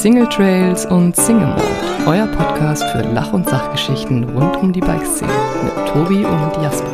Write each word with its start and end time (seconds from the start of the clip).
Single 0.00 0.26
Trails 0.30 0.86
und 0.86 1.14
Single 1.14 1.48
Mode, 1.48 2.06
euer 2.06 2.26
Podcast 2.28 2.82
für 2.84 3.02
Lach- 3.02 3.34
und 3.34 3.46
Sachgeschichten 3.46 4.24
rund 4.30 4.56
um 4.56 4.72
die 4.72 4.80
Bikeszene 4.80 5.30
mit 5.62 5.88
Tobi 5.88 6.24
und 6.24 6.62
Jasper. 6.62 6.90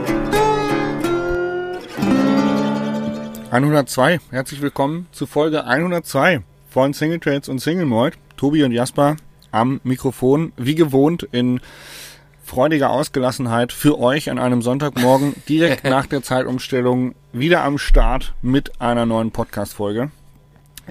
102, 3.53 4.19
herzlich 4.33 4.61
willkommen 4.61 5.07
zu 5.13 5.27
Folge 5.27 5.65
102 5.67 6.43
von 6.69 6.95
Single 6.95 7.21
Trails 7.21 7.49
und 7.49 7.61
Single 7.61 7.87
Mode. 7.87 8.17
Tobi 8.37 8.65
und 8.65 8.73
Jasper 8.73 9.15
am 9.53 9.81
Mikrofon, 9.85 10.53
wie 10.57 10.75
gewohnt 10.75 11.29
in 11.31 11.61
freudiger 12.43 12.91
Ausgelassenheit 12.91 13.73
für 13.73 14.01
euch 14.01 14.31
an 14.31 14.41
einem 14.41 14.63
Sonntagmorgen 14.63 15.37
direkt 15.49 15.85
nach 15.89 16.07
der 16.07 16.25
Zeitumstellung 16.25 17.15
wieder 17.33 17.63
am 17.63 17.79
Start 17.79 18.35
mit 18.43 18.81
einer 18.81 19.07
neuen 19.07 19.31
Podcast-Folge. 19.31 20.11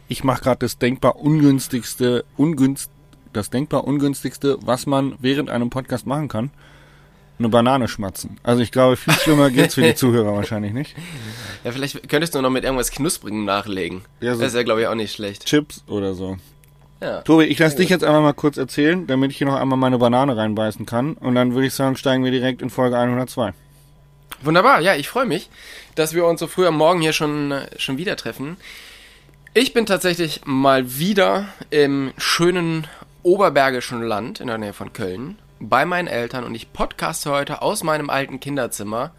Ich 0.07 0.23
mache 0.23 0.43
gerade 0.43 0.59
das 0.59 0.77
denkbar 0.77 1.17
ungünstigste, 1.17 2.25
ungünst, 2.37 2.91
das 3.33 3.49
denkbar 3.49 3.85
ungünstigste, 3.85 4.57
was 4.61 4.85
man 4.85 5.15
während 5.19 5.49
einem 5.49 5.69
Podcast 5.69 6.05
machen 6.05 6.27
kann. 6.27 6.51
Eine 7.37 7.49
Banane 7.49 7.89
schmatzen. 7.89 8.39
Also 8.43 8.61
ich 8.61 8.71
glaube, 8.71 8.95
viel 8.95 9.13
schlimmer 9.13 9.49
geht's 9.49 9.75
für 9.75 9.81
die 9.81 9.95
Zuhörer 9.95 10.33
wahrscheinlich 10.33 10.71
nicht. 10.71 10.95
Ja, 11.65 11.71
vielleicht 11.71 12.07
könntest 12.07 12.33
du 12.33 12.41
noch 12.41 12.49
mit 12.49 12.63
irgendwas 12.63 12.91
Knusprigem 12.91 13.43
nachlegen. 13.43 14.03
Ja, 14.21 14.35
so 14.35 14.41
das 14.41 14.49
ist 14.53 14.55
ja, 14.55 14.63
glaube 14.63 14.81
ich, 14.81 14.87
auch 14.87 14.95
nicht 14.95 15.13
schlecht. 15.13 15.45
Chips 15.45 15.83
oder 15.87 16.13
so. 16.13 16.37
Ja. 17.01 17.21
Tobi, 17.21 17.43
ich 17.45 17.59
lasse 17.59 17.75
dich 17.75 17.89
jetzt 17.89 18.05
einmal 18.05 18.21
mal 18.21 18.33
kurz 18.33 18.55
erzählen, 18.55 19.05
damit 19.05 19.31
ich 19.31 19.37
hier 19.37 19.47
noch 19.47 19.59
einmal 19.59 19.77
meine 19.77 19.97
Banane 19.97 20.37
reinbeißen 20.37 20.85
kann. 20.85 21.13
Und 21.13 21.35
dann 21.35 21.53
würde 21.53 21.67
ich 21.67 21.73
sagen, 21.73 21.97
steigen 21.97 22.23
wir 22.23 22.31
direkt 22.31 22.61
in 22.61 22.69
Folge 22.69 22.97
102. 22.97 23.53
Wunderbar, 24.41 24.79
ja, 24.81 24.95
ich 24.95 25.09
freue 25.09 25.25
mich, 25.25 25.49
dass 25.95 26.13
wir 26.13 26.25
uns 26.25 26.39
so 26.39 26.47
früh 26.47 26.65
am 26.65 26.77
Morgen 26.77 27.01
hier 27.01 27.13
schon, 27.13 27.53
schon 27.77 27.97
wieder 27.97 28.15
treffen. 28.15 28.57
Ich 29.57 29.71
bin 29.71 29.85
tatsächlich 29.85 30.41
mal 30.43 30.97
wieder 30.97 31.47
im 31.69 32.11
schönen 32.17 32.87
oberbergischen 33.23 34.01
Land 34.01 34.41
in 34.41 34.47
der 34.47 34.57
Nähe 34.57 34.73
von 34.73 34.91
Köln 34.91 35.39
bei 35.61 35.85
meinen 35.85 36.09
Eltern 36.09 36.43
und 36.43 36.53
ich 36.53 36.73
podcaste 36.73 37.31
heute 37.31 37.61
aus 37.61 37.81
meinem 37.81 38.09
alten 38.09 38.41
Kinderzimmer 38.41 39.11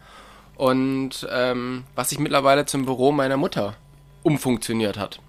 und 0.55 1.27
ähm, 1.31 1.85
was 1.95 2.09
sich 2.09 2.19
mittlerweile 2.19 2.67
zum 2.67 2.85
Büro 2.85 3.11
meiner 3.11 3.35
Mutter 3.35 3.77
umfunktioniert 4.21 4.99
hat. 4.99 5.21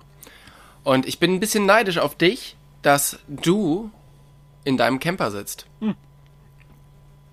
Und 0.85 1.07
ich 1.09 1.19
bin 1.19 1.33
ein 1.33 1.41
bisschen 1.41 1.65
neidisch 1.65 1.97
auf 1.97 2.15
dich, 2.15 2.59
dass 2.83 3.19
du 3.29 3.91
in 4.65 4.77
deinem 4.77 5.01
Camper 5.01 5.31
sitzt. 5.31 5.65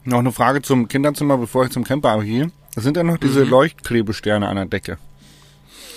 Noch 0.05 0.19
eine 0.19 0.31
Frage 0.31 0.61
zum 0.61 0.87
Kinderzimmer, 0.87 1.37
bevor 1.37 1.65
ich 1.65 1.71
zum 1.71 1.83
Camper 1.83 2.21
gehe. 2.21 2.53
Das 2.73 2.85
sind 2.85 2.95
ja 2.95 3.03
noch 3.03 3.17
diese 3.17 3.43
Leuchtklebesterne 3.43 4.47
an 4.47 4.55
der 4.55 4.65
Decke. 4.65 4.97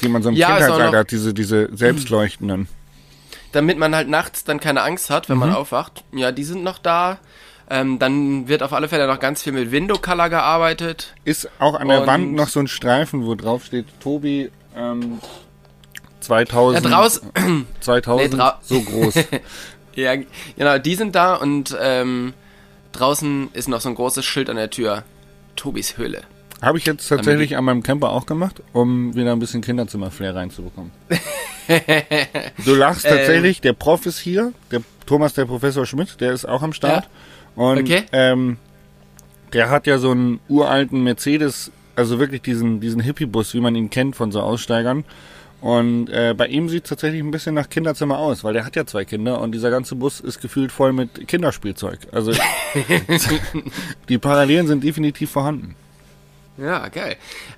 Die 0.03 0.09
man 0.09 0.23
so 0.23 0.29
im 0.29 0.35
Mhm. 0.35 0.41
Ja, 0.41 0.57
Kindheitsalter 0.57 0.99
hat, 0.99 1.11
diese, 1.11 1.35
diese 1.35 1.69
selbstleuchtenden. 1.77 2.69
damit 3.53 3.79
man 3.79 3.95
halt 3.95 4.09
nachts 4.09 4.45
dann 4.45 4.61
keine 4.61 4.83
Angst 4.83 5.09
hat, 5.11 5.29
wenn 5.31 5.39
man 5.39 5.55
aufwacht. 5.55 6.05
Ja, 6.13 6.33
die 6.33 6.45
sind 6.45 6.63
noch 6.63 6.79
da. 6.79 7.19
Ähm, 7.71 7.99
dann 7.99 8.47
wird 8.49 8.63
auf 8.63 8.73
alle 8.73 8.89
Fälle 8.89 9.07
noch 9.07 9.21
ganz 9.21 9.43
viel 9.43 9.53
mit 9.53 9.71
Window 9.71 9.99
Color 9.99 10.29
gearbeitet. 10.31 11.15
Ist 11.25 11.49
auch 11.59 11.75
an 11.75 11.89
der 11.89 12.01
Und- 12.03 12.07
Wand 12.07 12.33
noch 12.35 12.49
so 12.49 12.61
ein 12.61 12.69
Streifen, 12.69 13.25
wo 13.27 13.35
drauf 13.35 13.65
steht, 13.65 13.87
Tobi, 14.01 14.51
ähm, 14.77 15.21
2000. 16.21 16.85
Da 16.85 16.89
draus, 16.91 17.21
2000, 17.81 18.35
Nee, 18.37 18.43
so 18.63 18.81
groß. 18.83 19.15
ja, 19.95 20.15
genau, 20.57 20.79
die 20.79 20.95
sind 20.95 21.15
da 21.15 21.35
und 21.35 21.77
ähm, 21.81 22.33
draußen 22.93 23.51
ist 23.53 23.69
noch 23.69 23.81
so 23.81 23.89
ein 23.89 23.95
großes 23.95 24.25
Schild 24.25 24.51
an 24.51 24.57
der 24.57 24.71
Tür. 24.71 25.05
Tobis 25.57 25.97
Höhle. 25.99 26.23
Habe 26.61 26.79
ich 26.79 26.87
jetzt 26.87 27.07
tatsächlich 27.09 27.57
an 27.57 27.65
meinem 27.65 27.83
Camper 27.83 28.11
auch 28.11 28.27
gemacht, 28.27 28.63
um 28.73 29.15
wieder 29.15 29.33
ein 29.33 29.39
bisschen 29.39 29.61
Kinderzimmer-Flair 29.63 30.35
reinzubekommen. 30.35 30.91
du 32.65 32.75
lachst 32.75 33.05
Ähm. 33.05 33.13
tatsächlich, 33.17 33.61
der 33.61 33.75
Prof 33.75 34.07
ist 34.07 34.19
hier, 34.19 34.53
der 34.71 34.83
Thomas, 35.07 35.35
der 35.35 35.45
Professor 35.45 35.87
Schmidt, 35.87 36.21
der 36.21 36.33
ist 36.33 36.45
auch 36.47 36.63
am 36.63 36.73
Start. 36.73 37.09
Und 37.55 37.79
Okay. 37.81 38.05
ähm, 38.13 38.57
der 39.53 39.71
hat 39.71 39.87
ja 39.87 39.99
so 39.99 40.11
einen 40.11 40.41
uralten 40.49 41.03
Mercedes, 41.05 41.71
also 41.97 42.19
wirklich 42.19 42.43
diesen, 42.43 42.81
diesen 42.81 43.01
Hippie-Bus, 43.01 43.55
wie 43.55 43.61
man 43.61 43.75
ihn 43.77 43.91
kennt 43.91 44.17
von 44.17 44.33
so 44.33 44.41
Aussteigern. 44.41 45.05
Und 45.61 46.09
äh, 46.11 46.35
bei 46.37 46.47
ihm 46.47 46.69
sieht 46.69 46.85
es 46.85 46.91
tatsächlich 46.91 47.21
ein 47.21 47.33
bisschen 47.33 47.55
nach 47.55 47.69
Kinderzimmer 47.69 48.19
aus, 48.19 48.45
weil 48.45 48.53
der 48.53 48.65
hat 48.65 48.77
ja 48.77 48.87
zwei 48.87 49.05
Kinder 49.05 49.41
und 49.41 49.51
dieser 49.53 49.71
ganze 49.71 49.97
Bus 49.97 50.21
ist 50.21 50.41
gefühlt 50.41 50.71
voll 50.71 50.93
mit 50.93 51.27
Kinderspielzeug. 51.27 51.99
Also 52.13 52.33
die 54.09 54.19
Parallelen 54.19 54.67
sind 54.69 54.85
definitiv 54.85 55.31
vorhanden. 55.31 55.75
Ja, 56.59 56.89
geil. 56.89 57.17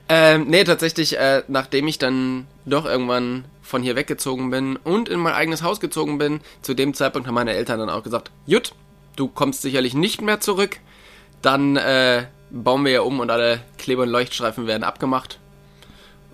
Ähm, 0.08 0.46
nee, 0.48 0.62
tatsächlich, 0.64 1.18
äh, 1.18 1.42
nachdem 1.48 1.88
ich 1.88 1.98
dann 1.98 2.46
doch 2.66 2.84
irgendwann 2.84 3.44
von 3.62 3.82
hier 3.82 3.96
weggezogen 3.96 4.50
bin 4.50 4.76
und 4.76 5.08
in 5.08 5.20
mein 5.20 5.32
eigenes 5.32 5.62
Haus 5.62 5.80
gezogen 5.80 6.18
bin, 6.18 6.40
zu 6.60 6.74
dem 6.74 6.92
Zeitpunkt 6.92 7.26
haben 7.26 7.34
meine 7.34 7.54
Eltern 7.54 7.78
dann 7.78 7.88
auch 7.90 8.02
gesagt, 8.02 8.30
Jut, 8.46 8.74
du 9.16 9.28
kommst 9.28 9.62
sicherlich 9.62 9.94
nicht 9.94 10.20
mehr 10.20 10.40
zurück. 10.40 10.78
Dann 11.40 11.76
äh, 11.76 12.24
bauen 12.50 12.84
wir 12.84 12.92
ja 12.92 13.00
um 13.00 13.20
und 13.20 13.30
alle 13.30 13.60
Kleber- 13.78 14.02
und 14.02 14.10
Leuchtstreifen 14.10 14.66
werden 14.66 14.82
abgemacht. 14.82 15.38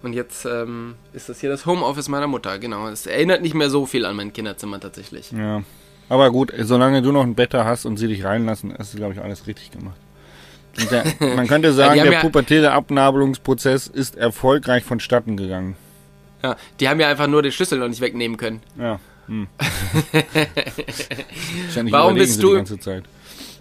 Und 0.03 0.13
jetzt 0.13 0.45
ähm, 0.45 0.95
ist 1.13 1.29
das 1.29 1.41
hier 1.41 1.51
das 1.51 1.67
Homeoffice 1.67 2.09
meiner 2.09 2.27
Mutter, 2.27 2.59
genau. 2.59 2.89
Es 2.89 3.07
erinnert 3.07 3.43
nicht 3.43 3.55
mehr 3.55 3.71
so 3.71 3.87
viel 3.87 4.05
an 4.05 4.17
mein 4.17 4.33
Kinderzimmer 4.33 4.81
tatsächlich. 4.81 5.31
Ja. 5.33 5.63
Aber 6.09 6.31
gut, 6.31 6.53
solange 6.61 7.03
du 7.03 7.13
noch 7.13 7.23
ein 7.23 7.35
Bett 7.35 7.55
hast 7.55 7.85
und 7.85 7.97
sie 7.97 8.07
dich 8.07 8.25
reinlassen, 8.25 8.75
du, 8.77 8.97
glaube 8.97 9.15
ich, 9.15 9.21
alles 9.21 9.47
richtig 9.47 9.73
gemacht. 9.73 9.97
Der, 10.91 11.05
man 11.35 11.47
könnte 11.47 11.73
sagen, 11.75 12.01
der 12.03 12.13
ja- 12.13 12.21
pubertäre 12.21 12.73
Abnabelungsprozess 12.73 13.87
ist 13.87 14.17
erfolgreich 14.17 14.85
vonstatten 14.85 15.37
gegangen. 15.37 15.77
Ja, 16.43 16.57
die 16.81 16.89
haben 16.89 17.01
ja 17.01 17.09
einfach 17.09 17.27
nur 17.27 17.43
den 17.43 17.53
Schlüssel 17.53 17.79
noch 17.79 17.89
nicht 17.89 18.01
wegnehmen 18.01 18.37
können. 18.37 18.61
Ja. 18.79 19.01
Hm. 19.27 19.49
Warum 21.91 22.15
bist 22.15 22.43
du- 22.43 22.51
die 22.51 22.57
ganze 22.57 22.79
Zeit. 22.79 23.05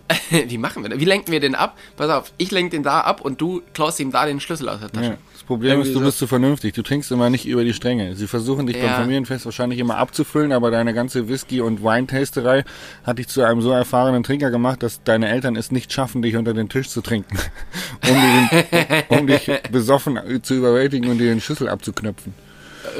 Wie 0.30 0.58
machen 0.58 0.84
wir 0.84 0.90
das? 0.90 1.00
Wie 1.00 1.06
lenken 1.06 1.32
wir 1.32 1.40
den 1.40 1.56
ab? 1.56 1.78
Pass 1.98 2.10
auf, 2.10 2.32
ich 2.38 2.52
lenke 2.52 2.72
den 2.72 2.84
da 2.84 3.02
ab 3.02 3.22
und 3.22 3.42
du 3.42 3.62
klaust 3.74 4.00
ihm 4.00 4.12
da 4.12 4.26
den 4.26 4.40
Schlüssel 4.40 4.70
aus 4.70 4.80
der 4.80 4.92
Tasche. 4.92 5.06
Ja. 5.12 5.18
Das 5.34 5.44
Problem 5.44 5.72
Irgendwie 5.72 5.90
ist, 5.90 5.96
du 5.96 6.00
so. 6.00 6.06
bist 6.06 6.18
zu 6.20 6.28
vernünftig. 6.28 6.74
Du 6.74 6.84
trinkst 6.84 7.12
immer 7.12 7.30
nicht 7.30 7.48
über 7.48 7.64
die 7.64 7.74
Stränge. 7.74 8.16
Sie 8.16 8.28
versuchen 8.28 8.68
dich 8.68 8.78
beim 8.78 8.86
Ja. 8.86 8.96
Familienfest 8.98 9.46
wahrscheinlich 9.46 9.80
immer 9.80 9.98
abzufüllen, 9.98 10.52
aber 10.52 10.70
deine 10.70 10.94
ganze 10.94 11.28
Whisky- 11.28 11.62
und 11.62 11.84
Weintasterei 11.84 12.64
hat 13.04 13.18
dich 13.18 13.28
zu 13.28 13.42
einem 13.42 13.62
so 13.62 13.72
erfahrenen 13.72 14.24
Trinker 14.24 14.52
gemacht, 14.52 14.84
dass 14.84 15.02
deine 15.04 15.30
Eltern 15.30 15.56
es 15.56 15.72
nicht 15.72 15.92
schaffen, 15.92 16.22
dich 16.22 16.36
unter 16.36 16.54
den 16.54 16.70
Tisch 16.70 16.90
zu 16.90 17.02
trinken. 17.02 17.38
um, 18.08 18.16
den, 18.16 19.20
um 19.20 19.28
dich 19.28 19.52
besoffen 19.72 20.20
zu 20.44 20.54
überwältigen 20.54 21.10
und 21.10 21.18
dir 21.18 21.28
den 21.30 21.42
Schlüssel 21.42 21.68
abzuknöpfen. 21.68 22.34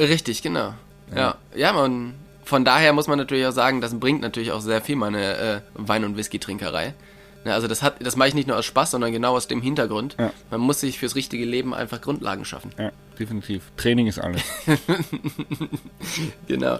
Richtig, 0.00 0.42
genau. 0.42 0.74
Ja, 1.14 1.36
ja, 1.54 1.72
man. 1.72 2.14
Von 2.46 2.64
daher 2.64 2.92
muss 2.92 3.08
man 3.08 3.18
natürlich 3.18 3.44
auch 3.44 3.52
sagen, 3.52 3.80
das 3.80 3.98
bringt 3.98 4.20
natürlich 4.20 4.52
auch 4.52 4.60
sehr 4.60 4.80
viel 4.80 4.94
meine 4.94 5.36
äh, 5.36 5.60
Wein- 5.74 6.04
und 6.04 6.16
Whisky-Trinkerei. 6.16 6.94
Ne, 7.44 7.52
also 7.52 7.66
das 7.66 7.82
hat, 7.82 7.96
das 8.04 8.14
mache 8.14 8.28
ich 8.28 8.34
nicht 8.34 8.46
nur 8.46 8.56
aus 8.56 8.64
Spaß, 8.64 8.92
sondern 8.92 9.12
genau 9.12 9.36
aus 9.36 9.48
dem 9.48 9.60
Hintergrund. 9.60 10.16
Ja. 10.18 10.32
Man 10.50 10.60
muss 10.60 10.80
sich 10.80 11.00
fürs 11.00 11.16
richtige 11.16 11.44
Leben 11.44 11.74
einfach 11.74 12.00
Grundlagen 12.00 12.44
schaffen. 12.44 12.70
Ja, 12.78 12.92
definitiv. 13.18 13.64
Training 13.76 14.06
ist 14.06 14.18
alles. 14.18 14.42
Genau. 16.46 16.78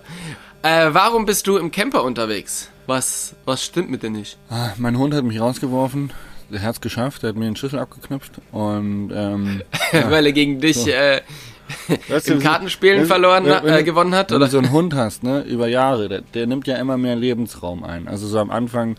Äh, 0.63 0.89
warum 0.93 1.27
bist 1.27 1.47
du 1.47 1.57
im 1.57 1.71
Camper 1.71 2.05
unterwegs? 2.05 2.71
Was, 2.87 3.35
was 3.45 3.65
stimmt 3.65 3.91
mit 3.91 4.03
dir 4.03 4.11
nicht? 4.11 4.39
Ah, 4.49 4.71
mein 4.79 4.97
Hund 4.97 5.15
hat 5.15 5.25
mich 5.25 5.41
rausgeworfen. 5.41 6.13
Der 6.51 6.63
hat's 6.63 6.81
geschafft, 6.81 7.23
der 7.23 7.31
hat 7.31 7.37
mir 7.37 7.47
den 7.47 7.57
Schlüssel 7.57 7.81
abgeknüpft 7.81 8.35
und 8.53 9.11
ähm, 9.13 9.63
Weil 9.93 10.27
er 10.27 10.33
gegen 10.33 10.61
dich 10.61 10.87
äh, 10.87 11.21
Weißt 12.09 12.29
im 12.31 12.39
Kartenspielen 12.41 13.01
wenn- 13.01 13.07
verloren, 13.07 13.45
wenn- 13.45 13.67
äh, 13.75 13.83
gewonnen 13.83 14.15
hat, 14.15 14.31
Wenn 14.31 14.37
oder? 14.37 14.47
du 14.47 14.53
so 14.53 14.59
einen 14.59 14.71
Hund 14.73 14.95
hast, 14.95 15.23
ne, 15.23 15.43
über 15.43 15.67
Jahre, 15.69 16.09
der, 16.09 16.21
der 16.23 16.47
nimmt 16.47 16.67
ja 16.67 16.77
immer 16.77 16.97
mehr 16.97 17.17
Lebensraum 17.17 17.83
ein. 17.85 18.09
Also 18.09 18.27
so 18.27 18.39
am 18.39 18.51
Anfang, 18.51 18.97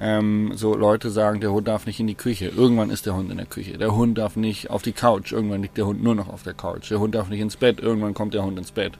ähm, 0.00 0.52
so 0.54 0.74
Leute 0.76 1.10
sagen, 1.10 1.40
der 1.40 1.52
Hund 1.52 1.68
darf 1.68 1.86
nicht 1.86 2.00
in 2.00 2.06
die 2.06 2.14
Küche. 2.14 2.46
Irgendwann 2.54 2.90
ist 2.90 3.06
der 3.06 3.16
Hund 3.16 3.30
in 3.30 3.36
der 3.38 3.46
Küche. 3.46 3.78
Der 3.78 3.94
Hund 3.94 4.18
darf 4.18 4.36
nicht 4.36 4.70
auf 4.70 4.82
die 4.82 4.92
Couch. 4.92 5.32
Irgendwann 5.32 5.62
liegt 5.62 5.76
der 5.78 5.86
Hund 5.86 6.02
nur 6.02 6.14
noch 6.14 6.28
auf 6.28 6.42
der 6.42 6.52
Couch. 6.54 6.90
Der 6.90 7.00
Hund 7.00 7.14
darf 7.14 7.28
nicht 7.28 7.40
ins 7.40 7.56
Bett. 7.56 7.80
Irgendwann 7.80 8.12
kommt 8.14 8.34
der 8.34 8.44
Hund 8.44 8.58
ins 8.58 8.72
Bett. 8.72 8.92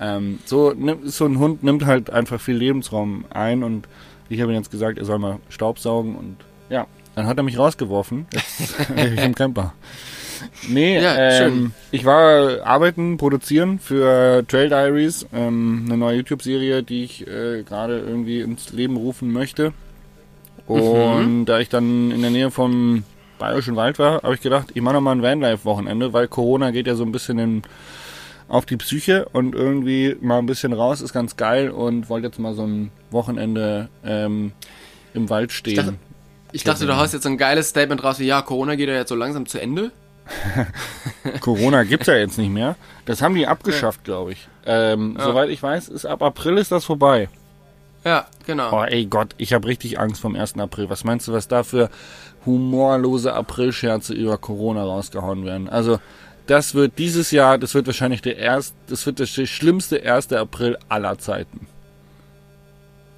Ähm, 0.00 0.38
so, 0.46 0.74
so 1.04 1.26
ein 1.26 1.38
Hund 1.38 1.62
nimmt 1.62 1.84
halt 1.84 2.10
einfach 2.10 2.40
viel 2.40 2.56
Lebensraum 2.56 3.24
ein 3.30 3.62
und 3.62 3.86
ich 4.30 4.40
habe 4.40 4.52
ihm 4.52 4.56
jetzt 4.56 4.70
gesagt, 4.70 4.98
er 4.98 5.04
soll 5.04 5.18
mal 5.18 5.38
Staubsaugen 5.50 6.16
und 6.16 6.36
ja, 6.70 6.86
dann 7.14 7.26
hat 7.26 7.36
er 7.36 7.42
mich 7.42 7.58
rausgeworfen. 7.58 8.26
Jetzt 8.32 8.94
bin 8.96 9.14
ich 9.14 9.22
im 9.22 9.34
Camper. 9.34 9.74
Nee, 10.68 11.00
Ja, 11.00 11.16
ähm, 11.46 11.72
ich 11.90 12.04
war 12.04 12.64
arbeiten, 12.66 13.16
produzieren 13.16 13.78
für 13.78 14.44
Trail 14.48 14.68
Diaries, 14.68 15.26
ähm, 15.32 15.84
eine 15.86 15.96
neue 15.96 16.16
YouTube-Serie, 16.18 16.82
die 16.82 17.04
ich 17.04 17.26
äh, 17.26 17.62
gerade 17.62 17.98
irgendwie 17.98 18.40
ins 18.40 18.72
Leben 18.72 18.96
rufen 18.96 19.32
möchte. 19.32 19.72
Und 21.26 21.46
da 21.46 21.58
ich 21.58 21.68
dann 21.68 22.10
in 22.10 22.22
der 22.22 22.30
Nähe 22.30 22.50
vom 22.50 23.04
Bayerischen 23.38 23.74
Wald 23.76 23.98
war, 23.98 24.22
habe 24.22 24.34
ich 24.34 24.40
gedacht, 24.40 24.68
ich 24.74 24.82
mache 24.82 24.94
noch 24.94 25.00
mal 25.00 25.12
ein 25.12 25.22
Vanlife-Wochenende, 25.22 26.12
weil 26.12 26.28
Corona 26.28 26.70
geht 26.70 26.86
ja 26.86 26.94
so 26.94 27.02
ein 27.04 27.10
bisschen 27.12 27.38
in, 27.38 27.62
auf 28.48 28.66
die 28.66 28.76
Psyche 28.76 29.26
und 29.32 29.54
irgendwie 29.54 30.16
mal 30.20 30.38
ein 30.38 30.46
bisschen 30.46 30.72
raus 30.72 31.00
ist 31.00 31.12
ganz 31.12 31.36
geil 31.36 31.70
und 31.70 32.08
wollte 32.08 32.28
jetzt 32.28 32.38
mal 32.38 32.54
so 32.54 32.64
ein 32.64 32.90
Wochenende 33.10 33.88
ähm, 34.04 34.52
im 35.14 35.28
Wald 35.28 35.50
stehen. 35.52 35.76
dachte- 35.76 35.94
Ich 36.52 36.62
dachte, 36.64 36.86
du 36.86 36.96
haust 36.96 37.14
jetzt 37.14 37.22
so 37.24 37.28
ein 37.30 37.38
geiles 37.38 37.70
Statement 37.70 38.04
raus 38.04 38.18
wie, 38.20 38.26
ja, 38.26 38.42
Corona 38.42 38.74
geht 38.76 38.88
ja 38.88 38.94
jetzt 38.94 39.08
so 39.08 39.14
langsam 39.16 39.46
zu 39.46 39.58
Ende. 39.60 39.90
Corona 41.40 41.84
gibt's 41.84 42.06
ja 42.06 42.14
jetzt 42.16 42.38
nicht 42.38 42.50
mehr. 42.50 42.76
Das 43.04 43.22
haben 43.22 43.34
die 43.34 43.46
abgeschafft, 43.46 44.04
glaube 44.04 44.32
ich. 44.32 44.48
Ähm, 44.66 45.16
Ja. 45.18 45.24
Soweit 45.24 45.50
ich 45.50 45.62
weiß, 45.62 45.88
ist 45.88 46.06
ab 46.06 46.22
April 46.22 46.58
ist 46.58 46.72
das 46.72 46.84
vorbei. 46.84 47.28
Ja, 48.04 48.26
genau. 48.46 48.80
Oh, 48.80 48.84
ey 48.84 49.06
Gott, 49.06 49.34
ich 49.38 49.52
habe 49.52 49.68
richtig 49.68 49.98
Angst 49.98 50.20
vom 50.20 50.34
1. 50.34 50.58
April. 50.58 50.90
Was 50.90 51.04
meinst 51.04 51.28
du, 51.28 51.32
was 51.32 51.46
da 51.48 51.62
für 51.62 51.88
humorlose 52.44 53.32
Aprilscherze 53.32 54.12
über 54.14 54.38
Corona 54.38 54.82
rausgehauen 54.82 55.44
werden? 55.44 55.68
Also, 55.68 56.00
das 56.46 56.74
wird 56.74 56.98
dieses 56.98 57.30
Jahr, 57.30 57.58
das 57.58 57.74
wird 57.74 57.86
wahrscheinlich 57.86 58.20
der 58.20 58.36
erste, 58.36 58.74
das 58.88 59.06
wird 59.06 59.20
der 59.20 59.26
schlimmste 59.26 60.02
1. 60.02 60.32
April 60.32 60.76
aller 60.88 61.18
Zeiten. 61.18 61.68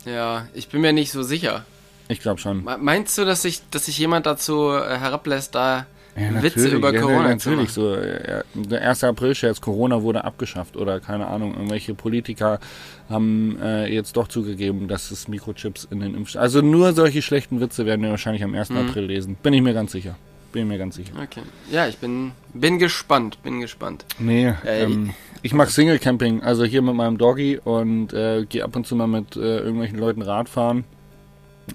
Ja, 0.04 0.46
ich 0.52 0.68
bin 0.68 0.82
mir 0.82 0.92
nicht 0.92 1.12
so 1.12 1.22
sicher. 1.22 1.64
Ich 2.08 2.20
glaube 2.20 2.38
schon. 2.38 2.64
Meinst 2.80 3.16
du, 3.16 3.24
dass 3.24 3.40
sich, 3.40 3.62
dass 3.70 3.86
sich 3.86 3.96
jemand 3.98 4.26
dazu 4.26 4.70
äh, 4.72 4.98
herablässt, 4.98 5.54
da 5.54 5.86
Ja, 6.16 6.42
Witze 6.42 6.68
über 6.68 6.94
ja, 6.94 7.00
Corona 7.00 7.28
natürlich 7.28 7.70
so. 7.70 7.96
Der 7.96 8.88
1. 8.88 9.04
April-Scherz, 9.04 9.60
Corona 9.60 10.02
wurde 10.02 10.24
abgeschafft 10.24 10.76
oder 10.76 11.00
keine 11.00 11.26
Ahnung, 11.26 11.54
irgendwelche 11.54 11.94
Politiker 11.94 12.60
haben 13.08 13.58
äh, 13.60 13.92
jetzt 13.92 14.16
doch 14.16 14.28
zugegeben, 14.28 14.86
dass 14.86 15.10
es 15.10 15.26
Mikrochips 15.26 15.88
in 15.90 16.00
den 16.00 16.14
Impfstoffen. 16.14 16.42
Also 16.42 16.62
nur 16.62 16.92
solche 16.92 17.20
schlechten 17.20 17.60
Witze 17.60 17.84
werden 17.84 18.02
wir 18.02 18.10
wahrscheinlich 18.10 18.44
am 18.44 18.54
1. 18.54 18.70
Mhm. 18.70 18.76
April 18.76 19.06
lesen. 19.06 19.36
Bin 19.42 19.52
ich 19.54 19.62
mir 19.62 19.74
ganz 19.74 19.92
sicher. 19.92 20.16
Bin 20.52 20.68
mir 20.68 20.78
ganz 20.78 20.94
sicher. 20.94 21.12
Okay. 21.20 21.42
Ja, 21.72 21.88
ich 21.88 21.98
bin, 21.98 22.30
bin 22.52 22.78
gespannt, 22.78 23.42
bin 23.42 23.60
gespannt. 23.60 24.04
Nee, 24.20 24.52
Äh, 24.64 24.84
ähm, 24.84 25.10
ich 25.42 25.52
mache 25.52 25.70
Single 25.70 25.98
Camping, 25.98 26.44
also 26.44 26.64
hier 26.64 26.80
mit 26.80 26.94
meinem 26.94 27.18
Doggy 27.18 27.58
und 27.58 28.12
äh, 28.12 28.44
gehe 28.48 28.62
ab 28.62 28.76
und 28.76 28.86
zu 28.86 28.94
mal 28.94 29.08
mit 29.08 29.34
äh, 29.34 29.58
irgendwelchen 29.58 29.98
Leuten 29.98 30.22
Radfahren. 30.22 30.84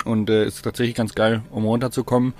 Und 0.05 0.29
äh, 0.29 0.45
ist 0.45 0.61
tatsächlich 0.61 0.95
ganz 0.95 1.13
geil, 1.13 1.41
um 1.51 1.65
runterzukommen. 1.65 2.33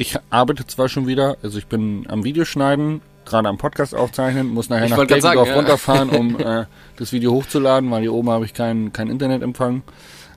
Ich 0.00 0.18
arbeite 0.30 0.66
zwar 0.66 0.88
schon 0.88 1.06
wieder, 1.06 1.36
also 1.42 1.58
ich 1.58 1.66
bin 1.66 2.06
am 2.08 2.24
Videoschneiden, 2.24 3.02
gerade 3.26 3.50
am 3.50 3.58
Podcast 3.58 3.94
aufzeichnen, 3.94 4.48
muss 4.48 4.70
nachher 4.70 4.86
Ich 4.86 4.90
nach 4.92 5.20
sagen, 5.20 5.44
ja. 5.44 5.54
runterfahren, 5.54 6.08
um 6.08 6.40
äh, 6.40 6.64
das 6.96 7.12
Video 7.12 7.32
hochzuladen, 7.32 7.90
weil 7.90 8.00
hier 8.00 8.14
oben 8.14 8.30
habe 8.30 8.46
ich 8.46 8.54
keinen 8.54 8.94
kein 8.94 9.10
Internetempfang. 9.10 9.82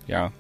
Ja. 0.06 0.34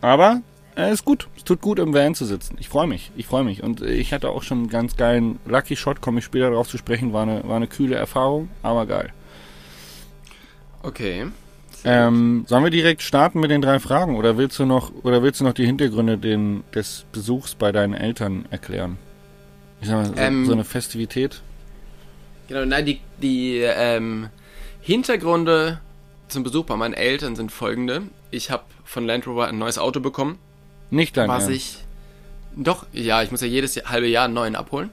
Aber 0.00 0.40
äh, 0.74 0.92
ist 0.92 1.04
gut. 1.04 1.28
Es 1.36 1.44
tut 1.44 1.60
gut, 1.60 1.78
im 1.78 1.94
Van 1.94 2.16
zu 2.16 2.24
sitzen. 2.24 2.56
Ich 2.58 2.68
freue 2.68 2.88
mich. 2.88 3.12
Ich 3.16 3.26
freue 3.26 3.44
mich. 3.44 3.62
Und 3.62 3.82
ich 3.82 4.12
hatte 4.12 4.30
auch 4.30 4.42
schon 4.42 4.58
einen 4.58 4.68
ganz 4.68 4.96
geilen 4.96 5.38
Lucky 5.46 5.76
Shot, 5.76 6.00
komme 6.00 6.18
ich 6.18 6.24
später 6.24 6.50
darauf 6.50 6.66
zu 6.66 6.76
sprechen. 6.76 7.12
War 7.12 7.22
eine, 7.22 7.44
war 7.46 7.54
eine 7.54 7.68
kühle 7.68 7.94
Erfahrung, 7.94 8.48
aber 8.64 8.84
geil. 8.86 9.12
Okay. 10.82 11.26
Ähm, 11.84 12.44
sollen 12.46 12.64
wir 12.64 12.70
direkt 12.70 13.02
starten 13.02 13.40
mit 13.40 13.50
den 13.50 13.62
drei 13.62 13.78
Fragen 13.80 14.16
oder 14.16 14.36
willst 14.36 14.58
du 14.58 14.66
noch 14.66 14.92
oder 15.02 15.22
willst 15.22 15.40
du 15.40 15.44
noch 15.44 15.54
die 15.54 15.64
Hintergründe 15.64 16.18
den, 16.18 16.62
des 16.74 17.06
Besuchs 17.12 17.54
bei 17.54 17.72
deinen 17.72 17.94
Eltern 17.94 18.44
erklären? 18.50 18.98
Ich 19.80 19.88
sag 19.88 19.96
mal, 19.96 20.06
so, 20.06 20.14
Ähm, 20.16 20.44
so 20.46 20.52
eine 20.52 20.64
Festivität. 20.64 21.40
Genau, 22.48 22.64
nein, 22.64 22.84
die, 22.84 23.00
die 23.22 23.58
ähm, 23.60 24.28
Hintergründe 24.80 25.80
zum 26.28 26.42
Besuch 26.42 26.64
bei 26.66 26.76
meinen 26.76 26.94
Eltern 26.94 27.34
sind 27.34 27.50
folgende. 27.50 28.02
Ich 28.30 28.50
habe 28.50 28.64
von 28.84 29.06
Land 29.06 29.26
Rover 29.26 29.48
ein 29.48 29.58
neues 29.58 29.78
Auto 29.78 30.00
bekommen, 30.00 30.38
Nicht 30.90 31.16
dein 31.16 31.28
was 31.28 31.44
Ernst. 31.44 31.56
ich... 31.56 31.78
Doch, 32.56 32.84
ja, 32.92 33.22
ich 33.22 33.30
muss 33.30 33.40
ja 33.40 33.46
jedes 33.46 33.76
Jahr- 33.76 33.90
halbe 33.90 34.08
Jahr 34.08 34.24
einen 34.24 34.34
neuen 34.34 34.56
abholen. 34.56 34.90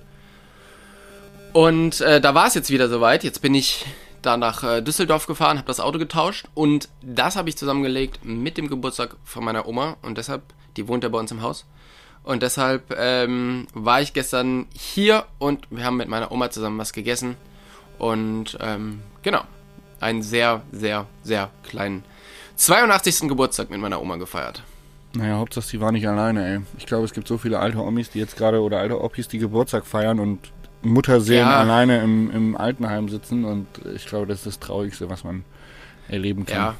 Und 1.54 2.01
äh, 2.01 2.22
da 2.22 2.36
war 2.36 2.45
es 2.48 2.54
jetzt 2.54 2.69
wieder 2.69 2.88
soweit. 2.88 3.24
Jetzt 3.24 3.42
bin 3.42 3.56
ich 3.56 3.83
da 4.22 4.38
nach 4.38 4.64
äh, 4.64 4.81
Düsseldorf 4.81 5.28
gefahren, 5.28 5.58
habe 5.58 5.68
das 5.68 5.80
Auto 5.80 6.00
getauscht 6.00 6.48
und 6.54 6.90
das 7.02 7.36
habe 7.36 7.50
ich 7.50 7.58
zusammengelegt 7.58 8.24
mit 8.24 8.58
dem 8.58 8.68
Geburtstag 8.68 9.16
von 9.24 9.44
meiner 9.44 9.68
Oma 9.68 9.98
und 10.02 10.18
deshalb, 10.18 10.44
die 10.75 10.88
wohnt 10.88 11.04
ja 11.04 11.10
bei 11.10 11.19
uns 11.19 11.31
im 11.31 11.42
Haus. 11.42 11.66
Und 12.24 12.44
deshalb 12.44 12.94
ähm, 12.98 13.68
war 13.74 14.02
ich 14.02 14.12
gestern 14.12 14.66
hier 14.74 15.25
und 15.40 15.66
wir 15.69 15.86
haben 15.86 15.96
mit 15.96 16.10
meiner 16.10 16.30
Oma 16.31 16.50
zusammen 16.52 16.78
was 16.78 16.92
gegessen. 16.92 17.38
Und 18.00 18.58
ähm, 18.60 19.00
genau, 19.22 19.44
einen 20.02 20.22
sehr, 20.22 20.62
sehr, 20.74 21.08
sehr 21.24 21.50
kleinen 21.64 22.04
82. 22.58 23.30
Geburtstag 23.30 23.69
mit 23.69 23.80
meiner 23.80 24.02
Oma 24.02 24.18
gefeiert. 24.18 24.62
Naja, 25.14 25.38
Hauptsache 25.38 25.66
sie 25.66 25.80
war 25.80 25.92
nicht 25.92 26.08
alleine, 26.08 26.46
ey. 26.46 26.62
Ich 26.78 26.86
glaube, 26.86 27.06
es 27.06 27.14
gibt 27.14 27.28
so 27.28 27.38
viele 27.38 27.60
alte 27.60 27.78
Omis, 27.78 28.10
die 28.10 28.19
jetzt 28.19 28.36
gerade 28.36 28.62
oder 28.62 28.80
alte 28.80 29.00
Oppis, 29.00 29.28
die 29.28 29.40
Geburtstag 29.40 29.86
feiern 29.86 30.19
und 30.19 30.52
Mutterseelen 30.81 31.47
Ja. 31.47 31.59
alleine 31.59 32.01
im, 32.01 32.31
im 32.31 32.57
Altenheim 32.57 33.09
sitzen 33.09 33.45
und 33.45 33.68
ich 33.95 34.06
glaube, 34.06 34.27
das 34.27 34.39
ist 34.39 34.45
das 34.45 34.59
Traurigste, 34.59 35.09
was 35.09 35.24
man 35.24 35.44
erleben 36.07 36.45
kann. 36.45 36.57
Ja, 36.57 36.75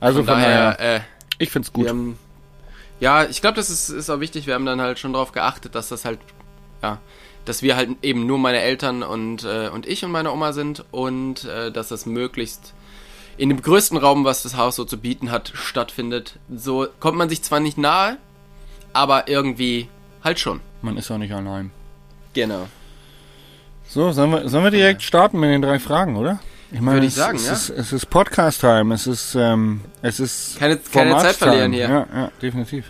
also 0.00 0.18
von, 0.18 0.26
daher, 0.26 0.80
äh, 0.80 1.00
ich 1.38 1.50
find's 1.50 1.72
gut. 1.72 1.88
haben, 1.88 2.18
ja, 3.00 3.24
ich 3.24 3.40
glaube, 3.40 3.56
das 3.56 3.70
ist, 3.70 3.88
ist 3.90 4.10
auch 4.10 4.20
wichtig. 4.20 4.46
Wir 4.46 4.54
haben 4.54 4.66
dann 4.66 4.80
halt 4.80 4.98
schon 4.98 5.12
darauf 5.12 5.32
geachtet, 5.32 5.74
dass 5.74 5.88
das 5.88 6.04
halt, 6.04 6.18
ja, 6.82 6.98
dass 7.44 7.62
wir 7.62 7.76
halt 7.76 7.90
eben 8.02 8.26
nur 8.26 8.38
meine 8.38 8.60
Eltern 8.60 9.02
und, 9.02 9.44
äh, 9.44 9.68
und 9.68 9.86
ich 9.86 10.04
und 10.04 10.10
meine 10.10 10.32
Oma 10.32 10.52
sind 10.52 10.84
und 10.90 11.44
äh, 11.44 11.70
dass 11.70 11.88
das 11.88 12.06
möglichst 12.06 12.72
in 13.36 13.48
dem 13.48 13.60
größten 13.60 13.98
Raum, 13.98 14.24
was 14.24 14.42
das 14.42 14.56
Haus 14.56 14.76
so 14.76 14.84
zu 14.84 14.96
bieten 14.96 15.30
hat, 15.30 15.52
stattfindet. 15.54 16.38
So 16.54 16.86
kommt 17.00 17.18
man 17.18 17.28
sich 17.28 17.42
zwar 17.42 17.60
nicht 17.60 17.76
nahe, 17.76 18.16
aber 18.92 19.28
irgendwie 19.28 19.88
halt 20.22 20.38
schon. 20.38 20.60
Man 20.82 20.96
ist 20.96 21.10
auch 21.10 21.18
nicht 21.18 21.32
allein. 21.32 21.70
Genau. 22.32 22.68
So, 23.94 24.10
sollen 24.10 24.32
wir, 24.32 24.48
sollen 24.48 24.64
wir 24.64 24.72
direkt 24.72 25.02
starten 25.02 25.38
mit 25.38 25.50
den 25.50 25.62
drei 25.62 25.78
Fragen, 25.78 26.16
oder? 26.16 26.40
Ich 26.72 26.80
meine, 26.80 26.96
Würde 26.96 27.06
ich 27.06 27.12
es, 27.12 27.18
sagen, 27.18 27.36
es 27.36 27.46
ja. 27.46 27.52
Ist, 27.52 27.68
es 27.70 27.92
ist 27.92 28.10
Podcast-Time, 28.10 28.92
es 28.92 29.06
ist, 29.06 29.36
ähm, 29.36 29.82
es 30.02 30.18
ist 30.18 30.58
Keine- 30.58 30.78
keine. 30.78 31.16
Zeit 31.18 31.36
verlieren 31.36 31.72
hier. 31.72 31.88
Ja, 31.88 32.06
ja, 32.12 32.30
definitiv. 32.42 32.86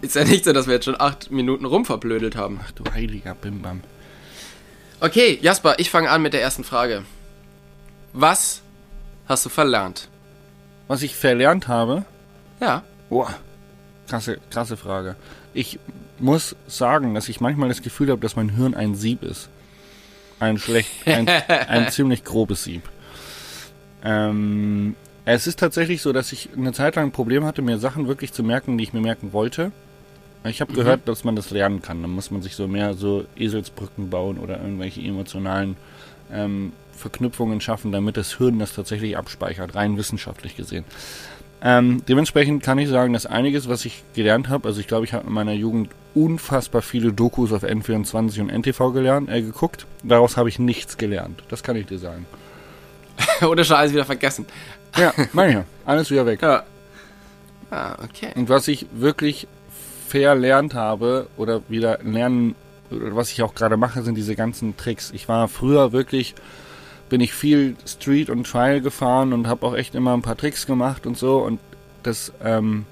Ist 0.00 0.16
ja 0.16 0.24
nicht 0.24 0.44
so, 0.44 0.52
dass 0.52 0.66
wir 0.66 0.74
jetzt 0.74 0.86
schon 0.86 1.00
acht 1.00 1.30
Minuten 1.30 1.66
rumverblödelt 1.66 2.34
haben. 2.34 2.58
Ach 2.64 2.72
du 2.72 2.82
heiliger 2.92 3.36
Bimbam. 3.36 3.82
Okay, 4.98 5.38
Jasper, 5.40 5.74
ich 5.78 5.88
fange 5.88 6.10
an 6.10 6.20
mit 6.20 6.32
der 6.32 6.42
ersten 6.42 6.64
Frage. 6.64 7.04
Was 8.12 8.62
hast 9.28 9.44
du 9.44 9.50
verlernt? 9.50 10.08
Was 10.88 11.02
ich 11.02 11.14
verlernt 11.14 11.68
habe, 11.68 12.04
Ja. 12.60 12.82
boah, 13.08 13.32
krasse, 14.08 14.38
krasse 14.50 14.76
Frage. 14.76 15.14
Ich 15.54 15.78
muss 16.18 16.56
sagen, 16.66 17.14
dass 17.14 17.28
ich 17.28 17.40
manchmal 17.40 17.68
das 17.68 17.82
Gefühl 17.82 18.10
habe, 18.10 18.20
dass 18.20 18.34
mein 18.34 18.48
Hirn 18.48 18.74
ein 18.74 18.96
Sieb 18.96 19.22
ist. 19.22 19.48
Ein 20.40 20.58
schlecht, 20.58 20.90
ein, 21.06 21.28
ein 21.48 21.90
ziemlich 21.90 22.24
grobes 22.24 22.64
Sieb. 22.64 22.82
Ähm, 24.02 24.96
es 25.24 25.46
ist 25.46 25.58
tatsächlich 25.58 26.02
so, 26.02 26.12
dass 26.12 26.32
ich 26.32 26.48
eine 26.56 26.72
Zeit 26.72 26.96
lang 26.96 27.06
ein 27.06 27.12
Problem 27.12 27.44
hatte, 27.44 27.62
mir 27.62 27.78
Sachen 27.78 28.08
wirklich 28.08 28.32
zu 28.32 28.42
merken, 28.42 28.78
die 28.78 28.84
ich 28.84 28.92
mir 28.92 29.00
merken 29.00 29.32
wollte. 29.32 29.70
Ich 30.44 30.62
habe 30.62 30.72
gehört, 30.72 31.06
dass 31.06 31.22
man 31.22 31.36
das 31.36 31.50
lernen 31.50 31.82
kann. 31.82 32.00
Dann 32.00 32.10
muss 32.10 32.30
man 32.30 32.40
sich 32.40 32.56
so 32.56 32.66
mehr 32.66 32.94
so 32.94 33.26
Eselsbrücken 33.36 34.08
bauen 34.08 34.38
oder 34.38 34.58
irgendwelche 34.58 35.02
emotionalen 35.02 35.76
ähm, 36.32 36.72
Verknüpfungen 36.92 37.60
schaffen, 37.60 37.92
damit 37.92 38.16
das 38.16 38.38
Hirn 38.38 38.58
das 38.58 38.74
tatsächlich 38.74 39.18
abspeichert, 39.18 39.74
rein 39.74 39.98
wissenschaftlich 39.98 40.56
gesehen. 40.56 40.84
Ähm, 41.62 42.02
dementsprechend 42.08 42.62
kann 42.62 42.78
ich 42.78 42.88
sagen, 42.88 43.12
dass 43.12 43.26
einiges, 43.26 43.68
was 43.68 43.84
ich 43.84 44.02
gelernt 44.14 44.48
habe, 44.48 44.66
also 44.66 44.80
ich 44.80 44.86
glaube, 44.86 45.04
ich 45.04 45.12
habe 45.12 45.26
in 45.26 45.32
meiner 45.32 45.52
Jugend 45.52 45.90
unfassbar 46.14 46.80
viele 46.82 47.12
Dokus 47.12 47.52
auf 47.52 47.64
N24 47.64 48.40
und 48.40 48.50
NTV 48.50 48.92
gelernt, 48.92 49.28
äh, 49.28 49.42
geguckt. 49.42 49.86
Daraus 50.02 50.36
habe 50.36 50.48
ich 50.48 50.58
nichts 50.58 50.96
gelernt. 50.96 51.42
Das 51.48 51.62
kann 51.62 51.76
ich 51.76 51.86
dir 51.86 51.98
sagen. 51.98 52.26
Oder 53.46 53.64
schon 53.64 53.76
alles 53.76 53.92
wieder 53.92 54.04
vergessen. 54.04 54.46
Ja, 54.96 55.12
meine 55.32 55.60
ich. 55.60 55.86
Alles 55.86 56.10
wieder 56.10 56.26
weg. 56.26 56.40
Ja. 56.50 56.64
Ah, 57.72 57.96
okay. 58.02 58.32
Und 58.34 58.48
was 58.48 58.66
ich 58.66 58.86
wirklich 58.92 59.46
verlernt 60.08 60.74
habe 60.74 61.28
oder 61.36 61.62
wieder 61.68 62.00
lernen, 62.02 62.56
oder 62.90 63.14
was 63.14 63.30
ich 63.30 63.44
auch 63.44 63.54
gerade 63.54 63.76
mache, 63.76 64.02
sind 64.02 64.16
diese 64.16 64.34
ganzen 64.34 64.76
Tricks. 64.76 65.12
Ich 65.14 65.28
war 65.28 65.46
früher 65.46 65.92
wirklich, 65.92 66.34
bin 67.10 67.20
ich 67.20 67.34
viel 67.34 67.76
Street 67.86 68.30
und 68.30 68.44
Trial 68.46 68.80
gefahren 68.80 69.34
und 69.34 69.46
habe 69.46 69.66
auch 69.66 69.74
echt 69.74 69.94
immer 69.94 70.14
ein 70.14 70.22
paar 70.22 70.36
Tricks 70.36 70.64
gemacht 70.66 71.06
und 71.06 71.18
so 71.18 71.38
und 71.40 71.60
das, 72.02 72.32
ähm, 72.42 72.86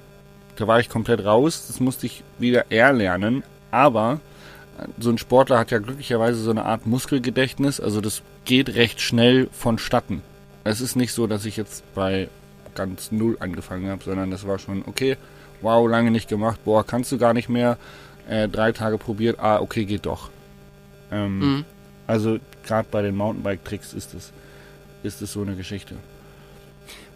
da 0.57 0.67
war 0.67 0.81
ich 0.81 0.91
komplett 0.91 1.25
raus. 1.25 1.67
Das 1.69 1.81
musste 1.81 2.05
ich 2.05 2.23
wieder 2.39 2.71
erlernen. 2.71 3.43
Aber 3.71 4.21
äh, 4.79 4.87
so 4.99 5.09
ein 5.09 5.17
Sportler 5.19 5.59
hat 5.59 5.71
ja 5.71 5.79
glücklicherweise 5.79 6.41
so 6.41 6.51
eine 6.51 6.65
Art 6.67 6.87
Muskelgedächtnis, 6.87 7.81
also 7.81 8.01
das 8.03 8.23
geht 8.45 8.75
recht 8.75 9.01
schnell 9.01 9.49
vonstatten. 9.53 10.23
Es 10.65 10.81
ist 10.83 10.97
nicht 10.97 11.13
so, 11.13 11.27
dass 11.27 11.47
ich 11.47 11.57
jetzt 11.57 11.83
bei 11.95 12.29
ganz 12.75 13.11
null 13.13 13.37
angefangen 13.41 13.89
habe, 13.89 14.05
sondern 14.05 14.31
das 14.31 14.47
war 14.47 14.59
schon, 14.59 14.85
okay, 14.87 15.17
wow, 15.63 15.89
lange 15.89 16.11
nicht 16.11 16.29
gemacht, 16.29 16.61
boah, 16.65 16.85
kannst 16.87 17.11
du 17.13 17.19
gar 17.19 17.35
nicht 17.35 17.49
mehr, 17.49 17.79
äh, 18.29 18.49
drei 18.49 18.73
Tage 18.73 18.99
probiert, 18.99 19.39
ah, 19.41 19.61
okay, 19.61 19.85
geht 19.85 20.07
doch. 20.07 20.29
Ähm, 21.11 21.39
Mhm. 21.39 21.65
Also 22.09 22.39
gerade 22.67 22.89
bei 22.91 23.03
den 23.03 23.17
Mountainbike-Tricks 23.17 23.93
ist 23.93 24.15
es 24.15 24.33
ist 25.05 25.23
es 25.23 25.33
so 25.33 25.43
eine 25.43 25.55
Geschichte. 25.55 25.95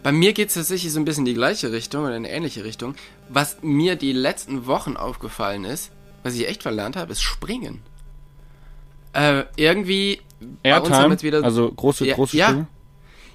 Bei 0.03 0.11
mir 0.11 0.33
geht 0.33 0.49
es 0.49 0.53
tatsächlich 0.53 0.93
so 0.93 0.99
ein 0.99 1.05
bisschen 1.05 1.23
in 1.23 1.33
die 1.33 1.33
gleiche 1.33 1.71
Richtung 1.71 2.03
oder 2.03 2.15
in 2.15 2.25
eine 2.25 2.29
ähnliche 2.29 2.63
Richtung. 2.63 2.95
Was 3.27 3.57
mir 3.61 3.95
die 3.95 4.13
letzten 4.13 4.67
Wochen 4.67 4.95
aufgefallen 4.95 5.65
ist, 5.65 5.91
was 6.23 6.35
ich 6.35 6.47
echt 6.47 6.61
verlernt 6.61 6.95
habe, 6.95 7.11
ist 7.11 7.21
Springen. 7.21 7.81
Äh, 9.13 9.43
irgendwie 9.55 10.21
bei 10.61 10.79
uns 10.79 10.89
haben 10.89 11.11
Airtime, 11.11 11.21
wieder 11.21 11.43
also 11.43 11.71
große, 11.71 12.05
Ja, 12.05 12.15
große 12.15 12.37
ja. 12.37 12.47
Sprünge. 12.47 12.67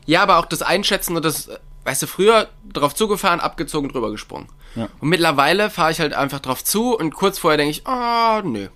Ja, 0.06 0.22
aber 0.22 0.38
auch 0.38 0.46
das 0.46 0.62
Einschätzen 0.62 1.16
und 1.16 1.24
das, 1.24 1.50
weißt 1.84 2.02
du, 2.02 2.06
früher 2.06 2.48
drauf 2.72 2.94
zugefahren, 2.94 3.40
abgezogen, 3.40 3.88
drüber 3.88 4.10
gesprungen. 4.10 4.48
Ja. 4.74 4.88
Und 5.00 5.08
mittlerweile 5.08 5.70
fahre 5.70 5.90
ich 5.90 6.00
halt 6.00 6.14
einfach 6.14 6.40
drauf 6.40 6.64
zu 6.64 6.96
und 6.96 7.14
kurz 7.14 7.38
vorher 7.38 7.58
denke 7.58 7.70
ich, 7.70 7.86
ah, 7.86 8.42
nö. 8.44 8.68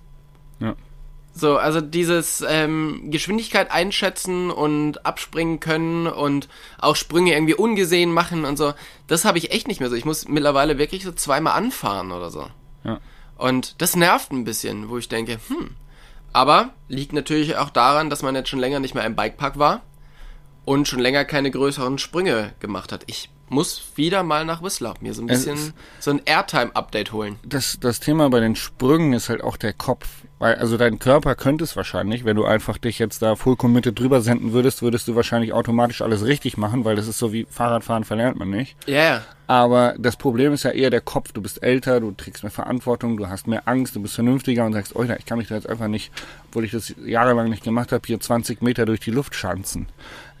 So, 1.35 1.57
also 1.57 1.81
dieses 1.81 2.43
ähm, 2.47 3.09
Geschwindigkeit 3.09 3.71
einschätzen 3.71 4.51
und 4.51 5.03
abspringen 5.05 5.59
können 5.59 6.05
und 6.07 6.47
auch 6.77 6.95
Sprünge 6.95 7.33
irgendwie 7.33 7.55
ungesehen 7.55 8.11
machen 8.11 8.45
und 8.45 8.55
so, 8.57 8.73
das 9.07 9.25
habe 9.25 9.39
ich 9.39 9.51
echt 9.51 9.67
nicht 9.67 9.79
mehr 9.79 9.89
so. 9.89 9.95
Ich 9.95 10.05
muss 10.05 10.27
mittlerweile 10.27 10.77
wirklich 10.77 11.03
so 11.03 11.11
zweimal 11.11 11.53
anfahren 11.57 12.11
oder 12.11 12.29
so. 12.29 12.47
Ja. 12.83 12.99
Und 13.35 13.81
das 13.81 13.95
nervt 13.95 14.31
ein 14.31 14.43
bisschen, 14.43 14.89
wo 14.89 14.97
ich 14.99 15.09
denke, 15.09 15.39
hm. 15.47 15.71
Aber 16.33 16.69
liegt 16.87 17.13
natürlich 17.13 17.57
auch 17.57 17.69
daran, 17.71 18.09
dass 18.11 18.21
man 18.21 18.35
jetzt 18.35 18.49
schon 18.49 18.59
länger 18.59 18.79
nicht 18.79 18.93
mehr 18.95 19.05
im 19.05 19.15
Bikepark 19.15 19.57
war 19.57 19.81
und 20.65 20.87
schon 20.87 20.99
länger 20.99 21.25
keine 21.25 21.49
größeren 21.51 21.97
Sprünge 21.97 22.53
gemacht 22.59 22.91
hat. 22.91 23.03
Ich 23.07 23.29
muss 23.49 23.83
wieder 23.95 24.23
mal 24.23 24.45
nach 24.45 24.61
Whistler 24.63 24.93
mir 25.01 25.13
so 25.13 25.21
ein 25.23 25.29
Es 25.29 25.45
bisschen 25.45 25.57
ist- 25.57 25.73
so 25.99 26.11
ein 26.11 26.21
Airtime-Update 26.25 27.11
holen. 27.11 27.37
Das, 27.43 27.77
das 27.79 27.99
Thema 27.99 28.29
bei 28.29 28.39
den 28.39 28.55
Sprüngen 28.55 29.13
ist 29.13 29.29
halt 29.29 29.43
auch 29.43 29.57
der 29.57 29.73
Kopf. 29.73 30.07
Weil, 30.39 30.55
also 30.55 30.77
dein 30.77 30.99
Körper 30.99 31.35
könnte 31.35 31.63
es 31.63 31.75
wahrscheinlich, 31.75 32.25
wenn 32.25 32.35
du 32.35 32.43
einfach 32.43 32.77
dich 32.77 32.99
jetzt 32.99 33.21
da 33.21 33.35
full 33.35 33.55
committed 33.55 33.97
drüber 33.97 34.21
senden 34.21 34.51
würdest, 34.51 34.81
würdest 34.81 35.07
du 35.07 35.15
wahrscheinlich 35.15 35.53
automatisch 35.53 36.01
alles 36.01 36.25
richtig 36.25 36.57
machen, 36.57 36.83
weil 36.83 36.95
das 36.95 37.07
ist 37.07 37.17
so 37.17 37.31
wie 37.31 37.47
Fahrradfahren 37.49 38.03
verlernt 38.03 38.37
man 38.37 38.49
nicht. 38.49 38.75
Ja, 38.85 38.93
yeah. 38.93 39.21
Aber 39.47 39.93
das 39.97 40.15
Problem 40.15 40.53
ist 40.53 40.63
ja 40.63 40.71
eher 40.71 40.89
der 40.89 41.01
Kopf. 41.01 41.31
Du 41.31 41.41
bist 41.41 41.61
älter, 41.61 41.99
du 41.99 42.11
trägst 42.11 42.43
mehr 42.43 42.51
Verantwortung, 42.51 43.17
du 43.17 43.27
hast 43.27 43.45
mehr 43.47 43.67
Angst, 43.67 43.95
du 43.95 44.01
bist 44.01 44.15
vernünftiger 44.15 44.65
und 44.65 44.73
sagst, 44.73 44.95
Alter, 44.95 45.19
ich 45.19 45.25
kann 45.25 45.37
mich 45.37 45.49
da 45.49 45.55
jetzt 45.55 45.69
einfach 45.69 45.87
nicht, 45.87 46.11
obwohl 46.47 46.65
ich 46.65 46.71
das 46.71 46.93
jahrelang 47.05 47.49
nicht 47.49 47.63
gemacht 47.63 47.91
habe, 47.91 48.01
hier 48.05 48.19
20 48.19 48.61
Meter 48.61 48.85
durch 48.85 49.01
die 49.01 49.11
Luft 49.11 49.35
schanzen. 49.35 49.87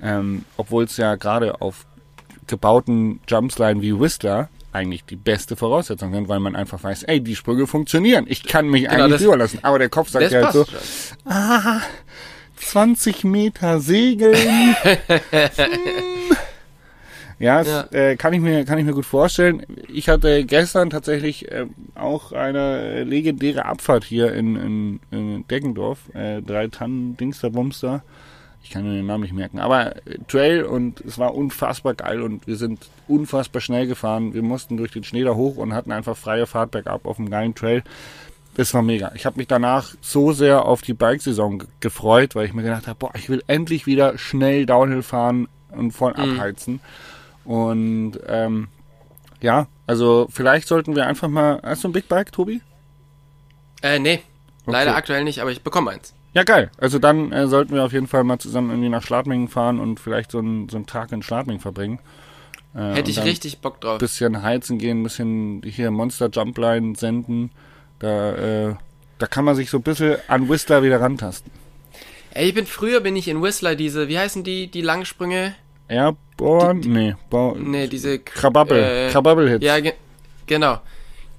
Ähm, 0.01 0.45
obwohl 0.57 0.85
es 0.85 0.97
ja 0.97 1.15
gerade 1.15 1.61
auf 1.61 1.85
gebauten 2.47 3.19
Jumpslinen 3.27 3.81
wie 3.81 3.99
Whistler 3.99 4.49
eigentlich 4.73 5.05
die 5.05 5.15
beste 5.15 5.55
Voraussetzung 5.55 6.11
sind, 6.13 6.27
weil 6.27 6.39
man 6.39 6.55
einfach 6.55 6.83
weiß, 6.83 7.03
ey, 7.03 7.21
die 7.21 7.35
Sprünge 7.35 7.67
funktionieren. 7.67 8.25
Ich 8.27 8.43
kann 8.43 8.67
mich 8.69 8.89
eigentlich 8.89 8.97
Genau, 9.03 9.09
das- 9.09 9.21
drüber 9.21 9.37
lassen. 9.37 9.59
Aber 9.61 9.79
der 9.79 9.89
Kopf 9.89 10.09
sagt 10.09 10.31
ja 10.31 10.43
halt 10.43 10.53
so, 10.53 10.65
schon. 10.65 11.81
20 12.57 13.23
Meter 13.23 13.79
segeln. 13.79 14.35
Hm. 17.37 17.45
ja, 17.45 17.63
das, 17.63 17.87
Ja. 17.91 17.97
Äh, 17.99 18.15
kann 18.15 18.31
ich 18.33 18.39
mir 18.39 18.63
kann 18.63 18.77
ich 18.77 18.85
mir 18.85 18.93
gut 18.93 19.05
vorstellen. 19.05 19.65
Ich 19.91 20.07
hatte 20.07 20.45
gestern 20.45 20.89
tatsächlich 20.89 21.51
äh, 21.51 21.65
auch 21.95 22.31
eine 22.31 23.03
legendäre 23.03 23.65
Abfahrt 23.65 24.03
hier 24.05 24.33
in, 24.33 24.55
in, 24.55 24.99
in 25.11 25.47
Deggendorf, 25.47 25.99
äh, 26.13 26.41
drei 26.41 26.67
Tannen 26.67 27.17
Dingster 27.17 27.49
Bumster. 27.49 28.03
Ich 28.63 28.69
kann 28.69 28.83
mir 28.85 28.93
den 28.93 29.05
Namen 29.05 29.23
nicht 29.23 29.33
merken, 29.33 29.59
aber 29.59 29.95
äh, 30.07 30.17
Trail 30.27 30.63
und 30.63 31.01
es 31.01 31.19
war 31.19 31.35
unfassbar 31.35 31.93
geil 31.93 32.21
und 32.21 32.47
wir 32.47 32.55
sind 32.55 32.87
unfassbar 33.07 33.61
schnell 33.61 33.85
gefahren. 33.87 34.33
Wir 34.33 34.41
mussten 34.41 34.77
durch 34.77 34.91
den 34.91 35.03
Schnee 35.03 35.23
da 35.23 35.35
hoch 35.35 35.57
und 35.57 35.73
hatten 35.73 35.91
einfach 35.91 36.15
freie 36.17 36.47
Fahrt 36.47 36.71
bergab 36.71 37.05
auf 37.05 37.17
dem 37.17 37.29
geilen 37.29 37.53
Trail. 37.55 37.83
Das 38.55 38.73
war 38.73 38.81
mega. 38.83 39.11
Ich 39.15 39.25
habe 39.25 39.37
mich 39.37 39.47
danach 39.47 39.93
so 40.01 40.31
sehr 40.31 40.65
auf 40.65 40.81
die 40.81 40.93
Bikesaison 40.93 41.59
ge- 41.59 41.67
gefreut, 41.79 42.35
weil 42.35 42.45
ich 42.45 42.53
mir 42.53 42.61
gedacht 42.63 42.87
habe, 42.87 42.97
boah, 42.99 43.11
ich 43.15 43.27
will 43.27 43.43
endlich 43.47 43.85
wieder 43.87 44.17
schnell 44.17 44.65
Downhill 44.65 45.01
fahren 45.03 45.47
und 45.69 45.91
voll 45.91 46.13
Mhm. 46.15 46.33
abheizen. 46.39 46.79
Und 47.45 48.19
ähm, 48.27 48.67
ja, 49.41 49.67
also 49.87 50.27
vielleicht 50.31 50.67
sollten 50.67 50.95
wir 50.95 51.05
einfach 51.07 51.27
mal. 51.27 51.59
Hast 51.63 51.83
du 51.83 51.89
ein 51.89 51.93
Big 51.93 52.07
Bike, 52.07 52.31
Tobi? 52.31 52.61
Äh, 53.81 53.99
nee. 53.99 54.21
Leider 54.65 54.91
Okay. 54.91 54.97
aktuell 54.99 55.23
nicht, 55.25 55.39
aber 55.41 55.51
ich 55.51 55.61
bekomme 55.61 55.91
eins. 55.91 56.13
Ja, 56.33 56.43
geil. 56.43 56.71
Also 56.77 56.97
dann 56.99 57.31
äh, 57.31 57.47
sollten 57.47 57.75
wir 57.75 57.83
auf 57.83 57.93
jeden 57.93 58.07
Fall 58.07 58.23
mal 58.23 58.39
zusammen 58.39 58.71
irgendwie 58.71 58.89
nach 58.89 59.03
Schladmingen 59.03 59.47
fahren 59.47 59.79
und 59.79 59.99
vielleicht 59.99 60.31
so 60.31 60.39
einen, 60.39 60.67
so 60.69 60.77
einen 60.77 60.85
Tag 60.87 61.11
in 61.11 61.21
Schladmingen 61.21 61.61
verbringen. 61.61 61.99
Äh, 62.75 62.93
Hätte 62.95 63.11
ich 63.11 63.23
richtig 63.23 63.59
Bock 63.59 63.79
drauf. 63.81 63.93
Ein 63.93 63.99
bisschen 63.99 64.41
heizen 64.41 64.79
gehen, 64.79 65.01
ein 65.01 65.03
bisschen 65.03 65.61
hier 65.63 65.91
Monster 65.91 66.29
Jumpline 66.31 66.95
senden. 66.95 67.51
Da, 67.99 68.69
äh, 68.69 68.75
da 69.19 69.27
kann 69.27 69.45
man 69.45 69.55
sich 69.55 69.69
so 69.69 69.77
ein 69.77 69.83
bisschen 69.83 70.17
an 70.27 70.49
Whistler 70.49 70.81
wieder 70.81 70.99
rantasten. 70.99 71.51
Ey, 72.31 72.47
ich 72.47 72.55
bin 72.55 72.65
früher 72.65 72.99
bin 73.01 73.15
ich 73.15 73.27
in 73.27 73.43
Whistler 73.43 73.75
diese, 73.75 74.07
wie 74.07 74.17
heißen 74.17 74.43
die, 74.43 74.65
die 74.67 74.81
Langsprünge? 74.81 75.53
Airborne? 75.87 76.79
nee, 76.79 77.15
Bau, 77.29 77.55
Nee, 77.55 77.85
diese 77.87 78.17
Krababbel. 78.17 78.77
äh, 78.79 79.09
Krababbel-Hits. 79.11 79.63
Ja, 79.63 79.79
ge 79.79 79.93
genau. 80.47 80.81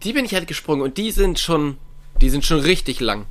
Die 0.05 0.13
bin 0.13 0.25
ich 0.25 0.35
halt 0.35 0.47
gesprungen 0.47 0.83
und 0.83 0.97
die 0.99 1.11
sind 1.11 1.41
schon, 1.41 1.79
die 2.21 2.31
sind 2.31 2.45
schon 2.45 2.61
richtig 2.61 3.01
lang. 3.01 3.27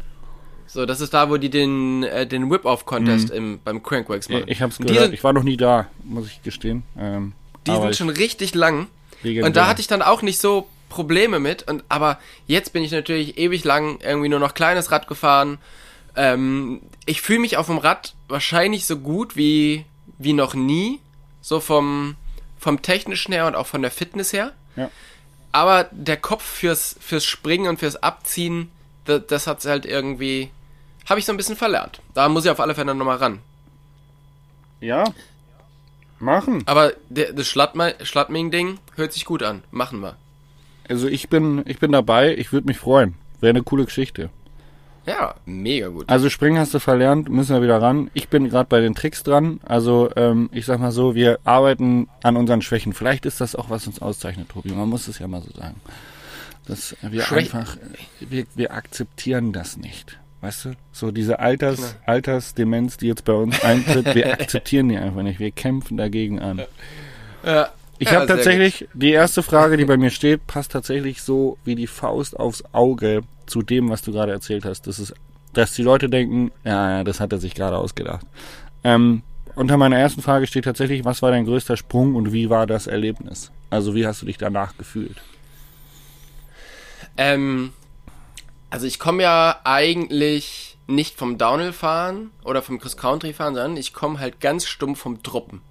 So, 0.73 0.87
das 0.87 1.01
ist 1.01 1.13
da, 1.13 1.29
wo 1.29 1.37
die 1.37 1.51
den, 1.51 2.01
äh, 2.01 2.25
den 2.25 2.49
Whip-Off-Contest 2.49 3.29
im, 3.29 3.59
beim 3.63 3.83
Crankworks 3.83 4.27
machen. 4.27 4.45
Mhm. 4.45 4.51
Ich 4.51 4.59
hab's 4.59 4.79
gehört. 4.79 5.03
Sind, 5.03 5.13
ich 5.13 5.23
war 5.23 5.31
noch 5.31 5.43
nie 5.43 5.55
da, 5.55 5.85
muss 6.03 6.25
ich 6.25 6.41
gestehen. 6.41 6.81
Ähm, 6.97 7.33
die 7.67 7.71
sind 7.71 7.95
schon 7.95 8.09
richtig 8.09 8.55
lang. 8.55 8.87
legendär. 9.21 9.45
Und 9.45 9.55
da 9.55 9.67
hatte 9.67 9.81
ich 9.81 9.87
dann 9.87 10.01
auch 10.01 10.23
nicht 10.23 10.39
so 10.39 10.67
Probleme 10.89 11.39
mit. 11.39 11.61
Und 11.69 11.83
aber 11.89 12.19
jetzt 12.47 12.73
bin 12.73 12.83
ich 12.83 12.91
natürlich 12.91 13.37
ewig 13.37 13.63
lang 13.63 13.99
irgendwie 14.01 14.29
nur 14.29 14.39
noch 14.39 14.55
kleines 14.55 14.91
Rad 14.91 15.07
gefahren. 15.07 15.59
Ähm, 16.15 16.81
ich 17.05 17.21
fühle 17.21 17.39
mich 17.39 17.57
auf 17.57 17.67
dem 17.67 17.77
Rad 17.77 18.15
wahrscheinlich 18.27 18.87
so 18.87 18.97
gut 18.97 19.35
wie, 19.35 19.85
wie 20.17 20.33
noch 20.33 20.55
nie. 20.55 20.99
So 21.41 21.59
vom, 21.59 22.15
vom 22.57 22.81
technischen 22.81 23.31
her 23.31 23.45
und 23.45 23.55
auch 23.55 23.67
von 23.67 23.83
der 23.83 23.91
Fitness 23.91 24.33
her. 24.33 24.53
Ja. 24.75 24.89
Aber 25.51 25.87
der 25.91 26.17
Kopf 26.17 26.43
fürs, 26.43 26.95
fürs 26.99 27.25
Springen 27.25 27.67
und 27.67 27.77
fürs 27.77 27.97
Abziehen, 27.97 28.71
das, 29.05 29.21
das 29.27 29.45
hat's 29.45 29.65
halt 29.65 29.85
irgendwie, 29.85 30.49
habe 31.09 31.19
ich 31.19 31.25
so 31.25 31.31
ein 31.33 31.37
bisschen 31.37 31.55
verlernt. 31.55 32.01
Da 32.13 32.29
muss 32.29 32.45
ich 32.45 32.51
auf 32.51 32.59
alle 32.59 32.75
Fälle 32.75 32.93
nochmal 32.95 33.17
ran. 33.17 33.39
Ja. 34.79 35.05
Machen. 36.19 36.63
Aber 36.65 36.93
der, 37.09 37.33
das 37.33 37.47
Schlattming-Ding 37.49 38.79
hört 38.95 39.13
sich 39.13 39.25
gut 39.25 39.43
an. 39.43 39.63
Machen 39.71 39.99
wir. 40.01 40.15
Also 40.89 41.07
ich 41.07 41.29
bin, 41.29 41.63
ich 41.65 41.79
bin 41.79 41.91
dabei, 41.91 42.35
ich 42.35 42.51
würde 42.53 42.67
mich 42.67 42.77
freuen. 42.77 43.15
Wäre 43.41 43.51
eine 43.51 43.63
coole 43.63 43.85
Geschichte. 43.85 44.29
Ja, 45.05 45.35
mega 45.45 45.89
gut. 45.89 46.07
Also 46.09 46.29
springen 46.29 46.57
hast 46.57 46.73
du 46.73 46.79
verlernt, 46.79 47.27
müssen 47.27 47.53
wir 47.53 47.61
wieder 47.61 47.81
ran. 47.81 48.09
Ich 48.13 48.29
bin 48.29 48.47
gerade 48.49 48.69
bei 48.69 48.79
den 48.79 48.95
Tricks 48.95 49.21
dran. 49.23 49.59
Also 49.65 50.09
ähm, 50.15 50.49
ich 50.53 50.65
sag 50.65 50.79
mal 50.79 50.91
so, 50.93 51.13
wir 51.13 51.39
arbeiten 51.43 52.07
an 52.21 52.37
unseren 52.37 52.61
Schwächen. 52.61 52.93
Vielleicht 52.93 53.25
ist 53.25 53.41
das 53.41 53.53
auch, 53.55 53.69
was 53.69 53.85
uns 53.85 54.01
auszeichnet, 54.01 54.47
Tobi. 54.49 54.69
Man 54.71 54.87
muss 54.87 55.09
es 55.09 55.19
ja 55.19 55.27
mal 55.27 55.41
so 55.41 55.51
sagen. 55.59 55.81
Dass 56.65 56.95
wir 57.01 57.23
Schwäch- 57.23 57.53
einfach, 57.53 57.75
wir, 58.21 58.45
wir 58.55 58.71
akzeptieren 58.73 59.51
das 59.51 59.75
nicht. 59.75 60.17
Weißt 60.43 60.65
du? 60.65 60.73
So 60.91 61.11
diese 61.11 61.39
Alters, 61.39 61.95
Altersdemenz, 62.05 62.97
die 62.97 63.07
jetzt 63.07 63.23
bei 63.23 63.31
uns 63.31 63.63
eintritt, 63.63 64.13
wir 64.13 64.33
akzeptieren 64.33 64.89
die 64.89 64.97
einfach 64.97 65.21
nicht. 65.21 65.39
Wir 65.39 65.51
kämpfen 65.51 65.95
dagegen 65.95 66.41
an. 66.41 66.63
Ja, 67.45 67.69
Ich 67.97 68.09
ja, 68.09 68.15
habe 68.15 68.27
tatsächlich, 68.27 68.89
die 68.93 69.11
erste 69.11 69.41
Frage, 69.41 69.77
die 69.77 69.85
bei 69.85 69.95
mir 69.95 70.09
steht, 70.09 70.45
passt 70.45 70.73
tatsächlich 70.73 71.21
so 71.21 71.57
wie 71.63 71.75
die 71.75 71.87
Faust 71.87 72.37
aufs 72.37 72.61
Auge 72.73 73.21
zu 73.45 73.61
dem, 73.61 73.89
was 73.89 74.01
du 74.01 74.11
gerade 74.11 74.33
erzählt 74.33 74.65
hast. 74.65 74.85
Das 74.85 74.99
ist, 74.99 75.13
dass 75.53 75.71
die 75.75 75.81
Leute 75.81 76.09
denken, 76.09 76.51
ja, 76.65 76.97
ja, 76.97 77.03
das 77.05 77.21
hat 77.21 77.31
er 77.31 77.39
sich 77.39 77.55
gerade 77.55 77.77
ausgedacht. 77.77 78.25
Ähm, 78.83 79.21
unter 79.55 79.77
meiner 79.77 79.97
ersten 79.97 80.21
Frage 80.21 80.45
steht 80.45 80.65
tatsächlich, 80.65 81.05
was 81.05 81.21
war 81.21 81.31
dein 81.31 81.45
größter 81.45 81.77
Sprung 81.77 82.15
und 82.15 82.33
wie 82.33 82.49
war 82.49 82.67
das 82.67 82.87
Erlebnis? 82.87 83.49
Also 83.69 83.95
wie 83.95 84.05
hast 84.05 84.21
du 84.21 84.25
dich 84.25 84.37
danach 84.37 84.75
gefühlt? 84.77 85.21
Ähm, 87.15 87.71
also 88.73 88.87
ich 88.87 88.97
komme 88.97 89.21
ja 89.21 89.59
eigentlich 89.65 90.77
nicht 90.87 91.15
vom 91.15 91.37
Downhill-Fahren 91.37 92.31
oder 92.43 92.63
vom 92.63 92.79
Cross-Country-Fahren, 92.79 93.53
sondern 93.53 93.77
ich 93.77 93.93
komme 93.93 94.19
halt 94.19 94.39
ganz 94.39 94.65
stumpf 94.65 94.99
vom 94.99 95.21
Truppen. 95.21 95.61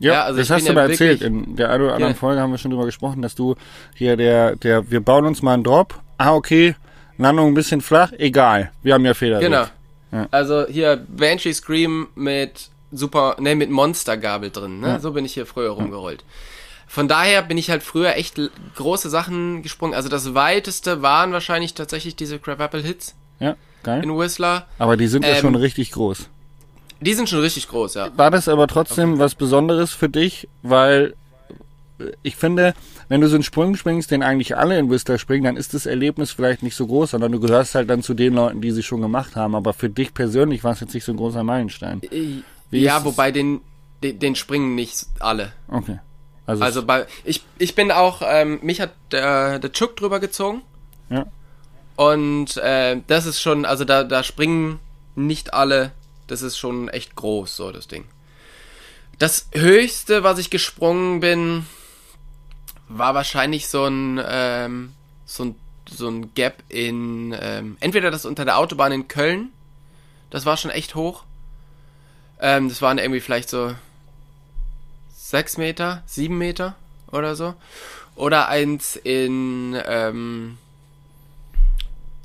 Ja, 0.00 0.24
also 0.24 0.40
das 0.40 0.50
hast 0.50 0.64
du 0.64 0.70
ja 0.70 0.74
mal 0.74 0.90
erzählt. 0.90 1.22
In 1.22 1.54
der 1.54 1.70
einen 1.70 1.84
oder 1.84 1.94
anderen 1.94 2.14
Ja. 2.14 2.18
Folge 2.18 2.40
haben 2.40 2.50
wir 2.50 2.58
schon 2.58 2.72
drüber 2.72 2.84
gesprochen, 2.84 3.22
dass 3.22 3.36
du 3.36 3.54
hier 3.94 4.16
der, 4.16 4.56
der, 4.56 4.90
wir 4.90 5.00
bauen 5.00 5.24
uns 5.24 5.40
mal 5.40 5.54
einen 5.54 5.62
Drop. 5.62 6.02
Ah, 6.18 6.34
okay, 6.34 6.74
Landung 7.16 7.52
ein 7.52 7.54
bisschen 7.54 7.80
flach, 7.80 8.10
egal. 8.18 8.72
Wir 8.82 8.94
haben 8.94 9.04
ja 9.06 9.14
Fehler. 9.14 9.38
Genau. 9.38 9.66
Ja. 10.10 10.26
Also 10.32 10.66
hier 10.66 11.06
Banshee 11.08 11.52
Scream 11.52 12.08
mit 12.16 12.70
super, 12.90 13.36
ne, 13.38 13.54
mit 13.54 13.70
Monstergabel 13.70 14.50
drin, 14.50 14.80
ne? 14.80 14.88
Ja. 14.88 14.98
So 14.98 15.12
bin 15.12 15.24
ich 15.24 15.34
hier 15.34 15.46
früher 15.46 15.70
rumgerollt. 15.70 16.24
Von 16.86 17.08
daher 17.08 17.42
bin 17.42 17.58
ich 17.58 17.68
halt 17.70 17.82
früher 17.82 18.14
echt 18.16 18.40
große 18.76 19.10
Sachen 19.10 19.62
gesprungen. 19.62 19.94
Also 19.94 20.08
das 20.08 20.34
weiteste 20.34 21.02
waren 21.02 21.32
wahrscheinlich 21.32 21.74
tatsächlich 21.74 22.16
diese 22.16 22.38
Crab 22.38 22.60
Apple 22.60 22.80
Hits 22.82 23.14
Ja, 23.40 23.56
geil. 23.82 24.02
in 24.04 24.16
Whistler. 24.16 24.66
Aber 24.78 24.96
die 24.96 25.08
sind 25.08 25.24
ja 25.24 25.32
Ähm, 25.34 25.40
schon 25.40 25.54
richtig 25.56 25.90
groß. 25.92 26.28
Die 27.00 27.12
sind 27.14 27.28
schon 27.28 27.40
richtig 27.40 27.68
groß, 27.68 27.94
ja. 27.94 28.10
War 28.16 28.30
das 28.30 28.48
aber 28.48 28.66
trotzdem 28.68 29.18
was 29.18 29.34
Besonderes 29.34 29.92
für 29.92 30.08
dich, 30.08 30.48
weil 30.62 31.14
äh, 31.98 32.04
ich 32.22 32.36
finde, 32.36 32.72
wenn 33.08 33.20
du 33.20 33.28
so 33.28 33.34
einen 33.34 33.42
Sprung 33.42 33.76
springst, 33.76 34.10
den 34.10 34.22
eigentlich 34.22 34.56
alle 34.56 34.78
in 34.78 34.88
Whistler 34.88 35.18
springen, 35.18 35.44
dann 35.44 35.56
ist 35.56 35.74
das 35.74 35.84
Erlebnis 35.86 36.30
vielleicht 36.30 36.62
nicht 36.62 36.74
so 36.76 36.86
groß, 36.86 37.10
sondern 37.10 37.32
du 37.32 37.40
gehörst 37.40 37.74
halt 37.74 37.90
dann 37.90 38.02
zu 38.02 38.14
den 38.14 38.32
Leuten, 38.34 38.60
die 38.62 38.70
sie 38.70 38.82
schon 38.82 39.02
gemacht 39.02 39.36
haben. 39.36 39.54
Aber 39.54 39.74
für 39.74 39.90
dich 39.90 40.14
persönlich 40.14 40.64
war 40.64 40.72
es 40.72 40.80
jetzt 40.80 40.94
nicht 40.94 41.04
so 41.04 41.12
ein 41.12 41.18
großer 41.18 41.44
Meilenstein. 41.44 42.00
Wie 42.70 42.80
ja, 42.80 43.04
wobei 43.04 43.30
den, 43.30 43.60
den, 44.02 44.18
den 44.18 44.34
springen 44.34 44.74
nicht 44.74 45.06
alle. 45.20 45.52
Okay. 45.68 45.98
Also, 46.46 46.62
Also 46.62 46.82
bei 46.84 47.06
ich 47.24 47.42
ich 47.58 47.74
bin 47.74 47.90
auch 47.90 48.22
ähm, 48.24 48.60
mich 48.62 48.80
hat 48.80 48.92
der 49.10 49.58
der 49.58 49.72
Chuck 49.72 49.96
drüber 49.96 50.20
gezogen 50.20 50.62
ja. 51.10 51.26
und 51.96 52.56
äh, 52.58 53.00
das 53.06 53.26
ist 53.26 53.40
schon 53.40 53.64
also 53.64 53.84
da 53.84 54.04
da 54.04 54.22
springen 54.22 54.78
nicht 55.16 55.54
alle. 55.54 55.92
Das 56.28 56.42
ist 56.42 56.58
schon 56.58 56.88
echt 56.88 57.16
groß 57.16 57.56
so 57.56 57.72
das 57.72 57.88
Ding. 57.88 58.04
Das 59.18 59.48
höchste, 59.52 60.22
was 60.22 60.38
ich 60.38 60.50
gesprungen 60.50 61.20
bin, 61.20 61.66
war 62.88 63.14
wahrscheinlich 63.14 63.68
so 63.68 63.86
ein 63.86 64.20
ähm, 64.24 64.92
so 65.24 65.44
ein 65.46 65.54
so 65.88 66.08
ein 66.08 66.34
Gap 66.34 66.62
in 66.68 67.34
ähm, 67.40 67.76
entweder 67.80 68.10
das 68.10 68.24
unter 68.24 68.44
der 68.44 68.58
Autobahn 68.58 68.92
in 68.92 69.08
Köln 69.08 69.50
Das 70.30 70.46
war 70.46 70.56
schon 70.56 70.70
echt 70.70 70.94
hoch. 70.94 71.24
Ähm, 72.40 72.68
das 72.68 72.82
waren 72.82 72.98
irgendwie 72.98 73.20
vielleicht 73.20 73.48
so 73.48 73.74
sechs 75.28 75.58
Meter, 75.58 76.02
sieben 76.06 76.38
Meter 76.38 76.74
oder 77.10 77.34
so. 77.34 77.54
Oder 78.14 78.48
eins 78.48 78.96
in, 78.96 79.76
ähm, 79.86 80.56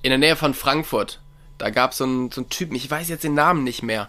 in 0.04 0.10
der 0.10 0.18
Nähe 0.20 0.36
von 0.36 0.54
Frankfurt. 0.54 1.20
Da 1.58 1.70
gab 1.70 1.94
so 1.94 2.04
es 2.06 2.10
einen, 2.10 2.32
so 2.32 2.42
einen 2.42 2.50
Typen, 2.50 2.76
ich 2.76 2.90
weiß 2.90 3.10
jetzt 3.10 3.24
den 3.24 3.34
Namen 3.36 3.64
nicht 3.64 3.84
mehr. 3.84 4.08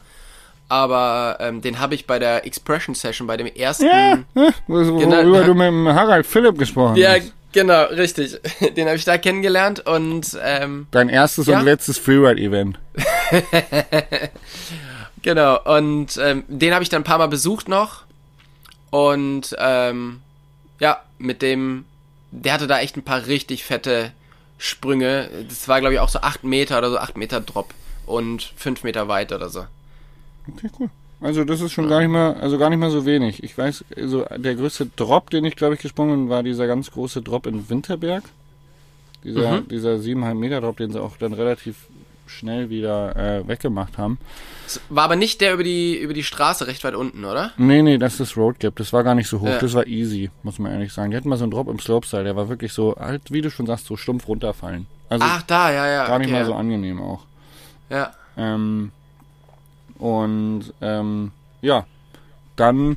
Aber 0.69 1.37
ähm, 1.41 1.61
den 1.61 1.81
habe 1.81 1.95
ich 1.95 2.07
bei 2.07 2.19
der 2.19 2.47
Expression 2.47 2.95
Session, 2.95 3.27
bei 3.27 3.37
dem 3.37 3.47
ersten. 3.47 3.85
Ja, 3.87 4.19
worüber 4.67 5.01
Genau. 5.01 5.43
du 5.45 5.55
mit 5.55 5.67
dem 5.67 5.89
Harald 5.89 6.27
Philipp 6.27 6.57
gesprochen 6.59 6.97
Ja, 6.97 7.11
hast. 7.17 7.33
genau, 7.53 7.85
richtig. 7.87 8.39
Den 8.77 8.87
habe 8.87 8.97
ich 8.97 9.05
da 9.05 9.19
kennengelernt 9.19 9.81
und 9.87 10.39
ähm, 10.43 10.87
Dein 10.91 11.11
erstes 11.11 11.47
Ja. 11.47 11.59
und 11.59 11.65
letztes 11.67 11.99
Freeride-Event. 11.99 12.79
Genau, 15.23 15.61
und 15.77 16.17
ähm, 16.21 16.43
den 16.49 16.73
habe 16.75 16.83
ich 16.83 16.89
dann 16.89 17.03
ein 17.03 17.05
paar 17.05 17.19
Mal 17.19 17.29
besucht 17.29 17.69
noch. 17.69 18.03
Und 18.93 19.57
ähm, 19.59 20.21
ja, 20.79 21.01
mit 21.19 21.41
dem, 21.41 21.87
der 22.31 22.53
hatte 22.53 22.67
da 22.67 22.79
echt 22.79 22.97
ein 22.99 23.03
paar 23.03 23.27
richtig 23.27 23.65
fette 23.65 24.13
Sprünge. 24.59 25.31
Das 25.49 25.67
war, 25.67 25.81
glaube 25.81 25.95
ich, 25.95 26.01
auch 26.01 26.11
so 26.11 26.21
8 26.21 26.45
Meter 26.45 26.77
oder 26.77 26.91
so, 26.91 26.99
8 26.99 27.17
Meter 27.17 27.41
Drop 27.41 27.73
und 28.05 28.53
5 28.55 28.85
Meter 28.85 29.09
weit 29.09 29.33
oder 29.33 29.49
so. 29.49 29.65
Okay, 30.47 30.69
cool. 30.79 30.91
Also 31.23 31.45
das 31.45 31.63
ist 31.63 31.73
schon 31.73 31.89
gar 31.89 32.01
nicht 32.01 32.11
mal, 32.11 32.35
also 32.35 32.59
gar 32.59 32.69
nicht 32.69 32.81
mal 32.81 32.91
so 32.91 33.07
wenig. 33.07 33.43
Ich 33.43 33.57
weiß, 33.57 33.85
also 33.97 34.27
der 34.37 34.57
größte 34.57 34.87
Drop, 34.95 35.31
den 35.31 35.45
ich 35.47 35.57
glaube 35.57 35.75
ich 35.75 35.81
gesprungen 35.81 36.25
bin, 36.25 36.29
war 36.29 36.43
dieser 36.43 36.67
ganz 36.67 36.91
große 36.91 37.23
Drop 37.23 37.47
in 37.47 37.71
Winterberg. 37.71 38.25
Dieser, 39.25 39.61
Mhm. 39.63 39.69
dieser 39.69 39.95
7,5 40.01 40.35
Meter 40.35 40.61
Drop, 40.61 40.77
den 40.77 40.93
sie 40.93 41.01
auch 41.01 41.17
dann 41.17 41.33
relativ 41.33 41.77
schnell 42.27 42.71
wieder 42.71 43.17
äh, 43.17 43.47
weggemacht 43.47 43.99
haben. 43.99 44.19
Es 44.67 44.81
war 44.89 45.05
aber 45.05 45.17
nicht 45.17 45.41
der 45.41 45.55
über 45.55 45.65
die, 45.65 45.97
über 45.97 46.15
die 46.15 46.25
Straße 46.25 46.67
recht 46.67 46.85
weit 46.85 46.95
unten, 46.95 47.25
oder? 47.25 47.53
Nee, 47.57 47.83
nee, 47.83 47.99
das 47.99 48.21
ist 48.21 48.37
Road 48.37 48.59
Gap. 48.59 48.77
Das 48.77 48.93
war 48.93 49.05
gar 49.05 49.15
nicht 49.15 49.29
so 49.29 49.41
hoch. 49.41 49.49
Ja. 49.49 49.59
Das 49.59 49.75
war 49.75 49.87
easy, 49.87 50.31
muss 50.43 50.59
man 50.59 50.73
ehrlich 50.73 50.93
sagen. 50.93 51.11
Die 51.11 51.17
hatten 51.17 51.29
mal 51.29 51.37
so 51.37 51.45
einen 51.45 51.51
Drop 51.51 51.69
im 51.69 51.79
Slopestyle, 51.79 52.25
der 52.25 52.37
war 52.37 52.49
wirklich 52.49 52.73
so, 52.73 52.97
halt, 52.99 53.31
wie 53.31 53.43
du 53.43 53.51
schon 53.51 53.67
sagst, 53.67 53.87
so 53.87 53.97
stumpf 53.97 54.29
runterfallen. 54.29 54.87
Also 55.09 55.25
Ach, 55.29 55.43
da, 55.43 55.71
ja, 55.71 55.87
ja. 55.87 56.07
gar 56.07 56.19
nicht 56.19 56.29
okay, 56.29 56.39
mal 56.39 56.45
so 56.47 56.53
ja. 56.53 56.59
angenehm 56.59 57.01
auch. 57.01 57.27
Ja. 57.91 58.13
Ähm, 58.37 58.93
und 59.99 60.73
ähm, 60.81 61.33
ja, 61.61 61.87
dann 62.57 62.97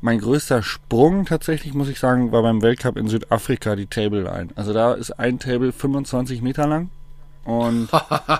mein 0.00 0.20
größter 0.20 0.62
Sprung 0.62 1.26
tatsächlich, 1.26 1.74
muss 1.74 1.88
ich 1.88 1.98
sagen, 1.98 2.32
war 2.32 2.42
beim 2.42 2.62
Weltcup 2.62 2.96
in 2.96 3.08
Südafrika 3.08 3.76
die 3.76 3.86
Table 3.86 4.22
Line. 4.22 4.48
Also 4.54 4.72
da 4.72 4.94
ist 4.94 5.18
ein 5.18 5.38
Table 5.38 5.72
25 5.72 6.40
Meter 6.40 6.66
lang 6.66 6.90
und 7.44 7.88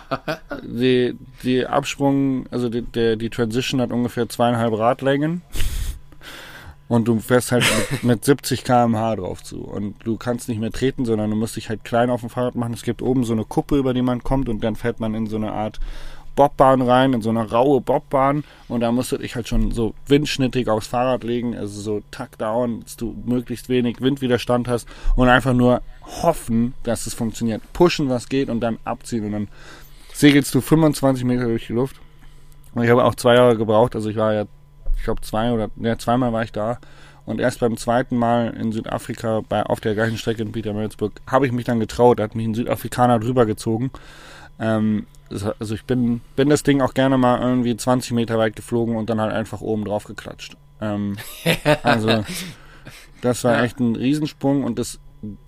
die, 0.63 1.17
die 1.43 1.67
Absprung, 1.67 2.47
also 2.51 2.69
die, 2.69 2.83
der, 2.83 3.17
die 3.17 3.31
Transition 3.31 3.81
hat 3.81 3.93
ungefähr 3.93 4.29
zweieinhalb 4.29 4.77
Radlängen. 4.77 5.43
Und 6.89 7.07
du 7.07 7.21
fährst 7.21 7.53
halt 7.53 7.65
mit, 7.93 8.03
mit 8.03 8.25
70 8.25 8.65
km/h 8.65 9.15
drauf 9.17 9.45
zu. 9.45 9.61
Und 9.61 9.95
du 10.05 10.17
kannst 10.17 10.49
nicht 10.49 10.61
mehr 10.61 10.73
treten, 10.73 11.05
sondern 11.05 11.31
du 11.31 11.37
musst 11.37 11.55
dich 11.55 11.69
halt 11.69 11.85
klein 11.85 12.11
auf 12.11 12.21
dem 12.21 12.31
Fahrrad 12.31 12.57
machen. 12.57 12.75
Es 12.75 12.83
gibt 12.83 13.01
oben 13.01 13.23
so 13.23 13.33
eine 13.33 13.45
Kuppe, 13.45 13.77
über 13.77 13.95
die 13.95 14.03
man 14.03 14.25
kommt 14.25 14.49
und 14.49 14.65
dann 14.65 14.75
fährt 14.75 14.99
man 14.99 15.15
in 15.15 15.29
so 15.29 15.37
eine 15.37 15.53
Art 15.53 15.79
Bobbahn 16.41 16.81
rein, 16.81 17.13
in 17.13 17.21
so 17.21 17.29
eine 17.29 17.51
raue 17.51 17.83
Bobbahn. 17.83 18.45
Und 18.67 18.81
da 18.81 18.91
musst 18.93 19.13
du 19.13 19.19
dich 19.19 19.37
halt 19.37 19.47
schon 19.47 19.73
so 19.73 19.93
windschnittig 20.07 20.71
aufs 20.71 20.87
Fahrrad 20.87 21.23
legen, 21.23 21.55
also 21.55 21.79
so 21.83 22.03
tuck 22.11 22.39
down, 22.39 22.81
dass 22.81 22.97
du 22.97 23.15
möglichst 23.27 23.69
wenig 23.69 24.01
Windwiderstand 24.01 24.67
hast 24.67 24.89
und 25.17 25.29
einfach 25.29 25.53
nur 25.53 25.83
hoffen, 26.23 26.73
dass 26.83 27.07
es 27.07 27.13
funktioniert. 27.13 27.61
Pushen, 27.75 28.09
was 28.09 28.31
geht 28.31 28.49
und 28.49 28.61
dann 28.61 28.79
abziehen 28.85 29.27
und 29.27 29.33
dann 29.33 29.49
segelst 30.15 30.55
du 30.55 30.63
25 30.63 31.27
Meter 31.27 31.45
durch 31.45 31.67
die 31.67 31.75
Luft. 31.75 31.97
Und 32.75 32.85
ich 32.85 32.91
habe 32.91 33.05
auch 33.05 33.17
zwei 33.17 33.35
Jahre 33.35 33.59
gebraucht, 33.59 33.95
also 33.95 34.09
ich 34.09 34.17
war 34.17 34.33
ja, 34.33 34.45
ich 34.97 35.05
glaube 35.05 35.21
zwei 35.21 35.53
oder, 35.53 35.69
ja, 35.77 35.99
zweimal 35.99 36.33
war 36.33 36.43
ich 36.43 36.53
da. 36.53 36.79
Und 37.27 37.39
erst 37.39 37.61
beim 37.61 37.77
zweiten 37.77 38.17
Mal 38.17 38.55
in 38.59 38.73
Südafrika, 38.73 39.43
bei, 39.47 39.63
auf 39.63 39.81
der 39.81 39.95
gleichen 39.95 40.17
Strecke 40.17 40.41
in 40.41 40.53
Pietermaritzburg, 40.53 41.21
habe 41.27 41.45
ich 41.45 41.53
mich 41.53 41.67
dann 41.67 41.81
getraut. 41.81 42.19
Da 42.19 42.23
hat 42.23 42.35
mich 42.35 42.47
ein 42.47 42.55
Südafrikaner 42.55 43.19
drüber 43.19 43.45
gezogen. 43.45 43.91
Ähm, 44.59 45.07
das- 45.31 45.45
also 45.59 45.75
ich 45.75 45.85
bin, 45.85 46.21
bin 46.37 46.49
das 46.51 46.63
Ding 46.63 46.81
auch 46.81 46.93
gerne 46.95 47.17
mal 47.17 47.41
irgendwie 47.41 47.77
20 47.77 48.13
Meter 48.13 48.37
weit 48.39 48.57
geflogen 48.57 48.97
und 48.97 49.09
dann 49.09 49.21
halt 49.21 49.33
einfach 49.33 49.61
oben 49.61 49.85
drauf 49.85 50.05
geklatscht. 50.05 50.57
Ähm, 50.81 51.17
also 51.83 52.25
das 53.23 53.45
war 53.45 53.63
echt 53.63 53.81
ein 53.81 53.97
Riesensprung 53.97 54.65
und 54.65 54.79
das, 54.79 54.99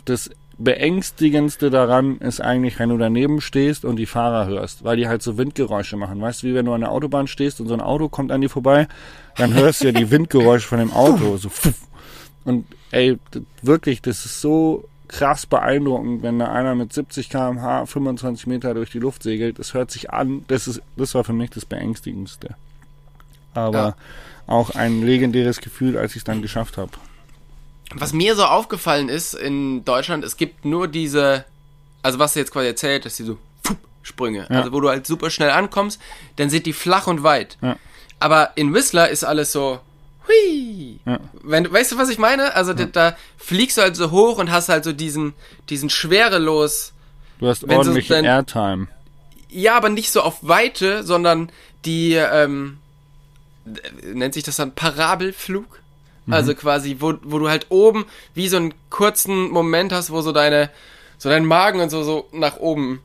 das 0.05 0.31
beängstigendste 0.59 1.71
daran 1.71 2.19
ist 2.19 2.41
eigentlich, 2.41 2.79
wenn 2.79 2.91
du 2.91 2.99
daneben 2.99 3.41
stehst 3.41 3.85
und 3.85 3.97
die 3.97 4.07
Fahrer 4.07 4.47
hörst, 4.47 4.85
weil 4.85 4.97
die 4.97 5.09
halt 5.09 5.23
so 5.23 5.39
Windgeräusche 5.39 5.97
machen. 5.97 6.21
Weißt 6.21 6.43
du, 6.43 6.47
wie 6.49 6.55
wenn 6.55 6.67
du 6.67 6.73
an 6.73 6.83
der 6.83 6.91
Autobahn 6.93 7.27
stehst 7.27 7.61
und 7.61 7.69
so 7.69 7.75
ein 7.75 7.81
Auto 7.81 8.09
kommt 8.09 8.31
an 8.31 8.41
dir 8.41 8.51
vorbei, 8.51 8.87
dann 9.37 9.55
hörst 9.55 9.83
du 9.83 9.87
ja 9.87 9.93
die 9.93 10.11
Windgeräusche 10.11 10.69
von 10.69 10.79
dem 10.79 10.93
Auto. 10.93 11.37
So. 11.37 11.51
Und 12.45 12.67
ey, 12.91 13.19
wirklich, 13.63 14.03
das 14.03 14.25
ist 14.27 14.41
so 14.41 14.85
krass 15.13 15.47
beeindruckend, 15.47 16.23
wenn 16.23 16.39
da 16.39 16.51
einer 16.51 16.75
mit 16.75 16.93
70 16.93 17.29
km/h 17.29 17.87
25 17.87 18.47
Meter 18.47 18.75
durch 18.75 18.91
die 18.91 18.99
Luft 18.99 19.23
segelt. 19.23 19.59
Das 19.59 19.75
hört 19.75 19.91
sich 19.91 20.11
an, 20.11 20.45
das 20.49 20.67
ist, 20.67 20.81
das 20.97 21.15
war 21.15 21.23
für 21.23 21.33
mich 21.35 21.51
das 21.51 21.65
beängstigendste. 21.67 22.55
Aber 23.55 23.79
Ja. 23.79 23.95
auch 24.47 24.71
ein 24.71 25.03
legendäres 25.03 25.61
Gefühl, 25.61 25.99
als 25.99 26.13
ich 26.13 26.19
es 26.19 26.25
dann 26.25 26.41
geschafft 26.43 26.79
habe. 26.79 26.93
Was 27.95 28.15
mir 28.15 28.35
so 28.37 28.45
aufgefallen 28.45 29.11
ist 29.11 29.35
in 29.35 29.85
Deutschland, 29.85 30.25
es 30.25 30.39
gibt 30.39 30.65
nur 30.65 30.89
diese, 30.89 31.45
also 32.03 32.19
was 32.19 32.33
du 32.33 32.39
jetzt 32.41 32.51
quasi 32.53 32.69
erzählt, 32.69 33.05
dass 33.05 33.17
diese 33.17 33.37
Sprünge, 34.03 34.47
Ja. 34.51 34.61
also 34.61 34.73
wo 34.73 34.81
du 34.81 34.89
halt 34.89 35.07
super 35.07 35.29
schnell 35.31 35.51
ankommst, 35.51 36.01
dann 36.37 36.49
sind 36.49 36.65
die 36.67 36.73
flach 36.73 37.07
und 37.07 37.23
weit. 37.23 37.59
Ja. 37.61 37.77
Aber 38.19 38.53
in 38.55 38.73
Whistler 38.73 39.11
ist 39.11 39.25
alles 39.25 39.53
so, 39.53 39.79
hui. 40.29 41.01
Ja. 41.07 41.21
Wenn, 41.43 41.71
weißt 41.73 41.93
du, 41.93 41.99
was 41.99 42.09
ich 42.09 42.19
meine? 42.19 42.55
Also 42.55 42.73
da, 42.75 42.85
da 42.85 43.17
fliegst 43.37 43.77
du 43.79 43.83
halt 43.83 43.97
so 43.97 44.11
hoch 44.11 44.39
und 44.39 44.51
hast 44.51 44.69
halt 44.69 44.85
so 44.85 44.93
diesen, 44.93 45.35
diesen 45.69 45.91
schwerelos, 45.91 46.93
Du 47.39 47.49
hast 47.49 47.61
so 47.63 47.69
ordentliche 47.69 48.15
dein- 48.15 48.25
Airtime. 48.25 48.89
ja, 49.49 49.77
aber 49.77 49.89
nicht 49.89 50.11
so 50.13 50.21
auf 50.23 50.39
Weite, 50.43 51.03
sondern 51.03 51.51
die, 51.85 52.15
ähm, 52.15 52.79
äh, 53.67 54.07
nennt 54.15 54.35
sich 54.35 54.45
das 54.45 54.57
dann 54.57 54.75
Parabelflug? 54.75 55.81
Also 56.31 56.55
quasi, 56.55 56.99
wo, 57.01 57.15
wo 57.25 57.41
du 57.41 57.49
halt 57.49 57.67
oben 57.71 58.07
wie 58.33 58.47
so 58.47 58.57
einen 58.57 58.73
kurzen 58.91 59.51
Moment 59.51 59.93
hast, 59.93 60.13
wo 60.13 60.21
so 60.23 60.31
deine, 60.31 60.71
so 61.19 61.29
dein 61.29 61.45
Magen 61.45 61.81
und 61.81 61.91
so, 61.91 62.05
so 62.05 62.29
nach 62.31 62.59
oben 62.59 63.01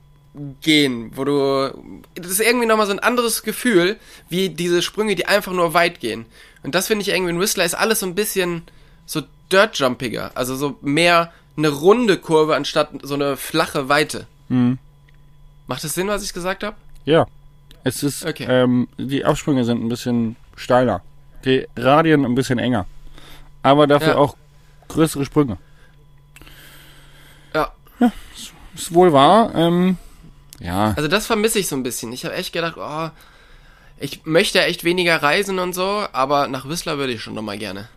gehen, 0.60 1.12
wo 1.14 1.24
du, 1.24 2.02
das 2.14 2.26
ist 2.30 2.40
irgendwie 2.40 2.66
nochmal 2.66 2.86
so 2.86 2.92
ein 2.92 2.98
anderes 2.98 3.42
Gefühl, 3.42 3.96
wie 4.28 4.48
diese 4.50 4.82
Sprünge, 4.82 5.14
die 5.14 5.26
einfach 5.26 5.52
nur 5.52 5.74
weit 5.74 6.00
gehen. 6.00 6.26
Und 6.62 6.74
das 6.74 6.86
finde 6.88 7.02
ich 7.02 7.08
irgendwie 7.08 7.30
in 7.30 7.40
Whistler 7.40 7.64
ist 7.64 7.74
alles 7.74 8.00
so 8.00 8.06
ein 8.06 8.14
bisschen 8.14 8.62
so 9.06 9.22
dirt-jumpiger, 9.52 10.32
also 10.34 10.56
so 10.56 10.76
mehr 10.82 11.32
eine 11.56 11.68
runde 11.68 12.18
Kurve 12.18 12.54
anstatt 12.56 12.90
so 13.02 13.14
eine 13.14 13.36
flache 13.36 13.88
Weite. 13.88 14.26
Mhm. 14.48 14.78
Macht 15.66 15.84
das 15.84 15.94
Sinn, 15.94 16.08
was 16.08 16.22
ich 16.22 16.32
gesagt 16.32 16.62
habe? 16.62 16.76
Ja. 17.04 17.26
Es 17.84 18.02
ist, 18.02 18.24
Okay. 18.26 18.46
ähm, 18.48 18.88
die 18.98 19.24
Absprünge 19.24 19.64
sind 19.64 19.82
ein 19.82 19.88
bisschen 19.88 20.36
steiler. 20.56 21.02
Die 21.44 21.66
Radien 21.76 22.24
ein 22.24 22.34
bisschen 22.34 22.58
enger. 22.58 22.86
Aber 23.62 23.86
dafür 23.86 24.08
Ja. 24.14 24.16
auch 24.16 24.36
größere 24.88 25.24
Sprünge. 25.24 25.58
Ja. 27.54 27.72
Ist 28.74 28.94
wohl 28.94 29.12
wahr. 29.12 29.54
Ähm, 29.54 29.96
ja. 30.60 30.94
Also 30.96 31.08
das 31.08 31.26
vermisse 31.26 31.58
ich 31.58 31.68
so 31.68 31.76
ein 31.76 31.82
bisschen. 31.82 32.12
Ich 32.12 32.24
habe 32.24 32.34
echt 32.34 32.52
gedacht, 32.52 32.76
oh, 32.76 33.10
ich 33.98 34.24
möchte 34.24 34.62
echt 34.62 34.84
weniger 34.84 35.22
reisen 35.22 35.58
und 35.58 35.74
so, 35.74 36.04
aber 36.12 36.48
nach 36.48 36.68
Whistler 36.68 36.98
würde 36.98 37.12
ich 37.12 37.22
schon 37.22 37.34
nochmal 37.34 37.58
gerne. 37.58 37.88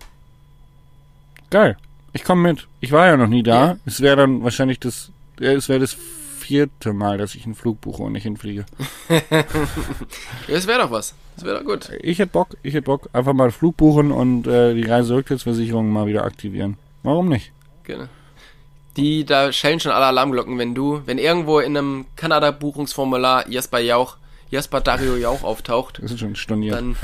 Geil. 1.50 1.78
Ich 2.14 2.24
komme 2.24 2.42
mit. 2.42 2.68
Ich 2.80 2.92
war 2.92 3.08
ja 3.08 3.18
noch 3.18 3.28
nie 3.28 3.44
da. 3.44 3.66
Ja. 3.66 3.78
Es 3.86 4.02
wäre 4.02 4.16
dann 4.16 4.44
wahrscheinlich 4.44 4.80
das, 4.80 5.12
äh, 5.40 5.54
es 5.54 5.70
wäre 5.70 5.80
das 5.80 5.96
vierte 6.40 6.92
Mal, 6.92 7.18
dass 7.18 7.36
ich 7.36 7.46
einen 7.46 7.56
Flug 7.56 7.80
buche 7.82 8.04
und 8.04 8.14
nicht 8.14 8.24
hinfliege. 8.24 8.66
Das 10.48 10.68
wäre 10.68 10.82
doch 10.82 10.92
was. 10.92 11.14
Das 11.36 11.46
wäre 11.46 11.60
doch 11.60 11.66
gut. 11.66 11.90
Ich 12.02 12.20
hätte 12.20 12.32
Bock, 12.32 12.58
ich 12.62 12.74
hätte 12.74 12.84
Bock, 12.84 13.10
einfach 13.14 13.34
mal 13.34 13.52
Flug 13.52 13.78
buchen 13.78 14.12
und 14.12 14.48
äh, 14.48 14.74
die 14.74 14.84
Reiserücktrittsversicherung 14.84 15.90
mal 15.90 16.08
wieder 16.08 16.26
aktivieren. 16.26 16.78
Warum 17.04 17.30
nicht? 17.30 17.52
Genau. 17.84 18.08
Die, 18.98 19.24
da 19.26 19.54
schellen 19.54 19.80
schon 19.80 19.94
alle 19.94 20.06
Alarmglocken, 20.08 20.58
wenn 20.58 20.76
du, 20.76 21.02
wenn 21.06 21.18
irgendwo 21.18 21.60
in 21.60 21.78
einem 21.78 22.06
Kanada-Buchungsformular 22.18 23.50
Jasper 23.50 23.80
Jauch, 23.80 24.18
Jasper 24.50 24.82
Dario 24.82 25.16
Jauch 25.16 25.44
auftaucht, 25.44 26.00
Das 26.04 26.12
ist 26.12 26.20
schon 26.20 26.36
storniert. 26.36 26.76
dann, 26.76 26.98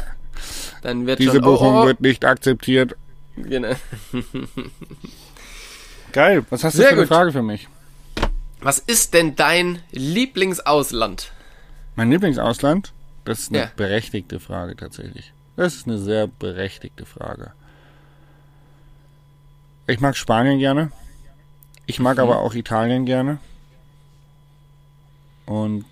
dann 0.82 1.08
wird 1.08 1.20
Diese 1.20 1.34
schon, 1.34 1.42
Buchung 1.42 1.76
oh, 1.78 1.82
oh, 1.84 1.86
wird 1.86 2.02
nicht 2.02 2.26
akzeptiert. 2.26 2.96
genau. 3.38 3.74
Geil. 6.12 6.46
Was 6.50 6.64
hast 6.64 6.74
du 6.76 6.80
Sehr 6.80 6.88
für 6.90 6.94
eine 6.94 7.02
gut. 7.04 7.10
Frage 7.10 7.32
für 7.32 7.44
mich? 7.44 7.68
Was 8.60 8.80
ist 8.80 9.14
denn 9.14 9.36
dein 9.36 9.82
Lieblingsausland? 9.92 11.32
Mein 11.96 12.10
Lieblingsausland? 12.12 12.92
Das 13.26 13.40
ist 13.40 13.50
eine 13.50 13.60
Ja. 13.60 13.72
berechtigte 13.76 14.40
Frage 14.40 14.76
tatsächlich. 14.76 15.32
Das 15.56 15.76
ist 15.76 15.88
eine 15.88 15.98
sehr 16.00 16.28
berechtigte 16.28 17.06
Frage. 17.06 17.52
Ich 19.88 20.00
mag 20.00 20.16
Spanien 20.18 20.60
gerne. 20.60 20.92
Ich 21.88 22.00
mag 22.00 22.20
aber 22.20 22.40
auch 22.42 22.54
Italien 22.54 23.06
gerne. 23.06 23.40
Und 25.46 25.86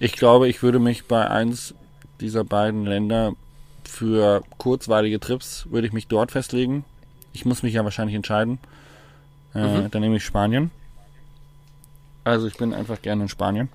ich 0.00 0.14
glaube, 0.14 0.48
ich 0.48 0.62
würde 0.62 0.78
mich 0.78 1.04
bei 1.06 1.28
eins 1.30 1.74
dieser 2.20 2.44
beiden 2.44 2.86
Länder 2.86 3.32
für 3.84 4.42
kurzweilige 4.58 5.20
Trips 5.20 5.66
würde 5.70 5.86
ich 5.86 5.92
mich 5.92 6.08
dort 6.08 6.32
festlegen. 6.32 6.84
Ich 7.32 7.44
muss 7.44 7.62
mich 7.62 7.74
ja 7.74 7.84
wahrscheinlich 7.84 8.16
entscheiden. 8.16 8.58
Äh, 9.54 9.82
Mhm. 9.82 9.90
Dann 9.90 10.00
nehme 10.02 10.16
ich 10.16 10.24
Spanien. 10.24 10.70
Also 12.24 12.46
ich 12.46 12.56
bin 12.56 12.72
einfach 12.72 13.02
gerne 13.02 13.24
in 13.24 13.28
Spanien. 13.28 13.68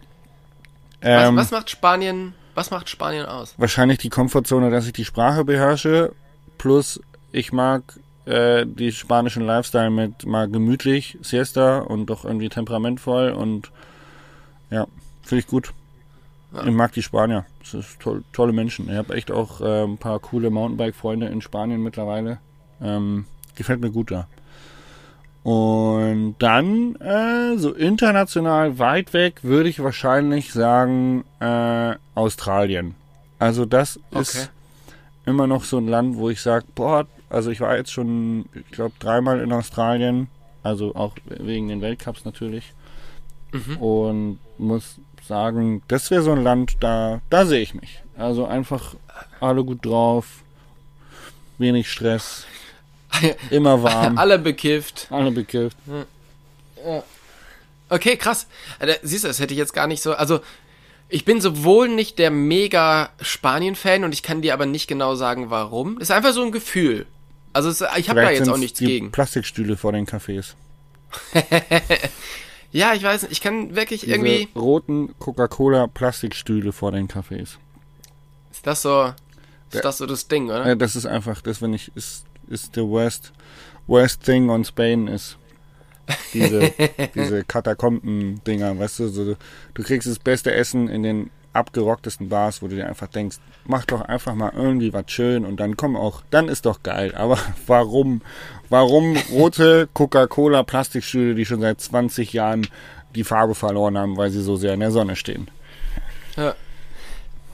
Was, 1.02 1.28
Ähm, 1.30 1.36
was 1.36 1.52
macht 1.52 1.70
Spanien, 1.70 2.34
was 2.56 2.72
macht 2.72 2.90
Spanien 2.90 3.26
aus? 3.28 3.54
wahrscheinlich 3.58 4.00
die 4.00 4.10
Komfortzone, 4.10 4.72
dass 4.72 4.88
ich 4.88 4.94
die 4.94 5.06
Sprache 5.06 5.44
beherrsche. 5.46 6.14
Plus 6.58 7.00
ich 7.32 7.52
mag 7.54 7.84
äh, 8.28 8.66
die 8.66 8.92
spanischen 8.92 9.46
Lifestyle 9.46 9.90
mit 9.90 10.26
mal 10.26 10.48
gemütlich, 10.50 11.18
Siesta 11.22 11.80
und 11.80 12.08
doch 12.08 12.26
irgendwie 12.26 12.50
temperamentvoll 12.50 13.32
und 13.32 13.72
ja, 14.70 14.86
finde 15.24 15.40
ich 15.40 15.48
gut. 15.48 15.74
Ja. 16.54 16.66
Ich 16.66 16.74
mag 16.74 16.92
die 16.94 17.02
Spanier. 17.04 17.46
Das 17.60 17.74
ist 17.74 18.00
toll, 18.00 18.24
tolle 18.34 18.54
Menschen. 18.54 18.90
Ich 18.90 18.96
habe 18.96 19.14
echt 19.16 19.32
auch 19.32 19.62
äh, 19.62 19.84
ein 19.84 19.98
paar 19.98 20.20
coole 20.20 20.50
Mountainbike-Freunde 20.50 21.28
in 21.28 21.42
Spanien 21.42 21.84
mittlerweile. 21.84 22.40
Ähm, 22.82 23.26
gefällt 23.56 23.82
mir 23.82 23.92
gut 23.92 24.12
da. 24.12 24.28
Und 25.44 26.36
dann, 26.40 26.96
äh, 26.96 27.58
so 27.58 27.74
international 27.74 28.80
weit 28.80 29.14
weg, 29.14 29.44
würde 29.44 29.70
ich 29.70 29.82
wahrscheinlich 29.82 30.52
sagen, 30.52 31.24
äh, 31.40 31.96
Australien. 32.16 32.96
Also 33.40 33.66
das 33.66 34.00
Okay. 34.12 34.22
ist 34.22 34.52
immer 35.26 35.48
noch 35.48 35.64
so 35.64 35.78
ein 35.78 35.88
Land, 35.88 36.18
wo 36.18 36.30
ich 36.30 36.42
sage, 36.42 36.66
boah, 36.76 37.06
also 37.30 37.52
ich 37.52 37.60
war 37.62 37.76
jetzt 37.78 37.92
schon, 37.92 38.46
ich 38.54 38.72
glaube, 38.72 38.94
dreimal 39.00 39.40
in 39.42 39.52
Australien, 39.52 40.28
also 40.64 40.96
auch 40.96 41.14
wegen 41.26 41.68
den 41.68 41.82
Weltcups 41.82 42.26
natürlich. 42.26 42.74
Mhm. 43.52 43.78
Und 43.78 44.40
muss 44.58 44.96
sagen, 45.28 45.82
das 45.88 46.10
wäre 46.12 46.22
so 46.22 46.32
ein 46.32 46.44
Land, 46.44 46.78
da, 46.80 47.22
da 47.30 47.46
sehe 47.46 47.62
ich 47.62 47.74
mich. 47.74 48.02
Also 48.18 48.46
einfach 48.46 48.96
alle 49.40 49.64
gut 49.64 49.86
drauf, 49.86 50.42
wenig 51.58 51.90
Stress, 51.92 52.46
immer 53.52 53.82
warm, 53.84 54.18
Alle 54.18 54.38
bekifft. 54.40 55.08
alle 55.10 55.32
bekifft. 55.32 55.78
Okay, 57.90 58.18
krass. 58.18 58.48
Siehst 59.02 59.24
du, 59.24 59.28
das 59.28 59.40
hätte 59.40 59.54
ich 59.54 59.58
jetzt 59.58 59.74
gar 59.74 59.88
nicht 59.88 60.02
so. 60.02 60.14
Also, 60.14 60.42
ich 61.10 61.24
bin 61.24 61.40
sowohl 61.40 61.88
nicht 61.88 62.20
der 62.20 62.32
mega 62.32 63.10
Spanien-Fan 63.22 64.04
und 64.04 64.14
ich 64.14 64.24
kann 64.24 64.42
dir 64.42 64.54
aber 64.54 64.66
nicht 64.66 64.88
genau 64.88 65.16
sagen, 65.16 65.50
warum. 65.50 65.98
Das 66.00 66.10
ist 66.10 66.16
einfach 66.16 66.34
so 66.34 66.44
ein 66.44 66.52
Gefühl. 66.52 67.06
Also, 67.58 67.70
es, 67.70 67.84
ich 67.98 68.10
habe 68.10 68.22
da 68.22 68.30
jetzt 68.30 68.50
auch 68.50 68.58
nichts 68.58 68.78
die 68.80 68.86
gegen. 68.86 69.12
Plastikstühle 69.12 69.78
vor 69.78 69.92
den 69.92 70.06
Cafés. 70.06 70.54
Ja, 72.72 72.94
ich 72.94 73.04
weiß 73.04 73.24
nicht, 73.24 73.32
ich 73.32 73.42
kann 73.42 73.76
wirklich 73.76 74.02
Diese 74.02 74.14
irgendwie. 74.14 74.50
roten 74.56 75.18
Coca-Cola 75.20 75.88
Plastikstühle 75.88 76.74
vor 76.74 76.92
den 76.92 77.08
Cafés. 77.08 77.58
Ist 78.52 78.68
das 78.68 78.82
so. 78.82 79.14
Ist 79.72 79.84
das 79.84 79.98
so 79.98 80.06
das 80.06 80.28
Ding, 80.28 80.46
oder? 80.50 80.68
Ja, 80.68 80.76
das 80.76 80.96
ist 80.96 81.06
einfach, 81.06 81.42
das 81.42 81.62
wenn 81.62 81.74
ich, 81.74 81.92
ist, 81.96 82.26
ist 82.48 82.76
the 82.76 82.82
worst, 82.82 83.34
worst 83.88 84.24
thing 84.24 84.50
on 84.50 84.64
Spain 84.64 85.08
ist. 85.08 85.38
Diese, 86.34 86.72
diese 87.16 87.44
Katakomben-Dinger, 87.44 88.78
weißt 88.78 89.00
du, 89.00 89.08
so, 89.10 89.26
du, 89.26 89.38
du 89.74 89.84
kriegst 89.84 90.08
das 90.08 90.20
beste 90.20 90.54
Essen 90.54 90.88
in 90.88 91.04
den 91.04 91.30
abgerocktesten 91.58 92.30
Bars, 92.30 92.62
wo 92.62 92.68
du 92.68 92.76
dir 92.76 92.88
einfach 92.88 93.08
denkst, 93.08 93.38
mach 93.66 93.86
doch 93.86 94.02
einfach 94.02 94.36
mal 94.36 94.54
irgendwie 94.56 94.94
was 94.94 95.12
schön 95.12 95.46
und 95.46 95.60
dann 95.60 95.76
komm 95.76 95.96
auch, 95.96 96.22
dann 96.30 96.48
ist 96.48 96.66
doch 96.66 96.84
geil. 96.84 97.14
Aber 97.16 97.38
warum, 97.68 98.22
warum 98.70 99.18
rote 99.32 99.90
Coca-Cola 99.94 100.64
Plastikstühle, 100.64 101.36
die 101.36 101.46
schon 101.46 101.62
seit 101.62 101.82
20 101.82 102.32
Jahren 102.34 102.68
die 103.16 103.24
Farbe 103.24 103.56
verloren 103.56 103.98
haben, 103.98 104.18
weil 104.18 104.30
sie 104.30 104.42
so 104.42 104.56
sehr 104.56 104.74
in 104.74 104.80
der 104.80 104.92
Sonne 104.92 105.16
stehen? 105.16 105.50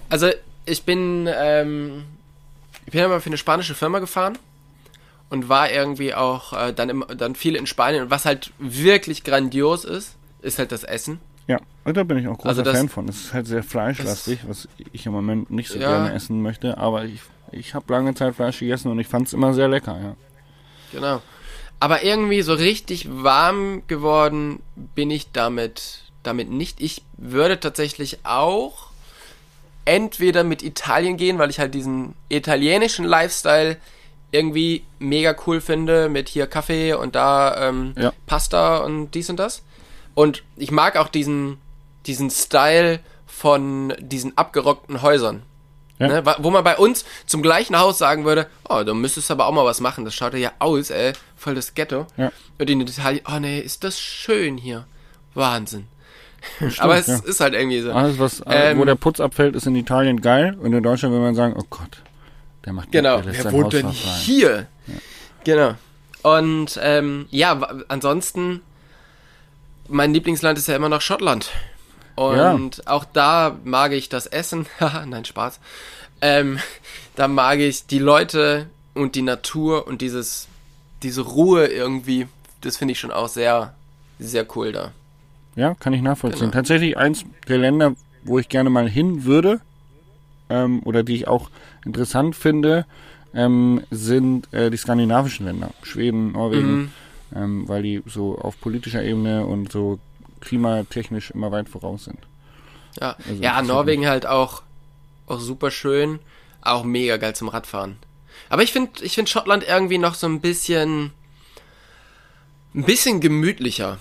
Also, 0.09 0.29
ich 0.65 0.83
bin, 0.83 1.29
ähm, 1.33 2.03
ich 2.85 2.91
bin 2.91 3.01
ja 3.01 3.07
mal 3.07 3.21
für 3.21 3.27
eine 3.27 3.37
spanische 3.37 3.75
Firma 3.75 3.99
gefahren 3.99 4.37
und 5.29 5.49
war 5.49 5.71
irgendwie 5.71 6.13
auch 6.13 6.53
äh, 6.53 6.73
dann, 6.73 6.89
im, 6.89 7.05
dann 7.17 7.35
viel 7.35 7.55
in 7.55 7.65
Spanien. 7.65 8.03
Und 8.03 8.11
was 8.11 8.25
halt 8.25 8.51
wirklich 8.59 9.23
grandios 9.23 9.85
ist, 9.85 10.15
ist 10.41 10.59
halt 10.59 10.71
das 10.71 10.83
Essen. 10.83 11.19
Ja, 11.47 11.59
da 11.85 12.03
bin 12.03 12.17
ich 12.17 12.27
auch 12.27 12.37
großer 12.37 12.49
Also 12.49 12.61
das- 12.61 12.77
Fan 12.77 12.89
von. 12.89 13.07
Es 13.09 13.25
ist 13.25 13.33
halt 13.33 13.47
sehr 13.47 13.63
fleischlastig, 13.63 14.39
was 14.47 14.67
ich 14.93 15.05
im 15.05 15.11
Moment 15.11 15.51
nicht 15.51 15.69
so 15.69 15.77
Ja. 15.79 15.89
gerne 15.89 16.13
essen 16.13 16.41
möchte, 16.41 16.77
aber 16.77 17.05
ich, 17.05 17.19
ich 17.51 17.73
habe 17.73 17.91
lange 17.91 18.13
Zeit 18.15 18.35
Fleisch 18.35 18.59
gegessen 18.59 18.89
und 18.91 18.99
ich 18.99 19.07
fand 19.07 19.27
es 19.27 19.33
immer 19.33 19.53
sehr 19.53 19.67
lecker, 19.67 19.99
ja. 20.01 20.15
Genau. 20.93 21.21
Aber 21.79 22.03
irgendwie 22.03 22.41
so 22.43 22.53
richtig 22.53 23.07
warm 23.11 23.83
geworden 23.87 24.61
bin 24.95 25.11
ich 25.11 25.31
damit, 25.33 26.03
damit 26.23 26.49
nicht. 26.49 26.79
Ich 26.79 27.03
würde 27.17 27.59
tatsächlich 27.59 28.19
auch 28.23 28.91
entweder 29.85 30.43
mit 30.45 30.63
Italien 30.63 31.17
gehen, 31.17 31.39
weil 31.39 31.49
ich 31.49 31.59
halt 31.59 31.73
diesen 31.73 32.13
italienischen 32.29 33.03
Lifestyle 33.05 33.77
irgendwie 34.31 34.83
mega 34.99 35.35
cool 35.45 35.59
finde, 35.61 36.07
mit 36.09 36.29
hier 36.29 36.47
Kaffee 36.47 36.93
und 36.93 37.15
da 37.15 37.67
ähm, 37.69 37.93
Ja. 37.97 38.13
Pasta 38.27 38.77
und 38.77 39.11
dies 39.11 39.29
und 39.29 39.37
das. 39.37 39.61
Und 40.15 40.43
ich 40.55 40.71
mag 40.71 40.97
auch 40.97 41.07
diesen, 41.07 41.57
diesen 42.05 42.29
Style 42.29 42.99
von 43.25 43.93
diesen 43.99 44.37
abgerockten 44.37 45.01
Häusern. 45.01 45.43
Ja. 45.99 46.07
Ne, 46.07 46.35
wo 46.39 46.49
man 46.49 46.63
bei 46.63 46.75
uns 46.75 47.05
zum 47.27 47.41
gleichen 47.43 47.77
Haus 47.77 47.99
sagen 47.99 48.25
würde, 48.25 48.47
oh, 48.67 48.83
du 48.83 48.93
müsstest 48.93 49.29
aber 49.29 49.45
auch 49.45 49.53
mal 49.53 49.63
was 49.63 49.79
machen. 49.79 50.05
Das 50.05 50.15
schaut 50.15 50.33
ja 50.33 50.51
aus, 50.59 50.89
ey, 50.89 51.13
voll 51.37 51.55
das 51.55 51.75
Ghetto. 51.75 52.07
Ja. 52.17 52.31
Und 52.57 52.69
in 52.69 52.81
Italien, 52.81 53.21
oh 53.31 53.39
nee, 53.39 53.59
ist 53.59 53.83
das 53.83 53.99
schön 53.99 54.57
hier. 54.57 54.85
Wahnsinn. 55.33 55.87
aber 56.79 56.97
es 56.97 57.07
ja. 57.07 57.19
ist 57.23 57.39
halt 57.39 57.53
irgendwie 57.53 57.81
so. 57.81 57.91
Alles, 57.91 58.19
was, 58.19 58.39
äh, 58.41 58.71
Ähm, 58.71 58.79
wo 58.79 58.85
der 58.85 58.95
Putz 58.95 59.19
abfällt, 59.19 59.55
ist 59.55 59.67
in 59.67 59.75
Italien 59.75 60.21
geil 60.21 60.57
und 60.59 60.73
in 60.73 60.83
Deutschland 60.83 61.13
würde 61.13 61.25
man 61.25 61.35
sagen, 61.35 61.55
oh 61.57 61.63
Gott, 61.69 62.01
der 62.65 62.73
macht 62.73 62.91
Genau, 62.91 63.21
der 63.21 63.43
wer 63.43 63.51
wohnt 63.51 63.73
denn 63.73 63.89
hier? 63.89 64.67
Genau. 65.43 65.75
Und 66.21 66.79
ähm, 66.81 67.27
ja, 67.31 67.59
ansonsten, 67.87 68.61
mein 69.93 70.13
Lieblingsland 70.13 70.57
ist 70.57 70.67
ja 70.67 70.75
immer 70.75 70.89
noch 70.89 71.01
Schottland. 71.01 71.51
Und 72.15 72.87
auch 72.87 73.05
da 73.05 73.57
mag 73.63 73.91
ich 73.91 74.09
das 74.09 74.27
Essen. 74.27 74.65
Nein, 74.79 75.25
Spaß. 75.25 75.59
Ähm, 76.21 76.59
da 77.15 77.27
mag 77.27 77.59
ich 77.59 77.87
die 77.87 77.99
Leute 77.99 78.67
und 78.93 79.15
die 79.15 79.21
Natur 79.21 79.87
und 79.87 80.01
dieses, 80.01 80.47
diese 81.01 81.21
Ruhe 81.21 81.67
irgendwie. 81.67 82.27
Das 82.61 82.77
finde 82.77 82.93
ich 82.93 82.99
schon 82.99 83.11
auch 83.11 83.27
sehr, 83.27 83.73
sehr 84.19 84.45
cool 84.55 84.71
da. 84.71 84.91
Ja, 85.55 85.75
kann 85.75 85.93
ich 85.93 86.01
nachvollziehen. 86.01 86.41
Genau. 86.41 86.53
Tatsächlich 86.53 86.97
eins 86.97 87.25
der 87.47 87.57
Länder, 87.57 87.95
wo 88.23 88.39
ich 88.39 88.49
gerne 88.49 88.69
mal 88.69 88.89
hin 88.89 89.25
würde, 89.25 89.59
ähm, 90.49 90.81
oder 90.83 91.03
die 91.03 91.15
ich 91.15 91.27
auch 91.27 91.49
interessant 91.85 92.35
finde, 92.35 92.85
ähm, 93.33 93.81
sind 93.91 94.51
äh, 94.53 94.69
die 94.69 94.77
skandinavischen 94.77 95.45
Länder. 95.45 95.71
Schweden, 95.81 96.31
Norwegen, 96.33 96.71
Mhm. 96.73 96.91
Ähm, 97.35 97.67
weil 97.67 97.83
die 97.83 98.03
so 98.05 98.37
auf 98.37 98.59
politischer 98.59 99.03
Ebene 99.03 99.45
und 99.45 99.71
so 99.71 99.99
klimatechnisch 100.41 101.31
immer 101.31 101.51
weit 101.51 101.69
voraus 101.69 102.05
sind. 102.05 102.19
Ja, 102.99 103.15
Also 103.27 103.41
ja 103.41 103.61
Norwegen 103.61 104.07
halt 104.07 104.25
auch, 104.25 104.61
auch 105.27 105.39
super 105.39 105.71
schön, 105.71 106.19
auch 106.61 106.83
mega 106.83 107.17
geil 107.17 107.35
zum 107.35 107.47
Radfahren. 107.47 107.97
Aber 108.49 108.63
ich 108.63 108.71
finde 108.71 109.03
ich 109.03 109.15
find 109.15 109.29
Schottland 109.29 109.65
irgendwie 109.67 109.97
noch 109.97 110.15
so 110.15 110.27
ein 110.27 110.41
bisschen, 110.41 111.11
ein 112.75 112.83
bisschen 112.83 113.21
gemütlicher. 113.21 113.97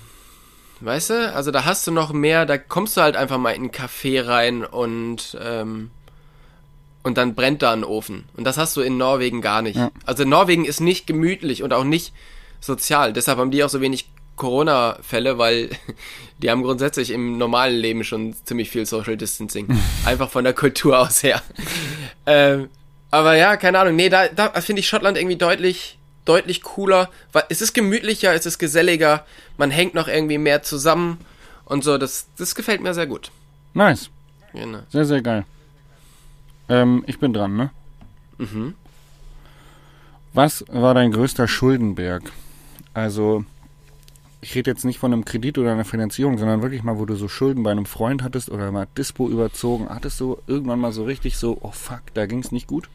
Weißt 0.80 1.10
du? 1.10 1.32
Also 1.32 1.52
da 1.52 1.64
hast 1.64 1.86
du 1.86 1.92
noch 1.92 2.12
mehr, 2.12 2.44
da 2.44 2.58
kommst 2.58 2.96
du 2.96 3.02
halt 3.02 3.16
einfach 3.16 3.38
mal 3.38 3.52
in 3.52 3.62
einen 3.62 3.70
Café 3.70 4.26
rein 4.26 4.64
und, 4.64 5.38
ähm, 5.40 5.90
und 7.04 7.16
dann 7.16 7.36
brennt 7.36 7.62
da 7.62 7.72
ein 7.72 7.84
Ofen. 7.84 8.24
Und 8.36 8.44
das 8.44 8.58
hast 8.58 8.76
du 8.76 8.80
in 8.80 8.96
Norwegen 8.96 9.42
gar 9.42 9.62
nicht. 9.62 9.76
Ja. 9.76 9.92
Also 10.06 10.24
Norwegen 10.24 10.64
ist 10.64 10.80
nicht 10.80 11.06
gemütlich 11.06 11.62
und 11.62 11.72
auch 11.72 11.84
nicht 11.84 12.12
sozial. 12.62 13.12
Deshalb 13.12 13.38
haben 13.38 13.50
die 13.50 13.62
auch 13.62 13.68
so 13.68 13.82
wenig 13.82 14.08
Corona-Fälle, 14.36 15.36
weil 15.36 15.68
die 16.38 16.50
haben 16.50 16.62
grundsätzlich 16.62 17.10
im 17.10 17.36
normalen 17.36 17.76
Leben 17.76 18.02
schon 18.04 18.34
ziemlich 18.44 18.70
viel 18.70 18.86
Social 18.86 19.18
Distancing. 19.18 19.68
Einfach 20.06 20.30
von 20.30 20.44
der 20.44 20.54
Kultur 20.54 20.98
aus 20.98 21.22
her. 21.22 21.42
ähm, 22.24 22.70
aber 23.10 23.36
ja, 23.36 23.58
keine 23.58 23.78
Ahnung. 23.78 23.94
Nee, 23.96 24.08
da, 24.08 24.28
da 24.28 24.48
finde 24.62 24.80
ich 24.80 24.88
Schottland 24.88 25.18
irgendwie 25.18 25.36
deutlich, 25.36 25.98
deutlich 26.24 26.62
cooler. 26.62 27.10
Weil 27.32 27.44
es 27.50 27.60
ist 27.60 27.74
gemütlicher, 27.74 28.32
es 28.32 28.46
ist 28.46 28.58
geselliger, 28.58 29.26
man 29.58 29.70
hängt 29.70 29.92
noch 29.92 30.08
irgendwie 30.08 30.38
mehr 30.38 30.62
zusammen 30.62 31.18
und 31.66 31.84
so. 31.84 31.98
Das, 31.98 32.26
das 32.38 32.54
gefällt 32.54 32.80
mir 32.80 32.94
sehr 32.94 33.06
gut. 33.06 33.30
Nice, 33.74 34.08
Genau. 34.54 34.80
sehr, 34.88 35.04
sehr 35.04 35.20
geil. 35.20 35.44
Ähm, 36.68 37.04
ich 37.06 37.18
bin 37.18 37.32
dran, 37.34 37.56
ne? 37.56 37.70
Mhm. 38.38 38.74
Was 40.32 40.64
war 40.68 40.94
dein 40.94 41.12
größter 41.12 41.46
Schuldenberg? 41.48 42.22
Also, 42.94 43.44
ich 44.40 44.54
rede 44.54 44.70
jetzt 44.70 44.84
nicht 44.84 44.98
von 44.98 45.12
einem 45.12 45.24
Kredit 45.24 45.56
oder 45.56 45.72
einer 45.72 45.84
Finanzierung, 45.84 46.36
sondern 46.36 46.62
wirklich 46.62 46.82
mal, 46.82 46.98
wo 46.98 47.06
du 47.06 47.14
so 47.14 47.28
Schulden 47.28 47.62
bei 47.62 47.70
einem 47.70 47.86
Freund 47.86 48.22
hattest 48.22 48.50
oder 48.50 48.70
mal 48.72 48.88
Dispo 48.98 49.28
überzogen. 49.28 49.88
Hattest 49.88 50.18
du 50.20 50.38
irgendwann 50.46 50.80
mal 50.80 50.92
so 50.92 51.04
richtig 51.04 51.36
so, 51.36 51.58
oh 51.60 51.70
fuck, 51.70 52.02
da 52.14 52.26
ging's 52.26 52.50
nicht 52.50 52.66
gut? 52.66 52.88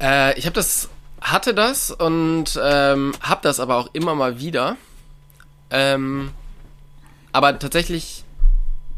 Äh, 0.00 0.36
ich 0.38 0.46
habe 0.46 0.54
das, 0.54 0.88
hatte 1.20 1.54
das 1.54 1.90
und 1.90 2.58
ähm, 2.62 3.12
habe 3.20 3.40
das 3.42 3.60
aber 3.60 3.76
auch 3.76 3.90
immer 3.92 4.14
mal 4.14 4.40
wieder. 4.40 4.76
Ähm, 5.70 6.30
aber 7.32 7.58
tatsächlich, 7.58 8.24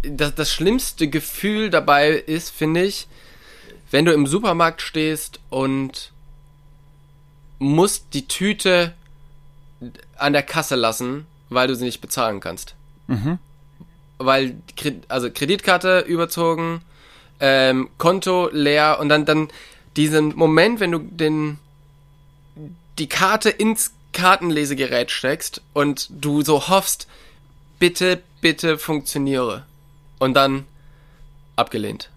das, 0.03 0.35
das 0.35 0.51
schlimmste 0.51 1.09
Gefühl 1.09 1.71
dabei 1.71 2.11
ist, 2.11 2.51
finde 2.51 2.85
ich, 2.85 3.07
wenn 3.91 4.05
du 4.05 4.13
im 4.13 4.27
Supermarkt 4.27 4.83
stehst 4.83 5.41
und 5.51 6.13
musst 7.59 8.07
die 8.15 8.27
Tüte 8.27 8.95
an 10.17 10.33
der 10.33 10.43
Kasse 10.43 10.77
lassen, 10.77 11.27
weil 11.49 11.69
du 11.69 11.75
sie 11.75 11.85
nicht 11.85 12.01
bezahlen 12.01 12.41
kannst. 12.41 12.75
Mhm. 13.07 13.39
Weil, 14.19 14.57
also 15.09 15.31
Kreditkarte 15.31 16.01
überzogen, 16.01 16.81
ähm, 17.41 17.91
Konto 17.99 18.49
leer 18.51 18.99
und 19.01 19.09
dann, 19.09 19.27
dann 19.27 19.49
diesen 19.97 20.35
Moment, 20.37 20.81
wenn 20.81 20.93
du 20.93 20.99
den, 20.99 21.59
die 22.99 23.09
Karte 23.09 23.51
ins 23.51 23.93
Kartenlesegerät 24.13 25.11
steckst 25.11 25.61
und 25.75 26.09
du 26.11 26.43
so 26.43 26.69
hoffst, 26.69 27.07
bitte, 27.79 28.23
bitte 28.41 28.79
funktioniere. 28.79 29.65
Und 30.19 30.35
dann 30.35 30.65
abgelehnt. 31.57 32.09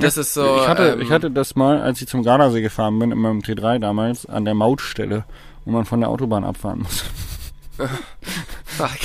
Das 0.00 0.16
ist 0.16 0.34
so. 0.34 0.56
ich, 0.56 0.68
hatte, 0.68 0.88
ähm, 0.90 1.00
ich 1.00 1.10
hatte 1.10 1.30
das 1.30 1.56
mal, 1.56 1.80
als 1.80 2.00
ich 2.00 2.08
zum 2.08 2.22
Gardasee 2.22 2.62
gefahren 2.62 2.98
bin, 2.98 3.12
in 3.12 3.18
meinem 3.18 3.40
T3 3.40 3.78
damals, 3.78 4.26
an 4.26 4.44
der 4.44 4.54
Mautstelle, 4.54 5.24
wo 5.70 5.76
man 5.76 5.84
von 5.84 6.00
der 6.00 6.08
Autobahn 6.08 6.42
abfahren 6.42 6.80
muss. 6.80 7.04
Fuck. 8.64 8.98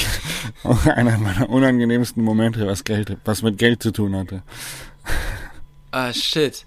Auch 0.63 0.85
einer 0.87 1.17
meiner 1.19 1.47
unangenehmsten 1.47 2.23
Momente, 2.23 2.65
was 2.65 2.83
Geld, 2.83 3.17
was 3.23 3.43
mit 3.43 3.59
Geld 3.59 3.83
zu 3.83 3.91
tun 3.91 4.15
hatte. 4.15 4.41
Ah, 5.91 6.11
shit. 6.11 6.65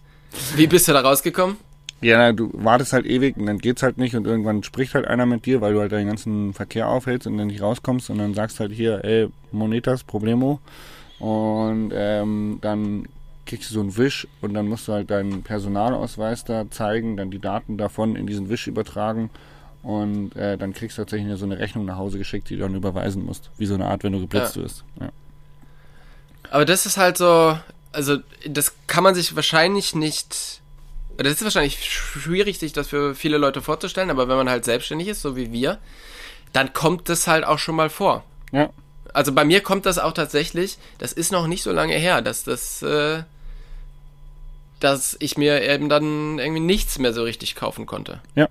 Wie 0.55 0.69
bist 0.69 0.87
du 0.87 0.93
da 0.93 1.01
rausgekommen? 1.01 1.57
Ja, 2.01 2.33
du 2.33 2.51
wartest 2.53 2.93
halt 2.93 3.07
ewig 3.07 3.37
und 3.37 3.47
dann 3.47 3.59
geht's 3.59 3.83
halt 3.83 3.99
nicht 3.99 4.15
und 4.15 4.25
irgendwann 4.25 4.63
spricht 4.63 4.95
halt 4.95 5.09
einer 5.09 5.27
mit 5.27 5.47
dir, 5.47 5.61
weil 5.61 5.73
du 5.73 5.81
halt 5.81 5.91
deinen 5.91 6.07
ganzen 6.07 6.55
Verkehr 6.55 6.89
aufhältst 6.89 7.27
und 7.27 7.37
dann 7.37 7.49
nicht 7.49 7.61
rauskommst 7.61 8.09
und 8.09 8.19
dann 8.19 8.35
sagst 8.35 8.61
halt 8.61 8.71
hier, 8.71 9.05
ey, 9.05 9.29
Monetas, 9.51 10.05
Problemo. 10.05 10.61
Und 11.19 11.91
ähm, 11.93 12.59
dann 12.61 13.09
kriegst 13.47 13.71
du 13.71 13.75
so 13.75 13.81
einen 13.81 13.97
Wisch 13.97 14.29
und 14.43 14.55
dann 14.55 14.69
musst 14.69 14.87
du 14.87 14.93
halt 14.93 15.11
deinen 15.11 15.43
Personalausweis 15.43 16.45
da 16.45 16.71
zeigen, 16.71 17.17
dann 17.17 17.33
die 17.33 17.41
Daten 17.41 17.77
davon 17.79 18.15
in 18.15 18.29
diesen 18.29 18.49
Wisch 18.49 18.69
übertragen 18.69 19.31
und 19.83 20.35
äh, 20.37 20.57
dann 20.59 20.73
kriegst 20.73 20.99
du 20.99 21.03
tatsächlich 21.03 21.39
so 21.39 21.45
eine 21.45 21.59
Rechnung 21.59 21.85
nach 21.85 21.97
Hause 21.97 22.19
geschickt, 22.19 22.51
die 22.51 22.57
du 22.57 22.63
dann 22.63 22.75
überweisen 22.75 23.25
musst. 23.25 23.51
Wie 23.59 23.67
so 23.67 23.75
eine 23.75 23.87
Art, 23.87 24.03
wenn 24.05 24.13
du 24.13 24.21
geblitzt 24.21 24.57
Ja. 24.57 24.63
wirst. 24.63 24.85
Ja. 25.01 25.11
Aber 26.51 26.65
das 26.65 26.87
ist 26.87 26.97
halt 26.97 27.17
so, 27.19 27.59
also 27.93 28.19
das 28.47 28.75
kann 28.87 29.05
man 29.05 29.15
sich 29.15 29.37
wahrscheinlich 29.37 29.95
nicht, 29.95 30.61
das 31.17 31.33
ist 31.33 31.43
wahrscheinlich 31.45 31.85
schwierig, 31.93 32.59
sich 32.59 32.73
das 32.73 32.89
für 32.89 33.15
viele 33.15 33.39
Leute 33.39 33.61
vorzustellen, 33.63 34.11
aber 34.11 34.29
wenn 34.29 34.37
man 34.37 34.49
halt 34.51 34.65
selbstständig 34.65 35.09
ist, 35.09 35.21
so 35.23 35.37
wie 35.37 35.53
wir, 35.53 35.79
dann 36.53 36.73
kommt 36.73 37.09
das 37.09 37.27
halt 37.27 37.45
auch 37.45 37.59
schon 37.59 37.75
mal 37.77 37.91
vor. 37.91 38.25
ja. 38.53 38.71
Also 39.15 39.33
bei 39.33 39.45
mir 39.45 39.63
kommt 39.63 39.87
das 39.87 39.99
auch 39.99 40.13
tatsächlich, 40.13 40.77
das 40.99 41.13
ist 41.13 41.33
noch 41.33 41.47
nicht 41.47 41.63
so 41.63 41.73
lange 41.73 41.95
her, 41.95 42.21
dass 42.21 42.45
das, 42.45 42.83
äh, 42.83 43.23
dass 44.81 45.17
ich 45.19 45.37
mir 45.39 45.63
eben 45.63 45.89
dann 45.89 46.39
irgendwie 46.39 46.61
nichts 46.61 46.99
mehr 46.99 47.13
so 47.13 47.23
richtig 47.23 47.55
kaufen 47.55 47.87
konnte. 47.87 48.21
Ja. 48.35 48.49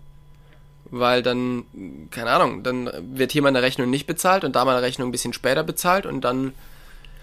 Weil 0.91 1.21
dann, 1.23 1.63
keine 2.11 2.29
Ahnung, 2.29 2.63
dann 2.63 2.89
wird 3.13 3.31
hier 3.31 3.41
meine 3.41 3.61
Rechnung 3.61 3.89
nicht 3.89 4.07
bezahlt 4.07 4.43
und 4.43 4.55
da 4.55 4.63
meine 4.65 4.81
Rechnung 4.81 5.09
ein 5.09 5.11
bisschen 5.11 5.33
später 5.33 5.63
bezahlt 5.63 6.05
und 6.05 6.21
dann 6.21 6.53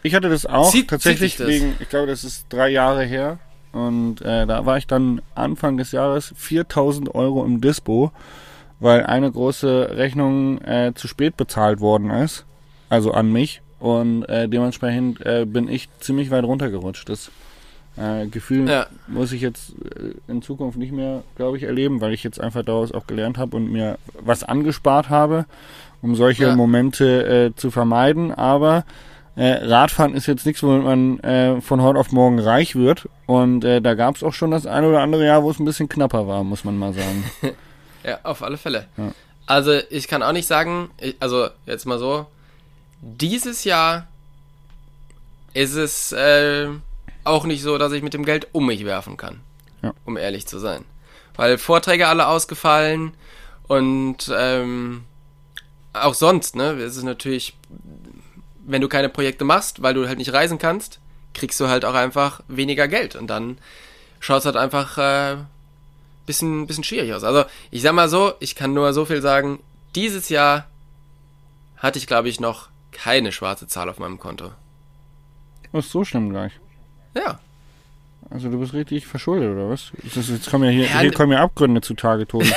Ich 0.03 0.15
hatte 0.15 0.29
das 0.29 0.45
auch 0.47 0.71
Zieht- 0.71 0.89
tatsächlich 0.91 1.33
zieht 1.37 1.41
das? 1.41 1.49
wegen, 1.49 1.77
ich 1.81 1.89
glaube, 1.89 2.07
das 2.07 2.25
ist 2.25 2.47
drei 2.51 2.69
Jahre 2.69 3.05
her. 3.05 3.39
Und 3.73 4.21
äh, 4.23 4.47
da 4.47 4.67
war 4.67 4.77
ich 4.77 4.87
dann 4.87 5.21
Anfang 5.35 5.77
des 5.79 5.91
Jahres 5.93 6.33
4000 6.37 7.13
Euro 7.15 7.45
im 7.45 7.61
Dispo, 7.61 8.13
weil 8.81 9.05
eine 9.05 9.33
große 9.33 9.91
Rechnung 9.97 10.61
äh, 10.61 10.93
zu 10.95 11.09
spät 11.09 11.37
bezahlt 11.37 11.81
worden 11.81 12.11
ist. 12.11 12.45
Also 12.89 13.13
an 13.13 13.33
mich. 13.33 13.63
Und 13.81 14.25
äh, 14.29 14.49
dementsprechend 14.49 15.21
äh, 15.27 15.45
bin 15.47 15.69
ich 15.69 15.89
ziemlich 16.01 16.31
weit 16.31 16.45
runtergerutscht. 16.45 17.09
Das 17.09 17.31
äh, 17.97 18.27
Gefühl 18.27 18.69
Ja. 18.69 18.87
muss 19.07 19.33
ich 19.33 19.41
jetzt 19.41 19.71
äh, 19.71 20.15
in 20.31 20.43
Zukunft 20.43 20.79
nicht 20.79 20.93
mehr, 20.93 21.23
glaube 21.37 21.57
ich, 21.57 21.63
erleben, 21.63 22.01
weil 22.01 22.13
ich 22.13 22.23
jetzt 22.25 22.41
einfach 22.41 22.65
daraus 22.65 22.93
auch 22.93 23.07
gelernt 23.07 23.39
habe 23.39 23.57
und 23.57 23.71
mir 23.71 23.99
was 24.21 24.43
angespart 24.45 25.09
habe, 25.11 25.47
um 26.03 26.15
solche 26.17 26.45
Ja. 26.45 26.57
Momente 26.57 27.27
äh, 27.55 27.55
zu 27.57 27.71
vermeiden. 27.71 28.33
Aber 28.33 28.85
äh, 29.37 29.53
Radfahren 29.65 30.15
ist 30.15 30.27
jetzt 30.27 30.47
nichts, 30.47 30.63
womit 30.63 30.85
man 30.85 31.19
äh, 31.21 31.61
von 31.61 31.83
heute 31.83 31.99
auf 31.99 32.13
morgen 32.13 32.39
reich 32.39 32.77
wird. 32.77 33.09
Und 33.27 33.65
äh, 33.65 33.81
da 33.81 33.95
gab 33.95 34.17
es 34.17 34.23
auch 34.23 34.33
schon 34.35 34.51
das 34.51 34.67
eine 34.67 34.89
oder 34.89 35.01
andere 35.01 35.25
Jahr, 35.27 35.43
wo 35.43 35.51
es 35.51 35.59
ein 35.59 35.65
bisschen 35.65 35.89
knapper 35.89 36.27
war, 36.27 36.45
muss 36.45 36.65
man 36.65 36.77
mal 36.79 36.93
sagen. 36.93 37.25
Ja, 38.07 38.19
auf 38.23 38.43
alle 38.43 38.59
Fälle. 38.59 38.85
Ja. 38.99 39.13
Also 39.47 39.73
ich 39.89 40.09
kann 40.09 40.23
auch 40.23 40.33
nicht 40.33 40.47
sagen, 40.47 40.91
ich, 41.01 41.17
also 41.21 41.49
jetzt 41.65 41.87
mal 41.87 41.99
so, 41.99 42.27
dieses 43.01 43.65
Jahr 43.65 44.07
ist 45.55 45.75
es 45.75 46.13
äh, 46.13 46.69
auch 47.25 47.45
nicht 47.45 47.63
so, 47.63 47.79
dass 47.79 47.93
ich 47.93 48.03
mit 48.03 48.15
dem 48.15 48.25
Geld 48.25 48.49
um 48.53 48.67
mich 48.67 48.85
werfen 48.85 49.17
kann, 49.17 49.41
Ja. 49.83 49.93
um 50.05 50.17
ehrlich 50.17 50.47
zu 50.47 50.59
sein. 50.59 50.85
Weil 51.37 51.59
Vorträge 51.59 52.07
alle 52.09 52.29
ausgefallen 52.29 53.13
und 53.67 54.31
ähm, 54.37 55.05
auch 55.93 56.15
sonst, 56.15 56.55
ne, 56.57 56.73
es 56.73 56.97
ist 56.97 57.03
natürlich, 57.05 57.57
wenn 58.67 58.81
du 58.81 58.89
keine 58.89 59.09
Projekte 59.09 59.45
machst, 59.45 59.83
weil 59.83 59.95
du 59.95 60.07
halt 60.07 60.19
nicht 60.19 60.33
reisen 60.33 60.59
kannst, 60.59 61.01
kriegst 61.33 61.59
du 61.61 61.69
halt 61.69 61.85
auch 61.85 61.95
einfach 61.95 62.41
weniger 62.49 62.87
Geld 62.89 63.17
und 63.17 63.27
dann 63.29 63.59
schaut 64.21 64.41
es 64.41 64.45
halt 64.47 64.57
einfach 64.57 64.99
äh, 64.99 65.37
bisschen, 66.27 66.67
bisschen 66.67 66.85
schwierig 66.85 67.13
aus. 67.15 67.25
Also 67.25 67.45
ich 67.71 67.83
sag 67.83 67.93
mal 67.95 68.09
so, 68.09 68.35
ich 68.41 68.55
kann 68.55 68.73
nur 68.75 68.93
so 68.93 69.05
viel 69.05 69.21
sagen, 69.23 69.61
dieses 69.95 70.29
Jahr 70.29 70.67
hatte 71.77 71.99
ich, 71.99 72.07
glaube 72.07 72.29
ich, 72.29 72.41
noch 72.41 72.69
keine 72.93 73.33
schwarze 73.33 73.67
Zahl 73.67 73.89
auf 73.89 73.99
meinem 73.99 74.19
Konto. 74.19 74.53
Das 75.73 75.87
ist 75.87 75.93
so 75.93 76.05
schlimm 76.05 76.31
gleich. 76.31 76.53
Ja. 77.15 77.39
Also 78.31 78.49
du 78.49 78.59
bist 78.59 78.73
richtig 78.73 79.07
verschuldet, 79.07 79.55
oder 79.55 79.69
was? 79.69 79.93
Das 80.15 80.29
jetzt 80.29 80.51
kommen 80.51 80.65
ja 80.65 80.71
hier, 80.71 80.87
Ja, 80.87 81.01
hier 81.01 81.13
kommen 81.13 81.33
ja 81.33 81.41
Abgründe 81.43 81.81
zutage, 81.83 82.27
Tobi. 82.27 82.47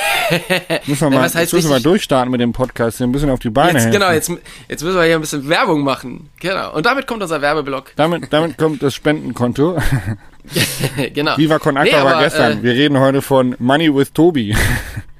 müssen 0.86 1.02
wir 1.02 1.10
mal, 1.10 1.22
heißt 1.22 1.34
jetzt 1.36 1.52
müssen 1.52 1.68
wir 1.68 1.76
mal 1.76 1.82
durchstarten 1.82 2.30
mit 2.32 2.40
dem 2.40 2.52
Podcast, 2.52 2.98
hier 2.98 3.06
ein 3.06 3.12
bisschen 3.12 3.30
auf 3.30 3.38
die 3.38 3.50
Beine 3.50 3.74
Jetzt, 3.74 3.84
helfen. 3.84 3.92
genau, 4.00 4.10
jetzt, 4.10 4.32
jetzt 4.68 4.82
müssen 4.82 4.96
wir 4.96 5.04
hier 5.04 5.14
ein 5.14 5.20
bisschen 5.20 5.48
Werbung 5.48 5.84
machen. 5.84 6.30
Genau. 6.40 6.74
Und 6.74 6.86
damit 6.86 7.06
kommt 7.06 7.22
unser 7.22 7.42
Werbeblock. 7.42 7.92
Damit, 7.96 8.32
damit 8.32 8.58
kommt 8.58 8.82
das 8.82 8.94
Spendenkonto. 8.94 9.78
genau. 11.14 11.36
Viva 11.36 11.58
Con 11.58 11.76
Aqua 11.76 11.84
Nee, 11.84 11.92
war 11.92 12.14
aber, 12.14 12.24
gestern. 12.24 12.58
Äh, 12.58 12.62
Wir 12.62 12.72
reden 12.72 12.98
heute 12.98 13.22
von 13.22 13.54
Money 13.58 13.94
with 13.94 14.12
Tobi. 14.12 14.56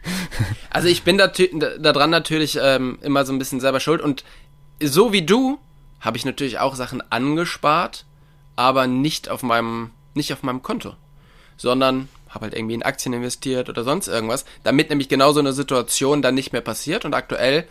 also 0.70 0.88
ich 0.88 1.02
bin 1.02 1.18
da, 1.18 1.28
da 1.28 1.92
dran 1.92 2.10
natürlich 2.10 2.58
ähm, 2.60 2.98
immer 3.02 3.24
so 3.24 3.32
ein 3.32 3.38
bisschen 3.38 3.60
selber 3.60 3.80
schuld. 3.80 4.00
Und 4.00 4.24
so 4.82 5.12
wie 5.12 5.22
du 5.22 5.58
habe 6.00 6.16
ich 6.16 6.24
natürlich 6.24 6.58
auch 6.58 6.74
Sachen 6.74 7.02
angespart, 7.10 8.04
aber 8.58 8.88
nicht 8.88 9.28
auf 9.28 9.44
meinem, 9.44 9.90
nicht 10.14 10.32
auf 10.32 10.42
meinem 10.42 10.62
Konto. 10.62 10.94
Sondern 11.56 12.08
habe 12.28 12.44
halt 12.44 12.54
irgendwie 12.54 12.74
in 12.74 12.82
Aktien 12.82 13.12
investiert 13.12 13.68
oder 13.68 13.84
sonst 13.84 14.08
irgendwas, 14.08 14.44
damit 14.64 14.90
nämlich 14.90 15.08
genau 15.08 15.32
so 15.32 15.40
eine 15.40 15.52
Situation 15.52 16.22
dann 16.22 16.34
nicht 16.34 16.52
mehr 16.52 16.60
passiert. 16.60 17.04
Und 17.04 17.14
aktuell 17.14 17.66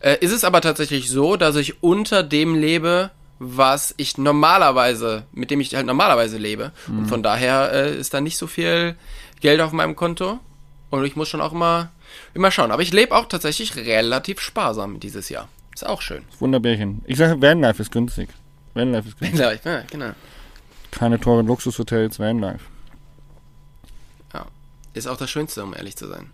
äh, 0.00 0.18
ist 0.20 0.32
es 0.32 0.44
aber 0.44 0.60
tatsächlich 0.60 1.08
so, 1.08 1.36
dass 1.36 1.54
ich 1.54 1.82
unter 1.82 2.24
dem 2.24 2.56
lebe, 2.56 3.12
was 3.38 3.94
ich 3.96 4.18
normalerweise, 4.18 5.24
mit 5.32 5.52
dem 5.52 5.60
ich 5.60 5.74
halt 5.74 5.86
normalerweise 5.86 6.36
lebe. 6.36 6.72
Und 6.88 7.06
von 7.06 7.22
daher 7.22 7.72
äh, 7.72 7.96
ist 7.96 8.12
da 8.12 8.20
nicht 8.20 8.36
so 8.36 8.48
viel 8.48 8.96
Geld 9.40 9.60
auf 9.60 9.70
meinem 9.70 9.94
Konto. 9.94 10.40
Und 10.90 11.04
ich 11.04 11.14
muss 11.14 11.28
schon 11.28 11.40
auch 11.40 11.52
immer, 11.52 11.90
immer 12.34 12.50
schauen. 12.50 12.72
Aber 12.72 12.82
ich 12.82 12.92
lebe 12.92 13.14
auch 13.14 13.26
tatsächlich 13.26 13.76
relativ 13.76 14.40
sparsam 14.40 14.98
dieses 14.98 15.28
Jahr. 15.28 15.48
Ist 15.74 15.86
auch 15.86 16.02
schön. 16.02 16.22
Wunderbärchen. 16.40 17.02
Ich 17.06 17.18
sage, 17.18 17.40
Vanlife 17.40 17.82
ist 17.82 17.92
günstig. 17.92 18.28
Vanlife 18.74 19.08
ist 19.08 19.18
günstig. 19.18 19.60
Ja, 19.64 19.82
genau. 19.90 20.10
Keine 20.90 21.18
teuren 21.20 21.46
Luxushotels, 21.46 22.18
Vanlife. 22.18 22.60
Ja. 24.32 24.46
Ist 24.94 25.06
auch 25.06 25.16
das 25.16 25.30
Schönste, 25.30 25.62
um 25.62 25.74
ehrlich 25.74 25.96
zu 25.96 26.06
sein. 26.08 26.30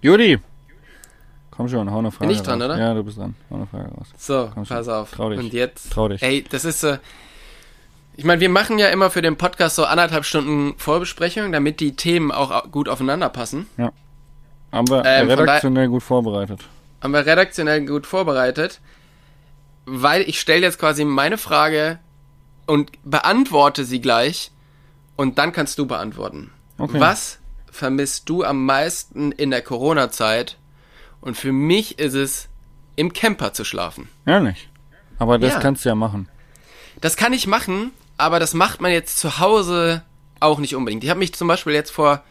Judy! 0.00 0.38
Komm 1.50 1.68
schon, 1.68 1.90
hau 1.90 1.98
eine 1.98 2.10
Frage 2.10 2.32
ich 2.32 2.40
dran, 2.40 2.62
raus. 2.62 2.70
oder? 2.70 2.78
Ja, 2.78 2.94
du 2.94 3.04
bist 3.04 3.18
dran. 3.18 3.34
Hau 3.50 3.56
eine 3.56 3.66
Frage 3.66 3.88
raus. 3.90 4.06
So, 4.16 4.50
Komm 4.54 4.64
schon. 4.64 4.76
pass 4.76 4.88
auf. 4.88 5.10
Trau 5.10 5.28
dich. 5.30 5.38
Und 5.38 5.52
jetzt. 5.52 5.92
Trau 5.92 6.08
dich. 6.08 6.22
Ey, 6.22 6.42
das 6.48 6.64
ist 6.64 6.82
äh, 6.82 6.98
Ich 8.16 8.24
meine, 8.24 8.40
wir 8.40 8.48
machen 8.48 8.78
ja 8.78 8.88
immer 8.88 9.10
für 9.10 9.20
den 9.22 9.36
Podcast 9.36 9.76
so 9.76 9.84
anderthalb 9.84 10.24
Stunden 10.24 10.74
Vorbesprechung, 10.78 11.52
damit 11.52 11.80
die 11.80 11.94
Themen 11.94 12.32
auch 12.32 12.50
au- 12.50 12.68
gut 12.68 12.88
aufeinander 12.88 13.28
passen. 13.28 13.66
Aber 14.70 15.04
Ähm, 15.04 15.28
von 15.28 15.38
redaktionell 15.40 15.88
gut 15.88 16.02
vorbereitet. 16.02 16.60
Haben 17.02 17.12
wir 17.12 17.26
redaktionell 17.26 17.84
gut 17.84 18.06
vorbereitet, 18.06 18.80
weil 19.86 20.22
ich 20.22 20.40
stelle 20.40 20.62
jetzt 20.62 20.78
quasi 20.78 21.04
meine 21.04 21.38
Frage 21.38 21.98
und 22.66 22.90
beantworte 23.04 23.84
sie 23.84 24.00
gleich 24.00 24.50
und 25.16 25.38
dann 25.38 25.52
kannst 25.52 25.78
du 25.78 25.86
beantworten. 25.86 26.50
Okay. 26.78 27.00
Was 27.00 27.38
vermisst 27.70 28.28
du 28.28 28.44
am 28.44 28.64
meisten 28.64 29.32
in 29.32 29.50
der 29.50 29.62
Corona-Zeit? 29.62 30.56
Und 31.20 31.36
für 31.36 31.52
mich 31.52 31.98
ist 31.98 32.14
es, 32.14 32.48
im 32.96 33.12
Camper 33.12 33.52
zu 33.52 33.64
schlafen. 33.64 34.08
Ehrlich. 34.26 34.68
Aber 35.18 35.38
das 35.38 35.54
Ja. 35.54 35.60
kannst 35.60 35.84
du 35.84 35.88
ja 35.88 35.94
machen. 35.94 36.28
Das 37.00 37.16
kann 37.16 37.32
ich 37.32 37.46
machen, 37.46 37.90
aber 38.18 38.38
das 38.38 38.54
macht 38.54 38.80
man 38.80 38.92
jetzt 38.92 39.18
zu 39.18 39.38
Hause 39.38 40.02
auch 40.40 40.58
nicht 40.58 40.74
unbedingt. 40.76 41.02
Ich 41.04 41.10
habe 41.10 41.18
mich 41.20 41.32
zum 41.32 41.48
Beispiel 41.48 41.72
jetzt 41.72 41.90
vor 41.90 42.22